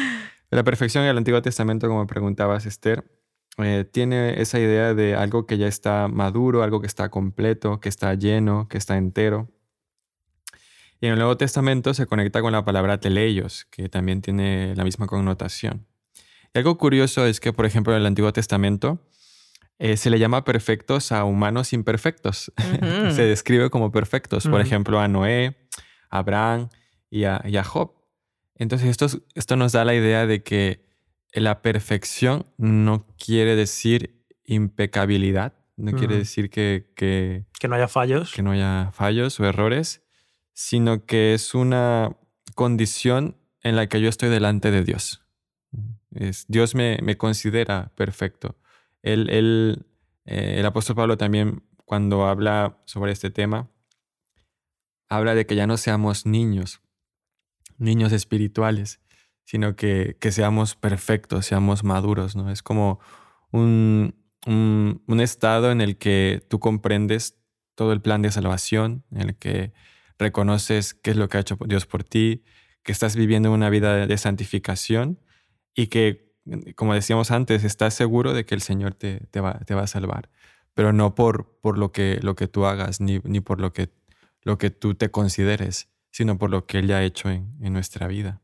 La 0.50 0.64
perfección 0.64 1.06
en 1.06 1.12
el 1.12 1.18
Antiguo 1.18 1.42
Testamento, 1.42 1.88
como 1.88 2.06
preguntabas, 2.06 2.66
Esther, 2.66 3.06
eh, 3.64 3.86
tiene 3.86 4.42
esa 4.42 4.60
idea 4.60 4.94
de 4.94 5.16
algo 5.16 5.46
que 5.46 5.58
ya 5.58 5.68
está 5.68 6.08
maduro, 6.08 6.64
algo 6.64 6.82
que 6.82 6.88
está 6.88 7.10
completo, 7.10 7.80
que 7.80 7.90
está 7.90 8.14
lleno, 8.14 8.68
que 8.68 8.78
está 8.78 8.98
entero. 8.98 9.50
Y 11.00 11.08
en 11.08 11.14
el 11.14 11.20
Nuevo 11.20 11.36
Testamento 11.38 11.94
se 11.94 12.06
conecta 12.06 12.42
con 12.42 12.52
la 12.52 12.64
palabra 12.64 13.00
teleios, 13.00 13.66
que 13.72 13.90
también 13.90 14.22
tiene 14.22 14.76
la 14.76 14.84
misma 14.84 15.08
connotación. 15.08 15.88
Y 16.54 16.60
algo 16.60 16.78
curioso 16.78 17.26
es 17.26 17.40
que, 17.40 17.54
por 17.54 17.66
ejemplo, 17.66 17.94
en 17.94 18.02
el 18.02 18.06
Antiguo 18.06 18.32
Testamento 18.34 19.00
eh, 19.80 19.98
se 19.98 20.12
le 20.12 20.20
llama 20.20 20.44
perfectos 20.44 21.12
a 21.12 21.24
humanos 21.26 21.74
imperfectos. 21.74 22.52
se 23.10 23.24
describe 23.24 23.72
como 23.72 23.92
perfectos. 23.92 24.48
Por 24.48 24.62
ejemplo, 24.62 25.00
a 25.00 25.08
Noé, 25.08 25.58
a 26.12 26.20
Abraham 26.20 26.70
y 27.10 27.24
a, 27.24 27.42
y 27.46 27.58
a 27.58 27.64
Job. 27.64 27.94
Entonces, 28.56 28.90
esto, 28.90 29.08
esto 29.34 29.56
nos 29.56 29.72
da 29.72 29.84
la 29.86 29.96
idea 29.96 30.28
de 30.28 30.44
que 30.44 30.91
la 31.34 31.62
perfección 31.62 32.46
no 32.58 33.08
quiere 33.18 33.56
decir 33.56 34.26
impecabilidad, 34.46 35.54
no 35.78 35.94
quiere 35.94 36.18
decir 36.18 36.50
que, 36.50 36.92
que, 36.96 37.46
que... 37.60 37.68
no 37.68 37.76
haya 37.76 37.88
fallos. 37.88 38.34
Que 38.34 38.44
no 38.44 38.52
haya 38.52 38.92
fallos 38.94 39.40
o 39.40 39.46
errores, 39.46 40.04
sino 40.54 41.06
que 41.06 41.34
es 41.34 41.56
una 41.56 42.16
condición 42.54 43.38
en 43.64 43.76
la 43.76 43.88
que 43.88 44.02
yo 44.02 44.10
estoy 44.10 44.30
delante 44.30 44.72
de 44.72 44.84
Dios. 44.84 45.26
Es, 46.14 46.46
Dios 46.48 46.76
me, 46.76 47.00
me, 47.02 47.18
considera 47.18 47.92
perfecto. 47.96 48.58
El, 49.02 49.30
el, 49.30 49.86
eh, 50.26 50.56
el 50.58 50.66
apóstol 50.66 50.96
Pablo 50.96 51.18
también, 51.18 51.64
cuando 51.86 52.28
habla 52.28 52.78
sobre 52.86 53.12
este 53.12 53.32
tema, 53.32 53.70
habla 55.10 55.36
de 55.36 55.46
que 55.46 55.56
ya 55.56 55.68
no 55.68 55.78
seamos 55.78 56.26
niños, 56.26 56.82
niños 57.78 58.12
espirituales, 58.12 59.00
sino 59.52 59.76
que, 59.76 60.16
que 60.22 60.32
seamos 60.32 60.76
perfectos, 60.76 61.46
seamos 61.46 61.84
maduros, 61.84 62.38
¿no? 62.38 62.50
Es 62.50 62.64
como 62.64 63.02
un, 63.52 64.16
un, 64.48 65.20
estado 65.20 65.72
en 65.72 65.82
el 65.82 65.98
que 65.98 66.42
tú 66.50 66.62
comprendes 66.62 67.38
todo 67.76 67.92
el 67.92 68.02
plan 68.02 68.22
de 68.22 68.32
salvación, 68.32 69.04
en 69.12 69.22
el 69.28 69.36
que 69.36 69.74
reconoces 70.18 70.94
qué 70.94 71.12
es 71.12 71.18
lo 71.18 71.28
que 71.28 71.36
ha 71.36 71.42
hecho 71.42 71.58
Dios 71.68 71.86
por 71.86 72.06
ti, 72.06 72.46
que 72.82 72.94
estás 72.94 73.18
viviendo 73.18 73.52
una 73.52 73.70
vida 73.70 74.08
de 74.08 74.18
santificación 74.18 75.20
y 75.76 75.88
que, 75.88 76.34
como 76.78 76.94
decíamos 76.94 77.30
antes, 77.30 77.66
estás 77.66 77.94
seguro 77.94 78.34
de 78.34 78.46
que 78.46 78.56
el 78.56 78.62
Señor 78.62 78.94
te, 78.94 79.28
te, 79.32 79.42
va, 79.42 79.60
te 79.60 79.76
va, 79.76 79.82
a 79.82 79.88
salvar, 79.88 80.30
pero 80.74 80.94
no 80.94 81.14
por, 81.14 81.60
por 81.60 81.78
lo, 81.78 81.92
que, 81.92 82.20
lo 82.22 82.36
que 82.36 82.48
tú 82.48 82.66
hagas 82.66 83.02
ni, 83.02 83.20
ni 83.26 83.42
por 83.42 83.60
lo 83.60 83.74
que, 83.74 83.90
lo 84.44 84.58
que 84.58 84.70
tú 84.70 84.96
te 84.96 85.12
consideres, 85.12 85.90
sino 86.10 86.38
por 86.38 86.50
lo 86.50 86.66
que 86.68 86.80
Él 86.80 86.88
ya 86.88 87.00
ha 87.00 87.04
hecho 87.04 87.30
en, 87.30 87.54
en 87.60 87.74
nuestra 87.74 88.08
vida. 88.08 88.41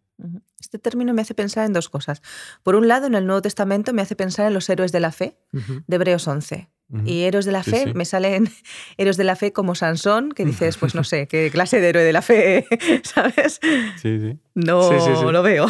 Este 0.59 0.79
término 0.79 1.13
me 1.13 1.21
hace 1.21 1.33
pensar 1.33 1.65
en 1.65 1.73
dos 1.73 1.89
cosas. 1.89 2.21
Por 2.63 2.75
un 2.75 2.87
lado, 2.87 3.07
en 3.07 3.15
el 3.15 3.25
Nuevo 3.25 3.41
Testamento 3.41 3.93
me 3.93 4.01
hace 4.01 4.15
pensar 4.15 4.47
en 4.47 4.53
los 4.53 4.69
héroes 4.69 4.91
de 4.91 4.99
la 4.99 5.11
fe 5.11 5.37
de 5.51 5.95
Hebreos 5.95 6.27
11. 6.27 6.69
Y 7.03 7.23
héroes 7.23 7.45
de 7.45 7.51
la 7.51 7.63
fe, 7.63 7.79
sí, 7.79 7.83
sí. 7.87 7.93
me 7.95 8.05
salen 8.05 8.49
héroes 8.97 9.17
de 9.17 9.25
la 9.25 9.35
fe 9.35 9.51
como 9.51 9.75
Sansón, 9.75 10.31
que 10.31 10.45
dices, 10.45 10.77
pues 10.77 10.95
no 10.95 11.03
sé, 11.03 11.27
qué 11.29 11.49
clase 11.51 11.81
de 11.81 11.89
héroe 11.89 12.03
de 12.03 12.13
la 12.13 12.21
fe, 12.21 12.65
¿sabes? 13.03 13.59
Sí, 14.01 14.19
sí. 14.19 14.39
No 14.55 15.31
lo 15.31 15.43
veo. 15.43 15.67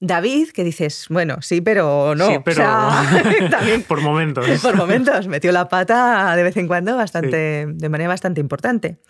David, 0.00 0.50
que 0.50 0.62
dices, 0.62 1.06
bueno, 1.10 1.42
sí, 1.42 1.60
pero 1.60 2.14
no. 2.14 2.28
Sí, 2.28 2.36
pero 2.44 2.62
o 2.62 2.64
sea, 2.64 3.48
también, 3.50 3.82
por 3.82 4.00
momentos. 4.00 4.46
Por 4.62 4.76
momentos, 4.76 5.26
metió 5.26 5.50
la 5.50 5.68
pata 5.68 6.36
de 6.36 6.42
vez 6.44 6.56
en 6.56 6.68
cuando 6.68 6.96
bastante, 6.96 7.66
de 7.66 7.88
manera 7.88 8.08
bastante 8.08 8.40
importante. 8.40 9.00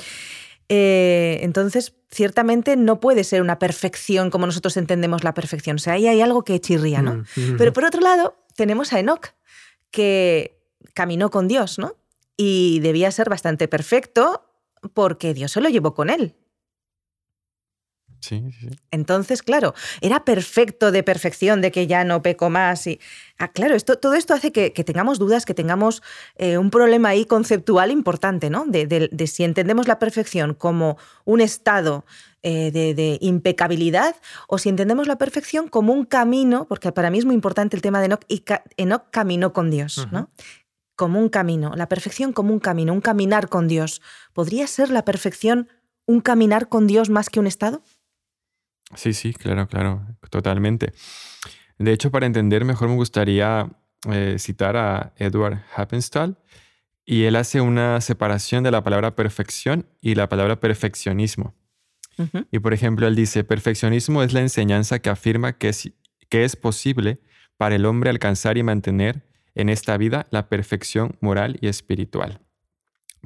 Eh, 0.69 1.39
entonces, 1.43 1.95
ciertamente 2.11 2.77
no 2.77 3.01
puede 3.01 3.25
ser 3.25 3.41
una 3.43 3.59
perfección 3.59 4.31
como 4.31 4.47
nosotros 4.47 4.77
entendemos 4.77 5.25
la 5.25 5.35
perfección. 5.35 5.77
O 5.77 5.79
sea, 5.79 5.95
ahí 5.95 6.07
hay 6.07 6.21
algo 6.21 6.45
que 6.45 6.61
chirría, 6.61 7.03
¿no? 7.03 7.15
Mm 7.15 7.25
-hmm. 7.37 7.57
Pero 7.57 7.73
por 7.73 7.85
otro 7.85 8.01
lado, 8.01 8.37
tenemos 8.55 8.93
a 8.93 9.01
Enoch, 9.01 9.29
que 9.91 10.61
caminó 10.95 11.31
con 11.31 11.49
Dios, 11.49 11.79
¿no? 11.79 11.97
Y 12.37 12.81
debía 12.81 13.11
ser 13.11 13.29
bastante 13.29 13.69
perfecto 13.69 14.45
porque 14.95 15.35
Dios 15.35 15.53
se 15.53 15.61
lo 15.61 15.69
llevó 15.69 15.95
con 15.95 16.11
él. 16.11 16.35
Sí, 18.21 18.45
sí. 18.61 18.69
Entonces, 18.91 19.43
claro, 19.43 19.75
era 20.01 20.25
perfecto 20.25 20.91
de 20.91 21.03
perfección, 21.03 21.61
de 21.61 21.71
que 21.71 21.87
ya 21.87 22.05
no 22.05 22.23
peco 22.23 22.51
más. 22.51 22.87
Y, 22.87 23.01
ah, 23.39 23.49
claro, 23.53 23.75
esto, 23.75 23.97
todo 23.97 24.15
esto 24.15 24.35
hace 24.35 24.53
que, 24.53 24.73
que 24.73 24.85
tengamos 24.85 25.19
dudas, 25.19 25.45
que 25.45 25.55
tengamos 25.55 26.03
eh, 26.37 26.59
un 26.59 26.71
problema 26.71 27.11
ahí 27.11 27.25
conceptual 27.25 27.91
importante, 27.91 28.51
¿no? 28.51 28.65
De, 28.67 28.87
de, 28.87 29.09
de, 29.13 29.27
si 29.27 29.45
entendemos 29.45 29.87
la 29.87 29.99
perfección 29.99 30.55
como 30.55 30.99
un 31.25 31.41
estado 31.41 32.05
eh, 32.43 32.71
de, 32.73 32.95
de, 32.95 33.19
impecabilidad 33.21 34.17
o 34.47 34.59
si 34.59 34.69
entendemos 34.69 35.07
la 35.07 35.17
perfección 35.19 35.69
como 35.69 35.93
un 35.93 36.05
camino, 36.05 36.67
porque 36.69 36.93
para 36.93 37.11
mí 37.11 37.19
es 37.19 37.25
muy 37.25 37.35
importante 37.35 37.77
el 37.77 37.83
tema 37.83 38.01
de 38.01 38.07
Enoch, 38.07 38.25
y 38.29 38.41
ca 38.41 38.65
Enoch 38.77 39.11
caminó 39.11 39.53
con 39.53 39.71
Dios, 39.71 39.99
uh 39.99 40.03
-huh. 40.03 40.13
¿no? 40.13 40.31
Como 40.97 41.21
un 41.21 41.29
camino, 41.29 41.73
la 41.77 41.89
perfección 41.89 42.33
como 42.33 42.53
un 42.53 42.59
camino, 42.61 42.93
un 42.93 43.01
caminar 43.01 43.49
con 43.49 43.69
Dios. 43.69 44.03
¿Podría 44.33 44.67
ser 44.67 44.91
la 44.91 45.05
perfección 45.05 45.69
un 46.07 46.21
caminar 46.21 46.69
con 46.69 46.87
Dios 46.87 47.11
más 47.11 47.29
que 47.29 47.39
un 47.39 47.47
estado? 47.47 47.83
Sí, 48.95 49.13
sí, 49.13 49.33
claro, 49.35 49.69
claro, 49.69 50.07
totalmente. 50.31 50.93
De 51.79 51.93
hecho, 51.93 52.11
para 52.11 52.27
entender 52.27 52.65
mejor 52.65 52.89
me 52.89 52.95
gustaría 52.95 53.71
eh, 54.11 54.37
citar 54.39 54.77
a 54.77 55.13
Edward 55.17 55.63
Happenstall 55.75 56.37
y 57.05 57.25
él 57.25 57.37
hace 57.37 57.61
una 57.61 58.01
separación 58.01 58.65
de 58.65 58.71
la 58.71 58.83
palabra 58.83 59.15
perfección 59.15 59.87
y 60.01 60.15
la 60.15 60.29
palabra 60.29 60.61
perfeccionismo. 60.61 61.55
Uh 62.19 62.25
-huh. 62.25 62.47
Y 62.51 62.59
por 62.59 62.75
ejemplo, 62.75 63.07
él 63.07 63.15
dice, 63.15 63.45
perfeccionismo 63.45 64.23
es 64.23 64.33
la 64.33 64.41
enseñanza 64.41 64.99
que 64.99 65.11
afirma 65.11 65.53
que 65.53 65.69
es, 65.69 65.93
que 66.29 66.45
es 66.45 66.57
posible 66.57 67.21
para 67.57 67.77
el 67.77 67.87
hombre 67.87 68.11
alcanzar 68.11 68.59
y 68.59 68.63
mantener 68.63 69.27
en 69.55 69.69
esta 69.69 69.97
vida 69.97 70.27
la 70.31 70.49
perfección 70.49 71.17
moral 71.21 71.59
y 71.61 71.69
espiritual. 71.69 72.41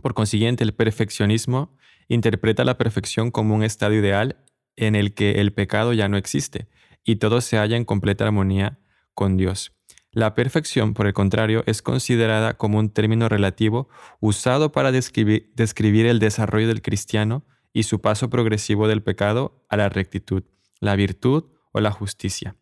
Por 0.00 0.14
consiguiente, 0.14 0.64
el 0.64 0.72
perfeccionismo 0.72 1.76
interpreta 2.08 2.64
la 2.64 2.78
perfección 2.78 3.30
como 3.30 3.54
un 3.54 3.62
estado 3.62 3.94
ideal 3.94 4.36
en 4.76 4.94
el 4.94 5.14
que 5.14 5.40
el 5.40 5.52
pecado 5.52 5.92
ya 5.92 6.08
no 6.08 6.16
existe 6.16 6.68
y 7.04 7.16
todo 7.16 7.40
se 7.40 7.56
halla 7.56 7.76
en 7.76 7.84
completa 7.84 8.24
armonía 8.24 8.78
con 9.14 9.36
Dios. 9.36 9.72
La 10.10 10.34
perfección, 10.34 10.92
por 10.92 11.06
el 11.06 11.14
contrario, 11.14 11.64
es 11.66 11.80
considerada 11.80 12.54
como 12.58 12.78
un 12.78 12.90
término 12.90 13.28
relativo 13.30 13.88
usado 14.20 14.70
para 14.70 14.92
describir, 14.92 15.50
describir, 15.54 16.06
el 16.06 16.18
desarrollo 16.18 16.68
del 16.68 16.82
cristiano 16.82 17.46
y 17.72 17.84
su 17.84 18.02
paso 18.02 18.28
progresivo 18.28 18.88
del 18.88 19.02
pecado 19.02 19.64
a 19.70 19.78
la 19.78 19.88
rectitud, 19.88 20.44
la 20.80 20.96
virtud 20.96 21.44
o 21.72 21.80
la 21.80 21.90
justicia. 21.90 22.56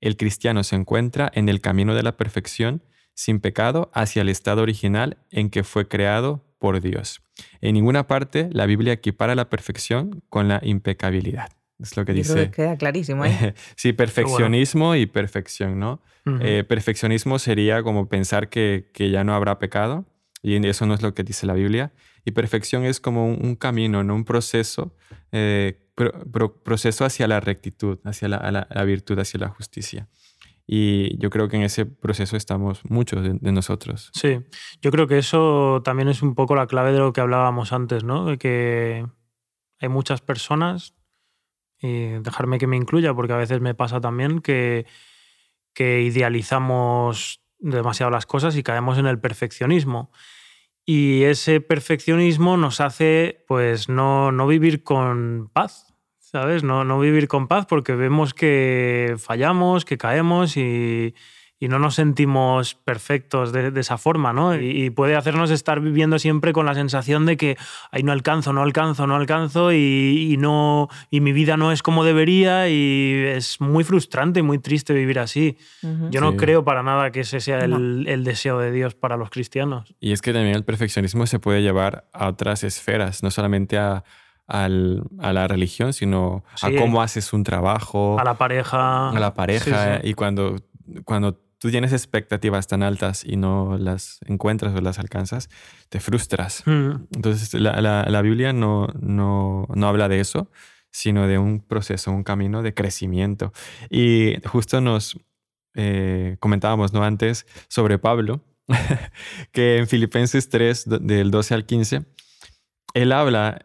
El 0.00 0.16
cristiano 0.16 0.64
se 0.64 0.74
encuentra 0.74 1.30
en 1.32 1.48
el 1.48 1.60
camino 1.60 1.94
de 1.94 2.02
la 2.02 2.16
perfección 2.16 2.82
sin 3.14 3.40
pecado 3.40 3.90
hacia 3.94 4.22
el 4.22 4.28
estado 4.28 4.62
original 4.62 5.18
en 5.30 5.50
que 5.50 5.64
fue 5.64 5.86
creado 5.86 6.47
por 6.58 6.80
Dios. 6.80 7.20
En 7.60 7.74
ninguna 7.74 8.06
parte 8.06 8.48
la 8.52 8.66
Biblia 8.66 8.92
equipara 8.92 9.34
la 9.34 9.48
perfección 9.48 10.22
con 10.28 10.48
la 10.48 10.60
impecabilidad. 10.62 11.50
Es 11.80 11.96
lo 11.96 12.04
que 12.04 12.12
Yo 12.12 12.16
dice. 12.16 12.32
Creo 12.32 12.44
que 12.46 12.50
queda 12.50 12.76
clarísimo. 12.76 13.24
¿eh? 13.24 13.54
sí, 13.76 13.92
perfeccionismo 13.92 14.88
bueno. 14.88 15.00
y 15.02 15.06
perfección, 15.06 15.78
¿no? 15.78 16.00
Uh 16.26 16.30
-huh. 16.30 16.40
eh, 16.42 16.64
perfeccionismo 16.64 17.38
sería 17.38 17.82
como 17.82 18.08
pensar 18.08 18.48
que, 18.48 18.90
que, 18.92 19.10
ya 19.10 19.22
no 19.24 19.34
habrá 19.34 19.58
pecado, 19.58 20.04
y 20.42 20.54
eso 20.66 20.86
no 20.86 20.94
es 20.94 21.02
lo 21.02 21.14
que 21.14 21.22
dice 21.22 21.46
la 21.46 21.54
Biblia. 21.54 21.92
Y 22.24 22.32
perfección 22.32 22.84
es 22.84 23.00
como 23.00 23.26
un, 23.26 23.38
un 23.42 23.56
camino, 23.56 24.02
¿no? 24.02 24.14
Un 24.14 24.24
proceso, 24.24 24.94
eh, 25.32 25.78
pro, 25.94 26.12
pro, 26.30 26.62
proceso 26.62 27.04
hacia 27.04 27.28
la 27.28 27.40
rectitud, 27.40 27.98
hacia 28.04 28.28
la, 28.28 28.50
la, 28.50 28.66
la, 28.68 28.84
virtud, 28.84 29.18
hacia 29.18 29.40
la 29.40 29.48
justicia. 29.48 30.08
Y 30.70 31.16
yo 31.16 31.30
creo 31.30 31.48
que 31.48 31.56
en 31.56 31.62
ese 31.62 31.86
proceso 31.86 32.36
estamos 32.36 32.82
muchos 32.84 33.22
de, 33.22 33.52
nosotros. 33.52 34.10
Sí, 34.12 34.40
yo 34.82 34.90
creo 34.90 35.06
que 35.06 35.16
eso 35.16 35.80
también 35.82 36.08
es 36.08 36.20
un 36.20 36.34
poco 36.34 36.54
la 36.54 36.66
clave 36.66 36.92
de 36.92 36.98
lo 36.98 37.14
que 37.14 37.22
hablábamos 37.22 37.72
antes, 37.72 38.04
¿no? 38.04 38.26
De 38.26 38.36
que 38.36 39.06
hay 39.80 39.88
muchas 39.88 40.20
personas 40.20 40.94
y 41.80 42.08
dejarme 42.20 42.58
que 42.58 42.66
me 42.66 42.76
incluya, 42.76 43.14
porque 43.14 43.32
a 43.32 43.38
veces 43.38 43.62
me 43.62 43.74
pasa 43.74 44.02
también 44.02 44.40
que, 44.40 44.84
que 45.72 46.02
idealizamos 46.02 47.40
demasiado 47.58 48.10
las 48.10 48.26
cosas 48.26 48.54
y 48.54 48.62
caemos 48.62 48.98
en 48.98 49.06
el 49.06 49.18
perfeccionismo. 49.18 50.12
Y 50.84 51.22
ese 51.22 51.62
perfeccionismo 51.62 52.58
nos 52.58 52.82
hace 52.82 53.42
pues 53.48 53.88
no, 53.88 54.32
no 54.32 54.46
vivir 54.46 54.82
con 54.82 55.48
paz, 55.50 55.87
¿sabes? 56.30 56.62
No, 56.62 56.84
no 56.84 57.00
vivir 57.00 57.26
con 57.26 57.48
paz 57.48 57.64
porque 57.66 57.94
vemos 57.94 58.34
que 58.34 59.16
fallamos, 59.18 59.86
que 59.86 59.96
caemos 59.96 60.58
y, 60.58 61.14
y 61.58 61.68
no 61.68 61.78
nos 61.78 61.94
sentimos 61.94 62.74
perfectos 62.74 63.50
de, 63.50 63.70
de 63.70 63.80
esa 63.80 63.96
forma, 63.96 64.34
¿no? 64.34 64.54
Y, 64.54 64.84
y, 64.84 64.90
puede 64.90 65.16
hacernos 65.16 65.50
estar 65.50 65.80
viviendo 65.80 66.18
siempre 66.18 66.52
con 66.52 66.66
la 66.66 66.74
sensación 66.74 67.24
de 67.24 67.38
que 67.38 67.56
ay, 67.90 68.02
no 68.02 68.12
alcanzo, 68.12 68.52
no 68.52 68.62
alcanzo, 68.62 69.06
no 69.06 69.16
alcanzo 69.16 69.72
y, 69.72 70.28
y, 70.30 70.36
no, 70.36 70.90
y 71.10 71.22
mi 71.22 71.32
vida 71.32 71.56
no 71.56 71.72
es 71.72 71.82
como 71.82 72.04
debería 72.04 72.68
y 72.68 73.24
es 73.26 73.58
muy 73.62 73.82
frustrante 73.82 74.40
y 74.40 74.42
muy 74.42 74.58
triste 74.58 74.92
vivir 74.92 75.20
así. 75.20 75.56
Uh 75.82 75.86
-huh. 75.86 76.10
Yo 76.10 76.20
no 76.20 76.32
sí. 76.32 76.36
creo 76.36 76.62
para 76.62 76.82
nada 76.82 77.10
que 77.10 77.20
ese 77.20 77.40
sea 77.40 77.60
el, 77.60 77.70
no. 77.70 77.78
el, 77.78 78.22
deseo 78.22 78.58
de 78.58 78.70
Dios 78.70 78.94
para 78.94 79.16
los 79.16 79.30
cristianos. 79.30 79.94
Y 79.98 80.12
es 80.12 80.20
que 80.20 80.34
también 80.34 80.56
el 80.56 80.64
perfeccionismo 80.64 81.26
se 81.26 81.38
puede 81.38 81.62
llevar 81.62 82.06
a 82.12 82.28
otras 82.28 82.64
esferas, 82.64 83.22
no 83.22 83.30
solamente 83.30 83.78
a, 83.78 84.04
a 84.48 84.68
la 84.68 85.46
religión, 85.46 85.92
sino 85.92 86.42
a 86.62 86.70
cómo 86.78 87.02
haces 87.02 87.32
un 87.32 87.44
trabajo. 87.44 88.18
A 88.18 88.24
la 88.24 88.34
pareja. 88.34 89.10
A 89.10 89.20
la 89.20 89.34
pareja. 89.34 90.00
Y 90.02 90.14
cuando, 90.14 90.56
cuando 91.04 91.38
tú 91.58 91.70
tienes 91.70 91.92
expectativas 91.92 92.66
tan 92.66 92.82
altas 92.82 93.24
y 93.24 93.36
no 93.36 93.76
las 93.78 94.20
encuentras 94.26 94.74
o 94.74 94.80
las 94.80 94.98
alcanzas, 94.98 95.50
te 95.90 96.00
frustras. 96.00 96.62
Mm. 96.66 96.90
Entonces, 97.14 97.54
la, 97.54 98.22
Biblia 98.22 98.52
no, 98.52 98.88
no, 98.98 99.66
no 99.74 99.88
habla 99.88 100.08
de 100.08 100.20
eso, 100.20 100.50
sino 100.90 101.26
de 101.26 101.38
un 101.38 101.60
proceso, 101.60 102.10
un 102.10 102.24
camino 102.24 102.62
de 102.62 102.72
crecimiento. 102.72 103.52
Y 103.90 104.36
justo 104.46 104.80
nos 104.80 105.18
eh, 105.74 106.36
comentábamos 106.40 106.94
¿no? 106.94 107.04
antes 107.04 107.46
sobre 107.68 107.98
Pablo, 107.98 108.40
que 109.52 109.78
en 109.78 109.88
Filipenses 109.88 110.48
3, 110.48 110.86
del 111.02 111.30
12 111.30 111.54
al 111.54 111.66
15, 111.66 112.04
él 112.94 113.12
habla 113.12 113.60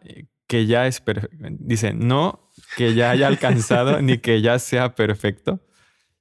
que 0.46 0.66
ya 0.66 0.86
es 0.86 1.00
perfecto. 1.00 1.36
Dice, 1.60 1.92
no 1.92 2.50
que 2.76 2.94
ya 2.94 3.10
haya 3.10 3.26
alcanzado 3.26 4.00
ni 4.02 4.18
que 4.18 4.40
ya 4.40 4.58
sea 4.58 4.94
perfecto, 4.94 5.60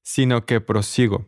sino 0.02 0.46
que 0.46 0.62
prosigo 0.62 1.28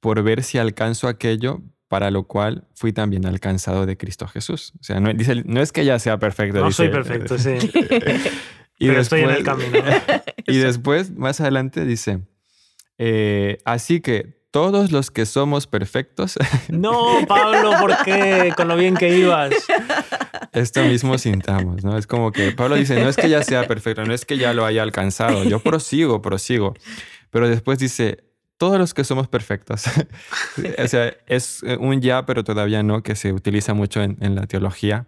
por 0.00 0.22
ver 0.22 0.42
si 0.42 0.58
alcanzo 0.58 1.08
aquello 1.08 1.62
para 1.88 2.10
lo 2.10 2.24
cual 2.24 2.66
fui 2.74 2.92
también 2.92 3.24
alcanzado 3.26 3.86
de 3.86 3.96
Cristo 3.96 4.26
Jesús. 4.26 4.72
O 4.80 4.82
sea, 4.82 5.00
no, 5.00 5.12
dice, 5.12 5.42
no 5.44 5.60
es 5.60 5.70
que 5.70 5.84
ya 5.84 5.98
sea 5.98 6.18
perfecto. 6.18 6.60
No 6.60 6.72
soy 6.72 6.88
perfecto, 6.88 7.38
sí. 7.38 7.50
y 8.78 8.88
Pero 8.88 9.00
estoy 9.00 9.20
en 9.22 9.30
el 9.30 9.44
camino. 9.44 9.78
y 10.46 10.58
después, 10.58 11.12
más 11.12 11.40
adelante, 11.40 11.84
dice, 11.84 12.20
eh, 12.98 13.58
así 13.64 14.00
que 14.00 14.43
todos 14.54 14.92
los 14.92 15.10
que 15.10 15.26
somos 15.26 15.66
perfectos. 15.66 16.36
No, 16.68 17.26
Pablo, 17.26 17.72
¿por 17.80 17.96
qué? 18.04 18.52
Con 18.56 18.68
lo 18.68 18.76
bien 18.76 18.94
que 18.94 19.18
ibas. 19.18 19.52
Esto 20.52 20.84
mismo 20.84 21.18
sintamos, 21.18 21.82
¿no? 21.82 21.98
Es 21.98 22.06
como 22.06 22.30
que 22.30 22.52
Pablo 22.52 22.76
dice, 22.76 23.02
no 23.02 23.08
es 23.08 23.16
que 23.16 23.28
ya 23.28 23.42
sea 23.42 23.66
perfecto, 23.66 24.04
no 24.04 24.14
es 24.14 24.24
que 24.24 24.38
ya 24.38 24.52
lo 24.52 24.64
haya 24.64 24.82
alcanzado, 24.82 25.42
yo 25.42 25.58
prosigo, 25.58 26.22
prosigo. 26.22 26.74
Pero 27.30 27.48
después 27.48 27.80
dice, 27.80 28.24
todos 28.56 28.78
los 28.78 28.94
que 28.94 29.02
somos 29.02 29.26
perfectos. 29.26 29.84
o 30.78 30.88
sea, 30.88 31.12
es 31.26 31.62
un 31.80 32.00
ya, 32.00 32.24
pero 32.24 32.44
todavía 32.44 32.84
no, 32.84 33.02
que 33.02 33.16
se 33.16 33.32
utiliza 33.32 33.74
mucho 33.74 34.02
en, 34.02 34.34
la 34.36 34.46
teología. 34.46 35.06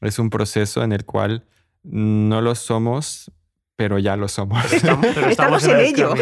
Es 0.00 0.18
un 0.18 0.30
proceso 0.30 0.82
en 0.82 0.90
el 0.90 1.04
cual 1.04 1.44
no 1.84 2.40
lo 2.40 2.56
somos, 2.56 3.30
pero 3.76 4.00
ya 4.00 4.16
lo 4.16 4.26
somos. 4.26 4.64
estamos, 4.72 5.64
en, 5.64 5.78
ello. 5.78 6.14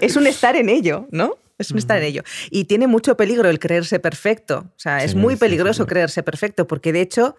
Es 0.00 0.16
un 0.16 0.26
estar 0.26 0.56
en 0.56 0.68
ello, 0.68 1.06
¿no? 1.12 1.36
Es 1.60 1.70
estar 1.72 1.98
en 1.98 2.04
ello. 2.04 2.22
Y 2.50 2.64
tiene 2.64 2.86
mucho 2.86 3.16
peligro 3.16 3.50
el 3.50 3.58
creerse 3.58 4.00
perfecto. 4.00 4.70
O 4.76 4.78
sea, 4.78 5.04
es 5.04 5.14
muy 5.14 5.36
peligroso 5.36 5.86
creerse 5.86 6.22
perfecto, 6.22 6.66
porque 6.66 6.92
de 6.92 7.02
hecho, 7.02 7.36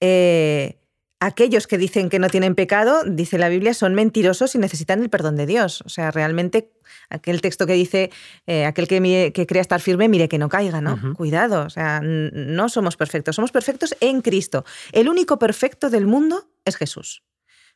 eh, 0.00 0.78
aquellos 1.18 1.66
que 1.66 1.76
dicen 1.76 2.08
que 2.08 2.20
no 2.20 2.28
tienen 2.28 2.54
pecado, 2.54 3.02
dice 3.04 3.38
la 3.38 3.48
Biblia, 3.48 3.74
son 3.74 3.94
mentirosos 3.94 4.54
y 4.54 4.58
necesitan 4.58 5.02
el 5.02 5.10
perdón 5.10 5.34
de 5.34 5.46
Dios. 5.46 5.82
O 5.82 5.88
sea, 5.88 6.12
realmente 6.12 6.70
aquel 7.10 7.40
texto 7.40 7.66
que 7.66 7.72
dice, 7.72 8.10
eh, 8.46 8.66
aquel 8.66 8.86
que, 8.86 9.32
que, 9.34 9.46
crea 9.46 9.62
estar 9.62 9.80
firme, 9.80 10.08
mire 10.08 10.28
que 10.28 10.38
no 10.38 10.48
caiga, 10.48 10.80
¿no? 10.80 11.14
Cuidado, 11.14 11.64
o 11.64 11.70
sea, 11.70 12.00
no 12.02 12.68
somos 12.68 12.96
perfectos, 12.96 13.34
somos 13.34 13.50
perfectos 13.50 13.96
en 14.00 14.20
Cristo. 14.20 14.64
El 14.92 15.08
único 15.08 15.38
perfecto 15.38 15.90
del 15.90 16.06
mundo 16.06 16.48
es 16.64 16.76
Jesús. 16.76 17.24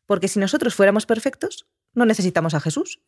Porque 0.06 0.28
si 0.28 0.38
nosotros 0.38 0.74
fuéramos 0.74 1.06
perfectos, 1.06 1.66
no 1.94 2.04
necesitamos 2.06 2.54
a 2.54 2.60
Jesús. 2.60 3.00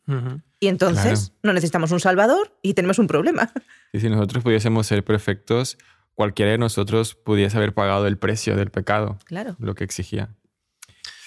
Y 0.59 0.67
entonces 0.67 1.33
no 1.41 1.53
necesitamos 1.53 1.91
un 1.91 1.99
Salvador 1.99 2.57
y 2.61 2.73
tenemos 2.73 2.99
un 2.99 3.07
problema. 3.07 3.51
Y 3.95 3.99
si 3.99 4.09
nosotros 4.09 4.43
pudiésemos 4.43 4.87
ser 4.87 5.03
perfectos, 5.03 5.77
cualquiera 6.15 6.51
de 6.51 6.57
nosotros 6.57 7.13
pudiese 7.13 7.57
haber 7.57 7.75
pagado 7.75 8.07
el 8.07 8.17
precio 8.17 8.55
del 8.55 8.71
pecado. 8.71 9.19
Claro. 9.25 9.55
Lo 9.59 9.75
que 9.75 9.83
exigía. 9.83 10.29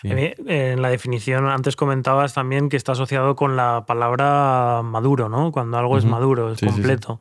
En 0.03 0.83
la 0.83 0.91
definición 0.91 1.47
antes 1.47 1.77
comentabas 1.77 2.35
también 2.35 2.69
que 2.69 2.77
está 2.77 2.93
asociado 2.93 3.37
con 3.37 3.57
la 3.57 3.85
palabra 3.87 4.83
maduro, 4.83 5.29
¿no? 5.29 5.53
Cuando 5.53 5.79
algo 5.79 5.97
es 5.97 6.05
maduro, 6.05 6.53
es 6.53 6.61
completo. 6.61 7.21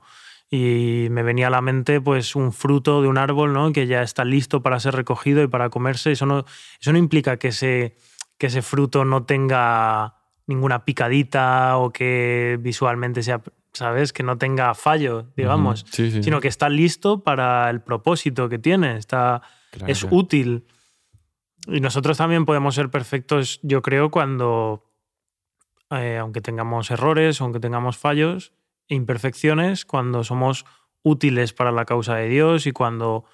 y 0.50 1.08
me 1.10 1.24
venía 1.24 1.48
a 1.48 1.50
la 1.50 1.62
mente 1.62 2.02
pues 2.02 2.36
un 2.36 2.52
fruto 2.52 3.02
de 3.02 3.08
un 3.08 3.18
árbol, 3.18 3.54
¿no? 3.54 3.72
Que 3.72 3.88
ya 3.88 4.02
está 4.02 4.26
listo 4.26 4.62
para 4.62 4.80
ser 4.80 4.96
recogido 4.96 5.44
y 5.44 5.48
para 5.48 5.70
comerse. 5.70 6.12
Eso 6.12 6.26
no, 6.26 6.46
eso 6.80 6.92
no 6.92 6.98
implica 6.98 7.38
que 7.38 7.50
ese, 7.50 7.98
que 8.38 8.48
ese 8.48 8.62
fruto 8.62 9.06
no 9.06 9.26
tenga 9.26 10.16
ninguna 10.48 10.86
picadita 10.86 11.78
o 11.78 11.92
que 11.92 12.58
visualmente 12.62 13.24
sea, 13.24 13.42
¿sabes? 13.74 14.14
Que 14.14 14.24
no 14.24 14.38
tenga 14.38 14.74
fallo, 14.74 15.28
digamos, 15.36 15.86
sino 15.90 16.40
que 16.40 16.48
está 16.48 16.70
listo 16.70 17.24
para 17.24 17.70
el 17.70 17.82
propósito 17.82 18.50
que 18.50 18.60
tiene, 18.60 18.98
está, 18.98 19.42
es 19.88 20.06
útil. 20.10 20.66
Y 21.68 21.80
nosotros 21.80 22.18
también 22.18 22.46
podemos 22.46 22.76
ser 22.76 22.90
perfectos, 22.90 23.60
yo 23.64 23.82
creo, 23.82 24.12
cuando, 24.12 24.86
eh, 25.90 26.18
aunque 26.20 26.42
tengamos 26.42 26.92
errores, 26.92 27.42
aunque 27.42 27.60
tengamos 27.60 27.98
fallos 27.98 28.54
e 28.88 28.96
imperfecciones, 28.96 29.86
cuando 29.86 30.24
somos 30.24 30.66
útiles 31.02 31.54
para 31.54 31.72
la 31.72 31.86
causa 31.86 32.16
de 32.16 32.30
Dios 32.30 32.68
y 32.68 32.72
cuando 32.72 33.26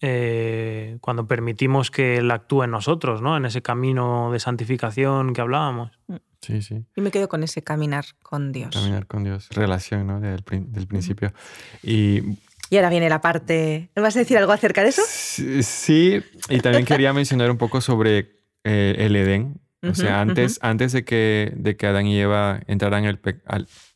eh, 0.00 0.98
cuando 1.00 1.26
permitimos 1.26 1.90
que 1.90 2.18
Él 2.18 2.30
actúe 2.30 2.64
en 2.64 2.70
nosotros, 2.70 3.22
¿no? 3.22 3.36
En 3.36 3.44
ese 3.44 3.62
camino 3.62 4.32
de 4.32 4.40
santificación 4.40 5.32
que 5.32 5.40
hablábamos. 5.40 5.92
Mm. 6.06 6.16
Sí, 6.40 6.62
sí. 6.62 6.82
Y 6.96 7.02
me 7.02 7.10
quedo 7.10 7.28
con 7.28 7.42
ese 7.42 7.62
caminar 7.62 8.06
con 8.22 8.50
Dios. 8.50 8.74
Caminar 8.74 9.06
con 9.06 9.24
Dios, 9.24 9.48
relación, 9.50 10.06
¿no? 10.06 10.20
Del, 10.20 10.42
principio. 10.42 11.34
Y 11.82 12.22
y 12.70 12.76
ahora 12.76 12.88
viene 12.88 13.08
la 13.08 13.20
parte... 13.20 13.90
¿Me 13.96 14.02
vas 14.02 14.14
a 14.14 14.20
decir 14.20 14.38
algo 14.38 14.52
acerca 14.52 14.84
de 14.84 14.90
eso? 14.90 15.02
Sí, 15.06 16.22
y 16.48 16.60
también 16.60 16.84
quería 16.84 17.12
mencionar 17.12 17.50
un 17.50 17.58
poco 17.58 17.80
sobre 17.80 18.30
eh, 18.62 18.94
el 18.98 19.16
Edén. 19.16 19.60
O 19.82 19.94
sea, 19.94 20.20
antes, 20.20 20.60
antes 20.62 20.92
de, 20.92 21.04
que, 21.04 21.52
de 21.56 21.76
que 21.76 21.86
Adán 21.86 22.06
y 22.06 22.20
Eva 22.20 22.60
entraran 22.68 23.04
el 23.06 23.18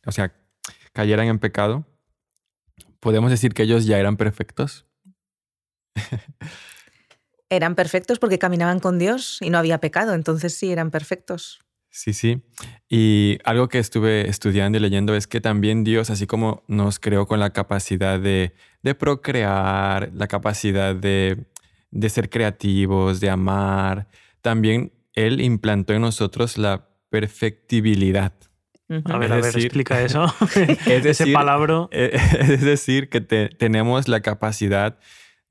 o 0.05 0.11
sea, 0.11 0.33
cayeran 0.91 1.27
en 1.27 1.39
pecado, 1.39 1.85
podemos 2.99 3.31
decir 3.31 3.53
que 3.53 3.63
ellos 3.63 3.85
ya 3.85 3.97
eran 3.97 4.17
perfectos. 4.17 4.85
Eran 7.49 7.75
perfectos 7.75 8.19
porque 8.19 8.39
caminaban 8.39 8.79
con 8.79 8.99
Dios 8.99 9.37
y 9.41 9.49
no 9.49 9.57
había 9.57 9.79
pecado, 9.79 10.13
entonces 10.13 10.55
sí, 10.55 10.71
eran 10.71 10.91
perfectos. 10.91 11.59
Sí, 11.95 12.11
sí. 12.11 12.41
Y 12.89 13.37
algo 13.45 13.69
que 13.69 13.79
estuve 13.79 14.27
estudiando 14.27 14.77
y 14.77 14.81
leyendo 14.81 15.15
es 15.15 15.27
que 15.27 15.39
también 15.39 15.85
Dios, 15.85 16.09
así 16.09 16.27
como 16.27 16.63
nos 16.67 16.99
creó 16.99 17.25
con 17.25 17.39
la 17.39 17.51
capacidad 17.51 18.19
de, 18.19 18.53
procrear, 18.99 20.11
la 20.13 20.27
capacidad 20.27 20.93
de, 20.93 21.45
ser 22.09 22.29
creativos, 22.29 23.21
de 23.21 23.29
amar, 23.29 24.09
también 24.41 24.91
Él 25.13 25.39
implantó 25.39 25.93
en 25.93 26.01
nosotros 26.01 26.57
la 26.57 26.89
perfectibilidad. 27.09 28.33
A 29.05 29.17
ver, 29.17 29.31
a 29.31 29.37
ver, 29.37 29.57
explica 29.57 30.01
eso. 30.01 30.25
es 30.85 31.01
decir, 31.01 31.27
Ese 31.27 31.31
palabra. 31.31 31.87
Es 31.91 32.61
decir, 32.61 33.07
que 33.07 33.21
tenemos 33.21 34.09
la 34.09 34.19
capacidad 34.19 34.99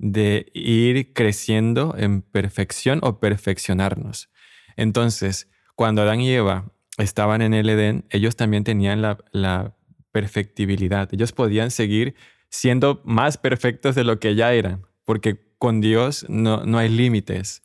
de 0.04 0.50
ir 0.52 1.14
creciendo 1.14 1.94
en 1.96 2.20
perfección 2.20 3.00
o 3.02 3.20
perfeccionarnos. 3.20 4.28
Entonces, 4.76 5.48
cuando 5.76 6.02
Adán 6.02 6.20
y 6.20 6.30
Eva 6.30 6.70
estaban 6.98 7.40
en 7.40 7.54
el 7.54 7.70
Edén, 7.70 8.04
ellos 8.10 8.36
también 8.36 8.64
tenían 8.64 9.00
la, 9.00 9.74
perfectibilidad. 10.12 11.08
Ellos 11.12 11.32
podían 11.32 11.72
seguir 11.72 12.14
siendo 12.48 13.00
más 13.04 13.36
perfectos 13.36 13.96
de 13.96 14.04
lo 14.04 14.20
que 14.20 14.36
ya 14.36 14.52
eran, 14.52 14.86
porque 15.04 15.40
con 15.58 15.80
Dios 15.80 16.24
no, 16.28 16.64
no 16.64 16.78
hay 16.78 16.88
límites. 16.88 17.62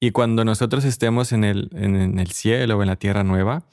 Y 0.00 0.10
cuando 0.10 0.44
nosotros 0.44 0.84
estemos 0.84 1.30
en 1.30 1.44
el, 1.44 1.68
en 1.74 2.18
el 2.18 2.32
cielo 2.32 2.78
o 2.78 2.82
en 2.82 2.88
la 2.88 2.96
tierra 2.96 3.22
nueva, 3.22 3.68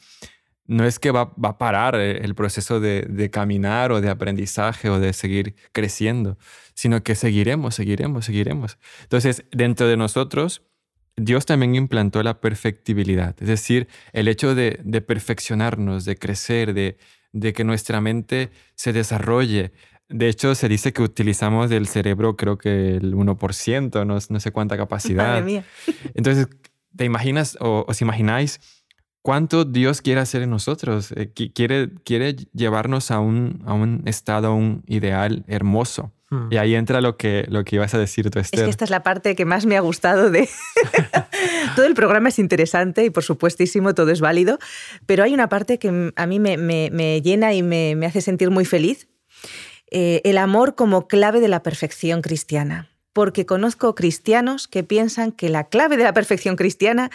no 0.66 0.86
es 0.86 1.00
que 1.00 1.12
va, 1.12 1.34
va 1.44 1.50
a 1.50 1.58
parar 1.58 1.96
el 1.96 2.36
proceso 2.36 2.80
de, 2.80 3.02
de, 3.10 3.30
caminar 3.30 3.92
o 3.92 4.02
de 4.02 4.10
aprendizaje 4.10 4.90
o 4.90 5.00
de 5.00 5.14
seguir 5.14 5.56
creciendo, 5.72 6.38
sino 6.74 7.04
que 7.04 7.16
seguiremos, 7.16 7.76
seguiremos, 7.76 8.26
seguiremos. 8.26 8.78
Entonces, 9.02 9.44
dentro 9.52 9.88
de 9.88 9.98
nosotros, 9.98 10.62
Dios 11.16 11.46
también 11.46 11.76
implantó 11.76 12.24
la 12.24 12.40
perfectibilidad, 12.40 13.36
es 13.40 13.48
decir, 13.48 13.88
el 14.14 14.28
hecho 14.28 14.56
de, 14.56 14.80
de 14.84 15.02
perfeccionarnos, 15.02 16.06
de 16.06 16.18
crecer, 16.18 16.74
de, 16.74 16.98
de, 17.34 17.54
que 17.54 17.64
nuestra 17.64 18.02
mente 18.02 18.50
se 18.76 18.94
desarrolle. 18.94 19.74
De 20.10 20.28
hecho, 20.28 20.56
se 20.56 20.68
dice 20.70 20.92
que 20.92 21.04
utilizamos 21.04 21.70
del 21.70 21.88
cerebro 21.88 22.36
creo 22.36 22.58
que 22.58 22.96
el 22.96 23.14
1%, 23.14 24.06
no, 24.06 24.18
no 24.28 24.40
sé 24.40 24.52
cuánta 24.52 24.76
capacidad. 24.84 25.46
Entonces, 26.16 26.48
¿te 26.96 27.06
imaginas 27.06 27.58
o 27.60 27.86
os 27.88 28.02
imagináis 28.02 28.60
cuánto 29.24 29.66
Dios 29.66 30.02
quiere 30.02 30.22
hacer 30.22 30.44
en 30.44 30.52
nosotros. 30.52 31.12
Eh, 31.16 31.32
quiere, 31.34 31.90
quiere 32.04 32.36
llevarnos 32.54 33.10
a 33.10 33.20
un, 33.20 33.64
a 33.66 33.74
un 33.74 34.04
estado, 34.06 34.50
a 34.50 34.54
un 34.54 34.84
ideal 34.86 35.44
hermoso. 35.48 36.12
Hmm. 36.30 36.50
Y 36.52 36.58
ahí 36.58 36.76
entra 36.76 37.02
lo 37.02 37.18
que, 37.18 37.46
lo 37.48 37.64
que 37.64 37.78
ibas 37.78 37.94
a 37.96 37.98
decir 37.98 38.30
tú, 38.30 38.40
Esther. 38.40 38.60
Es 38.60 38.64
que 38.66 38.70
esta 38.70 38.84
es 38.84 38.92
la 38.92 39.02
parte 39.02 39.36
que 39.36 39.46
más 39.46 39.66
me 39.66 39.78
ha 39.78 39.80
gustado 39.80 40.30
de... 40.30 40.48
todo 41.76 41.86
el 41.86 41.96
programa 41.96 42.30
es 42.30 42.38
interesante 42.38 43.06
y 43.06 43.10
por 43.10 43.24
supuestísimo 43.24 43.96
todo 43.96 44.12
es 44.12 44.22
válido, 44.22 44.60
pero 45.06 45.24
hay 45.24 45.34
una 45.34 45.50
parte 45.50 45.80
que 45.80 46.12
a 46.16 46.28
mí 46.28 46.40
me, 46.40 46.58
me, 46.58 47.22
llena 47.22 47.54
y 47.54 47.64
me, 47.64 48.06
hace 48.06 48.22
sentir 48.22 48.52
muy 48.52 48.66
feliz. 48.66 49.08
Eh, 49.90 50.22
el 50.26 50.38
amor 50.38 50.76
como 50.76 51.08
clave 51.08 51.40
de 51.40 51.48
la 51.48 51.64
perfección 51.64 52.22
cristiana. 52.22 52.90
porque 53.14 53.46
conozco 53.46 53.94
cristianos 53.94 54.68
que 54.68 54.84
piensan 54.84 55.32
que 55.32 55.48
la 55.48 55.66
clave 55.66 55.98
de 55.98 56.04
la 56.04 56.14
perfección 56.14 56.56
cristiana 56.56 57.12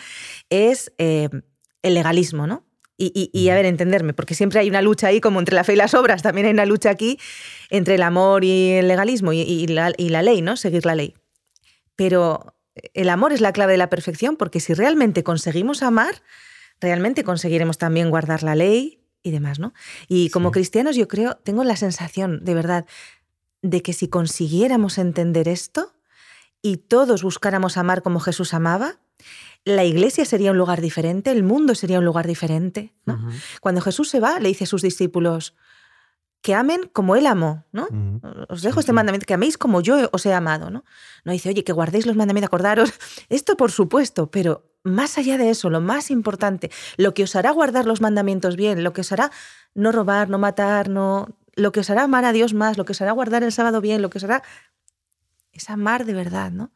es 0.49 0.93
eh, 0.99 1.29
el 1.89 1.95
legalismo, 1.95 2.47
¿no? 2.47 2.65
Y, 3.01 3.49
a 3.49 3.55
ver, 3.55 3.65
entenderme, 3.65 4.13
porque 4.13 4.35
siempre 4.35 4.59
hay 4.59 4.69
una 4.69 4.83
lucha 4.83 5.07
ahí, 5.07 5.21
como 5.21 5.39
entre 5.39 5.55
la 5.55 5.63
fe 5.63 5.75
y 5.75 5.77
las 5.77 5.95
obras, 5.95 6.21
también 6.21 6.49
hay 6.49 6.53
una 6.53 6.67
lucha 6.67 6.91
aquí 6.91 7.21
entre 7.71 7.95
el 7.95 8.03
amor 8.03 8.43
y 8.43 8.73
el 8.73 8.89
legalismo 8.89 9.33
y, 9.33 9.69
la, 9.69 9.93
y 9.97 10.09
la 10.09 10.21
ley, 10.23 10.43
¿no? 10.43 10.57
Seguir 10.57 10.85
la 10.85 10.97
ley. 10.97 11.15
Pero 11.95 12.57
el 12.95 13.09
amor 13.09 13.33
es 13.33 13.41
la 13.41 13.53
clave 13.53 13.73
de 13.73 13.79
la 13.79 13.89
perfección, 13.89 14.37
porque 14.37 14.59
si 14.59 14.75
realmente 14.75 15.23
conseguimos 15.23 15.85
amar, 15.85 16.23
realmente 16.81 17.23
conseguiremos 17.23 17.79
también 17.79 18.11
guardar 18.11 18.43
la 18.43 18.57
ley 18.57 19.01
y 19.23 19.31
demás, 19.31 19.61
¿no? 19.61 19.75
Y 20.09 20.31
como 20.31 20.51
cristianos 20.51 20.97
yo 20.97 21.07
creo, 21.07 21.37
tengo 21.37 21.63
la 21.63 21.77
sensación, 21.77 22.45
de 22.45 22.55
verdad, 22.55 22.87
de 23.63 23.83
que 23.83 23.93
si 23.93 24.09
consiguiéramos 24.09 24.99
entender 24.99 25.49
esto 25.49 25.93
y 26.63 26.79
todos 26.79 27.23
buscáramos 27.23 27.77
amar 27.77 28.03
como 28.03 28.21
Jesús 28.21 28.55
amaba, 28.55 28.99
la 29.69 29.85
iglesia 29.85 30.25
sería 30.25 30.51
un 30.51 30.59
lugar 30.59 30.81
diferente, 30.81 31.31
el 31.31 31.43
mundo 31.43 31.75
sería 31.75 31.99
un 31.99 32.05
lugar 32.05 32.27
diferente. 32.27 32.95
Cuando 33.61 33.81
Jesús 33.81 34.09
se 34.09 34.21
va, 34.21 34.41
le 34.41 34.49
dice 34.49 34.65
a 34.65 34.67
sus 34.67 34.83
discípulos 34.83 35.55
que 36.41 36.55
amen 36.55 36.89
como 36.93 37.17
Él 37.17 37.27
amó. 37.27 37.65
¿no? 37.73 37.89
Os 38.49 38.63
dejo 38.63 38.81
este 38.81 38.93
mandamiento, 38.93 39.27
que 39.27 39.35
améis 39.35 39.59
como 39.59 39.81
yo 39.81 40.09
os 40.13 40.25
he 40.27 40.33
amado. 40.33 40.71
¿no? 40.71 40.85
no 41.25 41.33
dice, 41.33 41.51
oye, 41.51 41.65
que 41.65 41.73
guardéis 41.73 42.07
los 42.07 42.17
mandamientos, 42.17 42.49
acordaros. 42.49 42.93
Esto 43.29 43.57
por 43.57 43.71
supuesto, 43.71 44.31
pero 44.31 44.65
más 44.85 45.19
allá 45.19 45.37
de 45.37 45.51
eso, 45.51 45.71
lo 45.71 45.81
más 45.81 46.11
importante, 46.11 46.71
lo 46.97 47.13
que 47.13 47.25
os 47.25 47.37
hará 47.37 47.51
guardar 47.51 47.85
los 47.85 48.01
mandamientos 48.01 48.57
bien, 48.57 48.85
lo 48.85 48.93
que 48.93 49.03
os 49.03 49.13
hará 49.13 49.31
no 49.75 49.93
robar, 49.93 50.31
no 50.31 50.39
matar, 50.39 50.89
no, 50.89 51.37
lo 51.57 51.73
que 51.73 51.81
os 51.81 51.91
hará 51.91 52.05
amar 52.05 52.25
a 52.25 52.33
Dios 52.33 52.55
más, 52.55 52.79
lo 52.79 52.85
que 52.85 52.93
os 52.93 53.03
hará 53.03 53.13
guardar 53.13 53.43
el 53.43 53.53
sábado 53.53 53.81
bien, 53.81 54.01
lo 54.01 54.09
que 54.09 54.19
os 54.19 54.25
hará 54.25 54.43
es 55.59 55.71
amar 55.71 56.07
de 56.07 56.15
verdad, 56.15 56.51
¿no? 56.51 56.73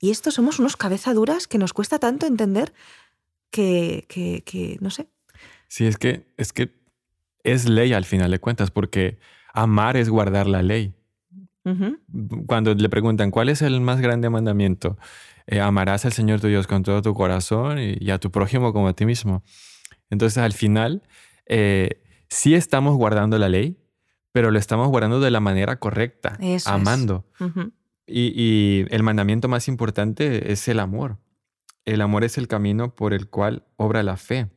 Y 0.00 0.10
esto 0.10 0.30
somos 0.30 0.58
unos 0.58 0.76
cabezaduras 0.76 1.48
que 1.48 1.58
nos 1.58 1.72
cuesta 1.72 1.98
tanto 1.98 2.26
entender 2.26 2.74
que, 3.50 4.04
que, 4.08 4.76
no 4.80 4.90
sé. 4.90 5.08
Sí, 5.68 5.86
es 5.86 5.96
que, 5.96 6.26
es 6.36 6.52
que 6.52 6.74
es 7.42 7.68
ley 7.68 7.92
al 7.92 8.04
final 8.04 8.30
de 8.30 8.38
cuentas, 8.38 8.70
porque 8.70 9.18
amar 9.52 9.96
es 9.96 10.08
guardar 10.08 10.46
la 10.46 10.62
ley. 10.62 10.94
Cuando 12.46 12.74
le 12.74 12.88
preguntan, 12.90 13.30
¿cuál 13.30 13.48
es 13.48 13.62
el 13.62 13.80
más 13.80 14.00
grande 14.00 14.28
mandamiento? 14.28 14.98
Eh, 15.46 15.60
amarás 15.60 16.04
al 16.04 16.12
Señor 16.12 16.40
tu 16.40 16.48
Dios 16.48 16.66
con 16.66 16.82
todo 16.82 17.00
tu 17.00 17.14
corazón 17.14 17.78
y, 17.78 18.10
a 18.10 18.18
tu 18.18 18.30
prójimo 18.30 18.72
como 18.72 18.88
a 18.88 18.92
ti 18.92 19.06
mismo. 19.06 19.42
Entonces, 20.10 20.38
al 20.38 20.52
final, 20.52 21.02
eh, 21.46 22.02
sí 22.28 22.54
estamos 22.54 22.96
guardando 22.96 23.38
la 23.38 23.48
ley, 23.48 23.78
pero 24.32 24.50
lo 24.50 24.58
estamos 24.58 24.88
guardando 24.88 25.20
de 25.20 25.30
la 25.30 25.40
manera 25.40 25.78
correcta, 25.78 26.38
amando. 26.66 27.24
Y, 28.06 28.86
el 28.90 29.02
mandamiento 29.02 29.48
más 29.48 29.68
importante 29.68 30.52
es 30.52 30.68
el 30.68 30.80
amor. 30.80 31.18
El 31.84 32.00
amor 32.00 32.24
es 32.24 32.38
el 32.38 32.48
camino 32.48 32.94
por 32.94 33.12
el 33.12 33.28
cual 33.28 33.64
obra 33.76 34.02
la 34.02 34.16
fe. 34.16 34.48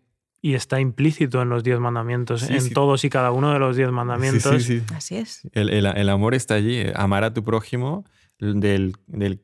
Y 0.41 0.53
está 0.53 0.79
implícito 0.79 1.41
en 1.41 1.49
los 1.49 1.63
diez 1.63 1.79
mandamientos, 1.79 2.49
en 2.49 2.71
todos 2.71 3.03
y 3.03 3.09
cada 3.09 3.31
uno 3.31 3.51
de 3.51 3.59
los 3.59 3.75
diez 3.75 3.89
mandamientos. 3.89 4.69
Así 4.95 5.17
es. 5.17 5.41
El, 5.51 6.09
amor 6.09 6.35
está 6.35 6.55
allí, 6.55 6.83
amar 6.95 7.23
a 7.23 7.33
tu 7.33 7.43
prójimo 7.43 8.05
del, 8.39 8.95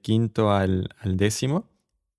quinto 0.02 0.52
al, 0.52 0.90
décimo 1.04 1.70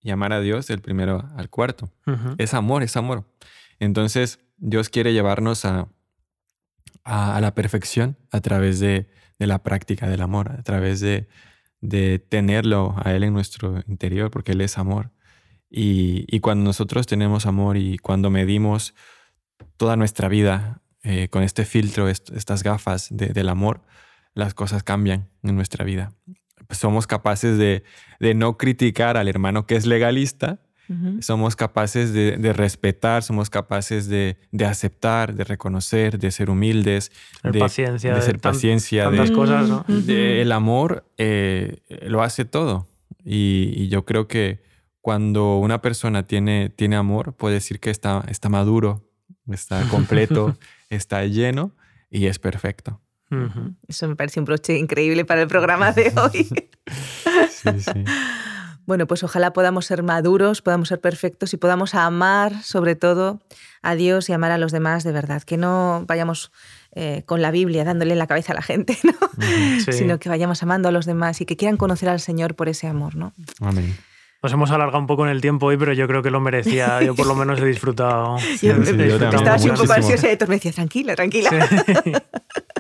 y 0.03 0.11
amar 0.11 0.33
a 0.33 0.41
Dios 0.41 0.67
del 0.67 0.81
primero 0.81 1.31
al 1.37 1.49
cuarto. 1.49 1.91
Es 2.37 2.53
amor, 2.53 2.83
es 2.83 2.97
amor. 2.97 3.25
Entonces, 3.79 4.41
Dios 4.59 4.91
quiere 4.91 5.13
llevarnos 5.13 5.65
a, 5.65 5.89
a, 7.05 7.41
la 7.41 7.55
perfección 7.55 8.17
a 8.31 8.41
través 8.41 8.81
de, 8.81 9.09
la 9.39 9.63
práctica 9.63 10.09
del 10.09 10.23
amor, 10.23 10.51
a 10.53 10.63
través 10.63 11.01
de, 11.01 11.29
tenerlo 12.29 12.95
a 13.03 13.13
Él 13.13 13.25
en 13.25 13.33
nuestro 13.33 13.83
interior, 13.87 14.31
porque 14.31 14.53
Él 14.53 14.61
es 14.61 14.79
amor. 14.79 15.11
Y, 15.71 16.39
cuando 16.41 16.65
nosotros 16.65 17.07
tenemos 17.07 17.47
amor 17.47 17.77
y 17.77 17.99
cuando 17.99 18.31
medimos 18.31 18.95
toda 19.77 19.97
nuestra 19.97 20.29
vida 20.29 20.83
eh, 21.03 21.29
con 21.29 21.43
este 21.43 21.65
filtro, 21.65 22.09
estas 22.09 22.63
gafas 22.63 23.09
del 23.11 23.49
amor, 23.49 23.83
las 24.35 24.55
cosas 24.55 24.83
cambian 24.83 25.29
en 25.43 25.57
nuestra 25.57 25.85
vida. 25.85 26.13
Somos 26.71 27.07
capaces 27.07 27.59
de, 27.59 27.83
de 28.21 28.35
no 28.35 28.57
criticar 28.57 29.17
al 29.17 29.29
hermano 29.29 29.67
que 29.67 29.77
es 29.77 29.85
legalista, 29.85 30.61
somos 31.21 31.57
capaces 31.57 32.13
de, 32.13 32.53
respetar, 32.53 33.23
somos 33.23 33.51
capaces 33.51 34.09
de, 34.09 34.37
aceptar, 34.67 35.35
de 35.35 35.45
reconocer, 35.45 36.19
de 36.19 36.31
ser 36.31 36.51
humildes, 36.51 37.11
de, 37.43 37.59
paciencia, 37.59 38.15
de 38.15 38.23
ser 38.23 38.39
paciencia. 38.39 39.05
Tantas 39.05 39.31
cosas, 39.31 39.69
¿no? 39.69 39.85
el 39.89 40.53
amor 40.53 41.05
eh, 41.19 41.79
lo 42.07 42.23
hace 42.23 42.45
todo. 42.45 42.89
Y, 43.25 43.89
yo 43.89 44.05
creo 44.05 44.29
que 44.29 44.63
cuando 45.01 45.59
una 45.59 45.81
persona 45.81 46.27
tiene, 46.27 46.71
tiene 46.71 46.97
amor, 46.97 47.35
puede 47.35 47.55
decir 47.55 47.81
que 47.81 47.91
está, 47.91 48.25
está 48.29 48.49
maduro, 48.49 49.09
está 49.51 49.83
completo, 49.91 50.57
está 50.91 51.25
lleno 51.25 51.73
y 52.11 52.27
es 52.27 52.39
perfecto. 52.39 53.01
Eso 53.89 54.07
me 54.07 54.15
parece 54.15 54.39
un 54.39 54.47
broche 54.47 54.79
increíble 54.79 55.25
para 55.25 55.43
el 55.43 55.49
programa 55.49 55.91
de 55.91 56.13
hoy. 56.17 56.45
sí, 57.51 57.81
sí. 57.81 58.05
Bueno, 58.87 59.07
pues 59.07 59.23
ojalá 59.23 59.53
podamos 59.53 59.87
ser 59.87 60.03
maduros, 60.03 60.63
podamos 60.63 60.89
ser 60.89 61.01
perfectos 61.01 61.55
y 61.55 61.57
podamos 61.57 61.95
amar 61.95 62.63
sobre 62.63 62.97
todo 62.97 63.41
a 63.83 63.95
Dios 63.95 64.29
y 64.29 64.33
amar 64.33 64.51
a 64.51 64.59
los 64.59 64.73
demás 64.73 65.05
de 65.05 65.13
verdad. 65.13 65.43
Que 65.43 65.57
no 65.57 66.05
vayamos 66.07 66.53
eh, 66.93 67.23
con 67.27 67.43
la 67.43 67.51
Biblia 67.51 67.85
dándole 67.85 68.13
en 68.13 68.19
la 68.19 68.27
cabeza 68.27 68.53
a 68.53 68.57
la 68.57 68.63
gente, 68.63 68.99
¿no? 69.05 69.13
sino 69.93 70.19
que 70.19 70.29
vayamos 70.29 70.63
amando 70.63 70.89
a 70.89 70.93
los 70.93 71.07
demás 71.07 71.41
y 71.41 71.47
que 71.47 71.57
quieran 71.57 71.77
conocer 71.77 72.09
al 72.09 72.21
Señor 72.21 72.55
por 72.55 72.69
ese 72.69 72.87
amor. 72.87 73.17
¿no? 73.17 73.33
Amén. 73.61 73.97
Nos 74.45 74.53
hemos 74.53 74.71
alargado 74.71 74.99
un 74.99 75.07
poco 75.07 75.25
en 75.25 75.31
el 75.31 75.41
tiempo 75.41 75.65
hoy, 75.65 75.79
pero 75.79 75.95
yo 75.95 76.07
creo 76.07 76.23
que 76.23 76.31
lo 76.31 76.39
merecía. 76.39 77.03
Yo 77.03 77.15
por 77.15 77.27
lo 77.27 77.35
menos 77.35 77.59
he 77.61 77.65
disfrutado. 77.65 78.37
estaba 78.63 79.55
así 79.55 79.71
un 79.71 79.77
poco 79.77 79.93
ansiosa 79.95 80.31
y 80.31 80.37
me 80.47 80.57
decía, 80.57 80.73
tranquila, 80.73 81.17
tranquila. 81.17 81.51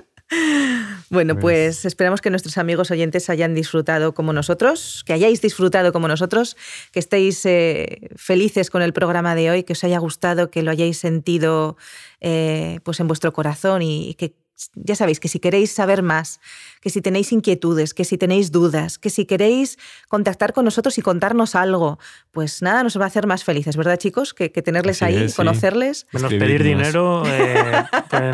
Bueno, 1.11 1.35
pues, 1.35 1.76
pues 1.76 1.85
esperamos 1.85 2.20
que 2.20 2.30
nuestros 2.30 2.59
amigos 2.59 2.91
oyentes 2.91 3.30
hayan 3.30 3.55
disfrutado 3.55 4.14
como 4.14 4.32
nosotros, 4.32 5.05
que 5.07 5.12
hayáis 5.12 5.41
disfrutado 5.41 5.93
como 5.93 6.09
nosotros, 6.09 6.57
que 6.93 6.99
estéis 6.99 7.45
eh, 7.47 8.11
felices 8.16 8.70
con 8.70 8.82
el 8.82 8.93
programa 8.93 9.35
de 9.35 9.51
hoy, 9.51 9.62
que 9.62 9.74
os 9.74 9.85
haya 9.85 9.99
gustado, 9.99 10.51
que 10.51 10.62
lo 10.62 10.70
hayáis 10.70 10.99
sentido 10.99 11.76
eh, 12.20 12.80
pues 12.82 13.01
en 13.01 13.07
vuestro 13.07 13.32
corazón 13.32 13.82
y 13.82 14.14
que 14.14 14.35
ya 14.74 14.94
sabéis 14.94 15.18
que 15.18 15.28
si 15.28 15.40
queréis 15.40 15.72
saber 15.72 16.02
más, 16.02 16.40
que 16.80 16.90
si 16.90 17.00
tenéis 17.00 17.32
inquietudes, 17.32 17.92
que 17.92 18.05
si 18.05 18.18
tenéis 18.18 18.52
dudas, 18.52 18.98
que 18.98 19.11
si 19.11 19.26
queréis 19.26 19.78
contactar 20.09 20.52
con 20.52 20.64
nosotros 20.64 20.96
y 20.98 21.02
contarnos 21.02 21.55
algo, 21.55 21.98
pues 22.30 22.62
nada, 22.62 22.82
nos 22.82 22.98
va 22.98 23.05
a 23.05 23.07
hacer 23.09 23.26
más 23.26 23.42
felices, 23.42 23.76
¿verdad, 23.76 23.96
chicos? 23.96 24.32
Que, 24.32 24.48
tenerles 24.48 25.02
ahí, 25.02 25.30
conocerles. 25.32 26.07
Menos 26.12 26.32
pedir 26.32 26.62
dinero, 26.62 27.24
eh, 27.26 27.84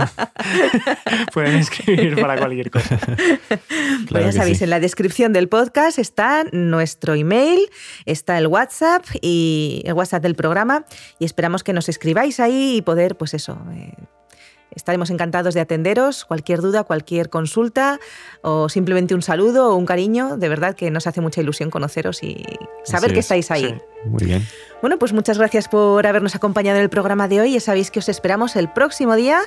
pueden, 1.33 1.57
escribir 1.57 2.21
para 2.21 2.37
cualquier 2.37 2.71
cosa. 2.71 2.99
pues 4.11 4.25
ya 4.25 4.33
sabéis, 4.33 4.61
en 4.63 4.71
la 4.71 4.81
descripción 4.81 5.33
del 5.33 5.49
podcast 5.49 5.99
está 5.99 6.45
nuestro 6.53 7.15
email, 7.15 7.61
está 8.05 8.37
el 8.39 8.47
WhatsApp 8.47 9.05
y 9.23 9.83
el 9.87 9.95
WhatsApp 9.95 10.23
del 10.23 10.35
programa 10.35 10.85
y 11.19 11.25
esperamos 11.25 11.65
que 11.65 11.73
nos 11.73 11.89
escribáis 11.89 12.41
ahí 12.41 12.77
y 12.77 12.83
poder, 12.83 13.17
pues 13.17 13.35
eso. 13.35 13.59
Eh, 13.73 13.95
Estaremos 14.75 15.11
encantados 15.11 15.55
de 15.55 15.61
atenderos. 15.61 16.25
Cualquier 16.25 16.61
duda, 16.61 16.85
cualquier 16.85 17.31
consulta 17.31 17.99
o 18.43 18.69
simplemente 18.69 19.15
un 19.15 19.23
saludo 19.23 19.71
o 19.71 19.77
un 19.77 19.87
cariño, 19.87 20.37
de 20.37 20.49
verdad 20.49 20.75
que 20.75 20.91
nos 20.91 21.07
hace 21.07 21.21
mucha 21.21 21.41
ilusión 21.41 21.71
conoceros 21.71 22.23
y 22.23 22.45
saber 22.85 23.13
que 23.13 23.21
estáis 23.21 23.51
ahí. 23.51 23.79
Muy 24.05 24.25
bien. 24.25 24.47
Bueno, 24.81 24.99
pues 24.99 25.13
muchas 25.13 25.39
gracias 25.39 25.69
por 25.69 26.07
habernos 26.07 26.35
acompañado 26.35 26.79
en 26.79 26.85
el 26.85 26.91
programa 26.91 27.29
de 27.29 27.41
hoy. 27.41 27.53
Ya 27.53 27.61
sabéis 27.61 27.91
que 27.91 27.99
os 27.99 28.09
esperamos 28.09 28.57
el 28.57 28.73
próximo 28.73 29.15
día 29.15 29.43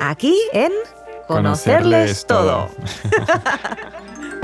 aquí 0.00 0.36
en 0.52 0.72
Conocerles, 1.30 2.26
todo. 2.26 2.68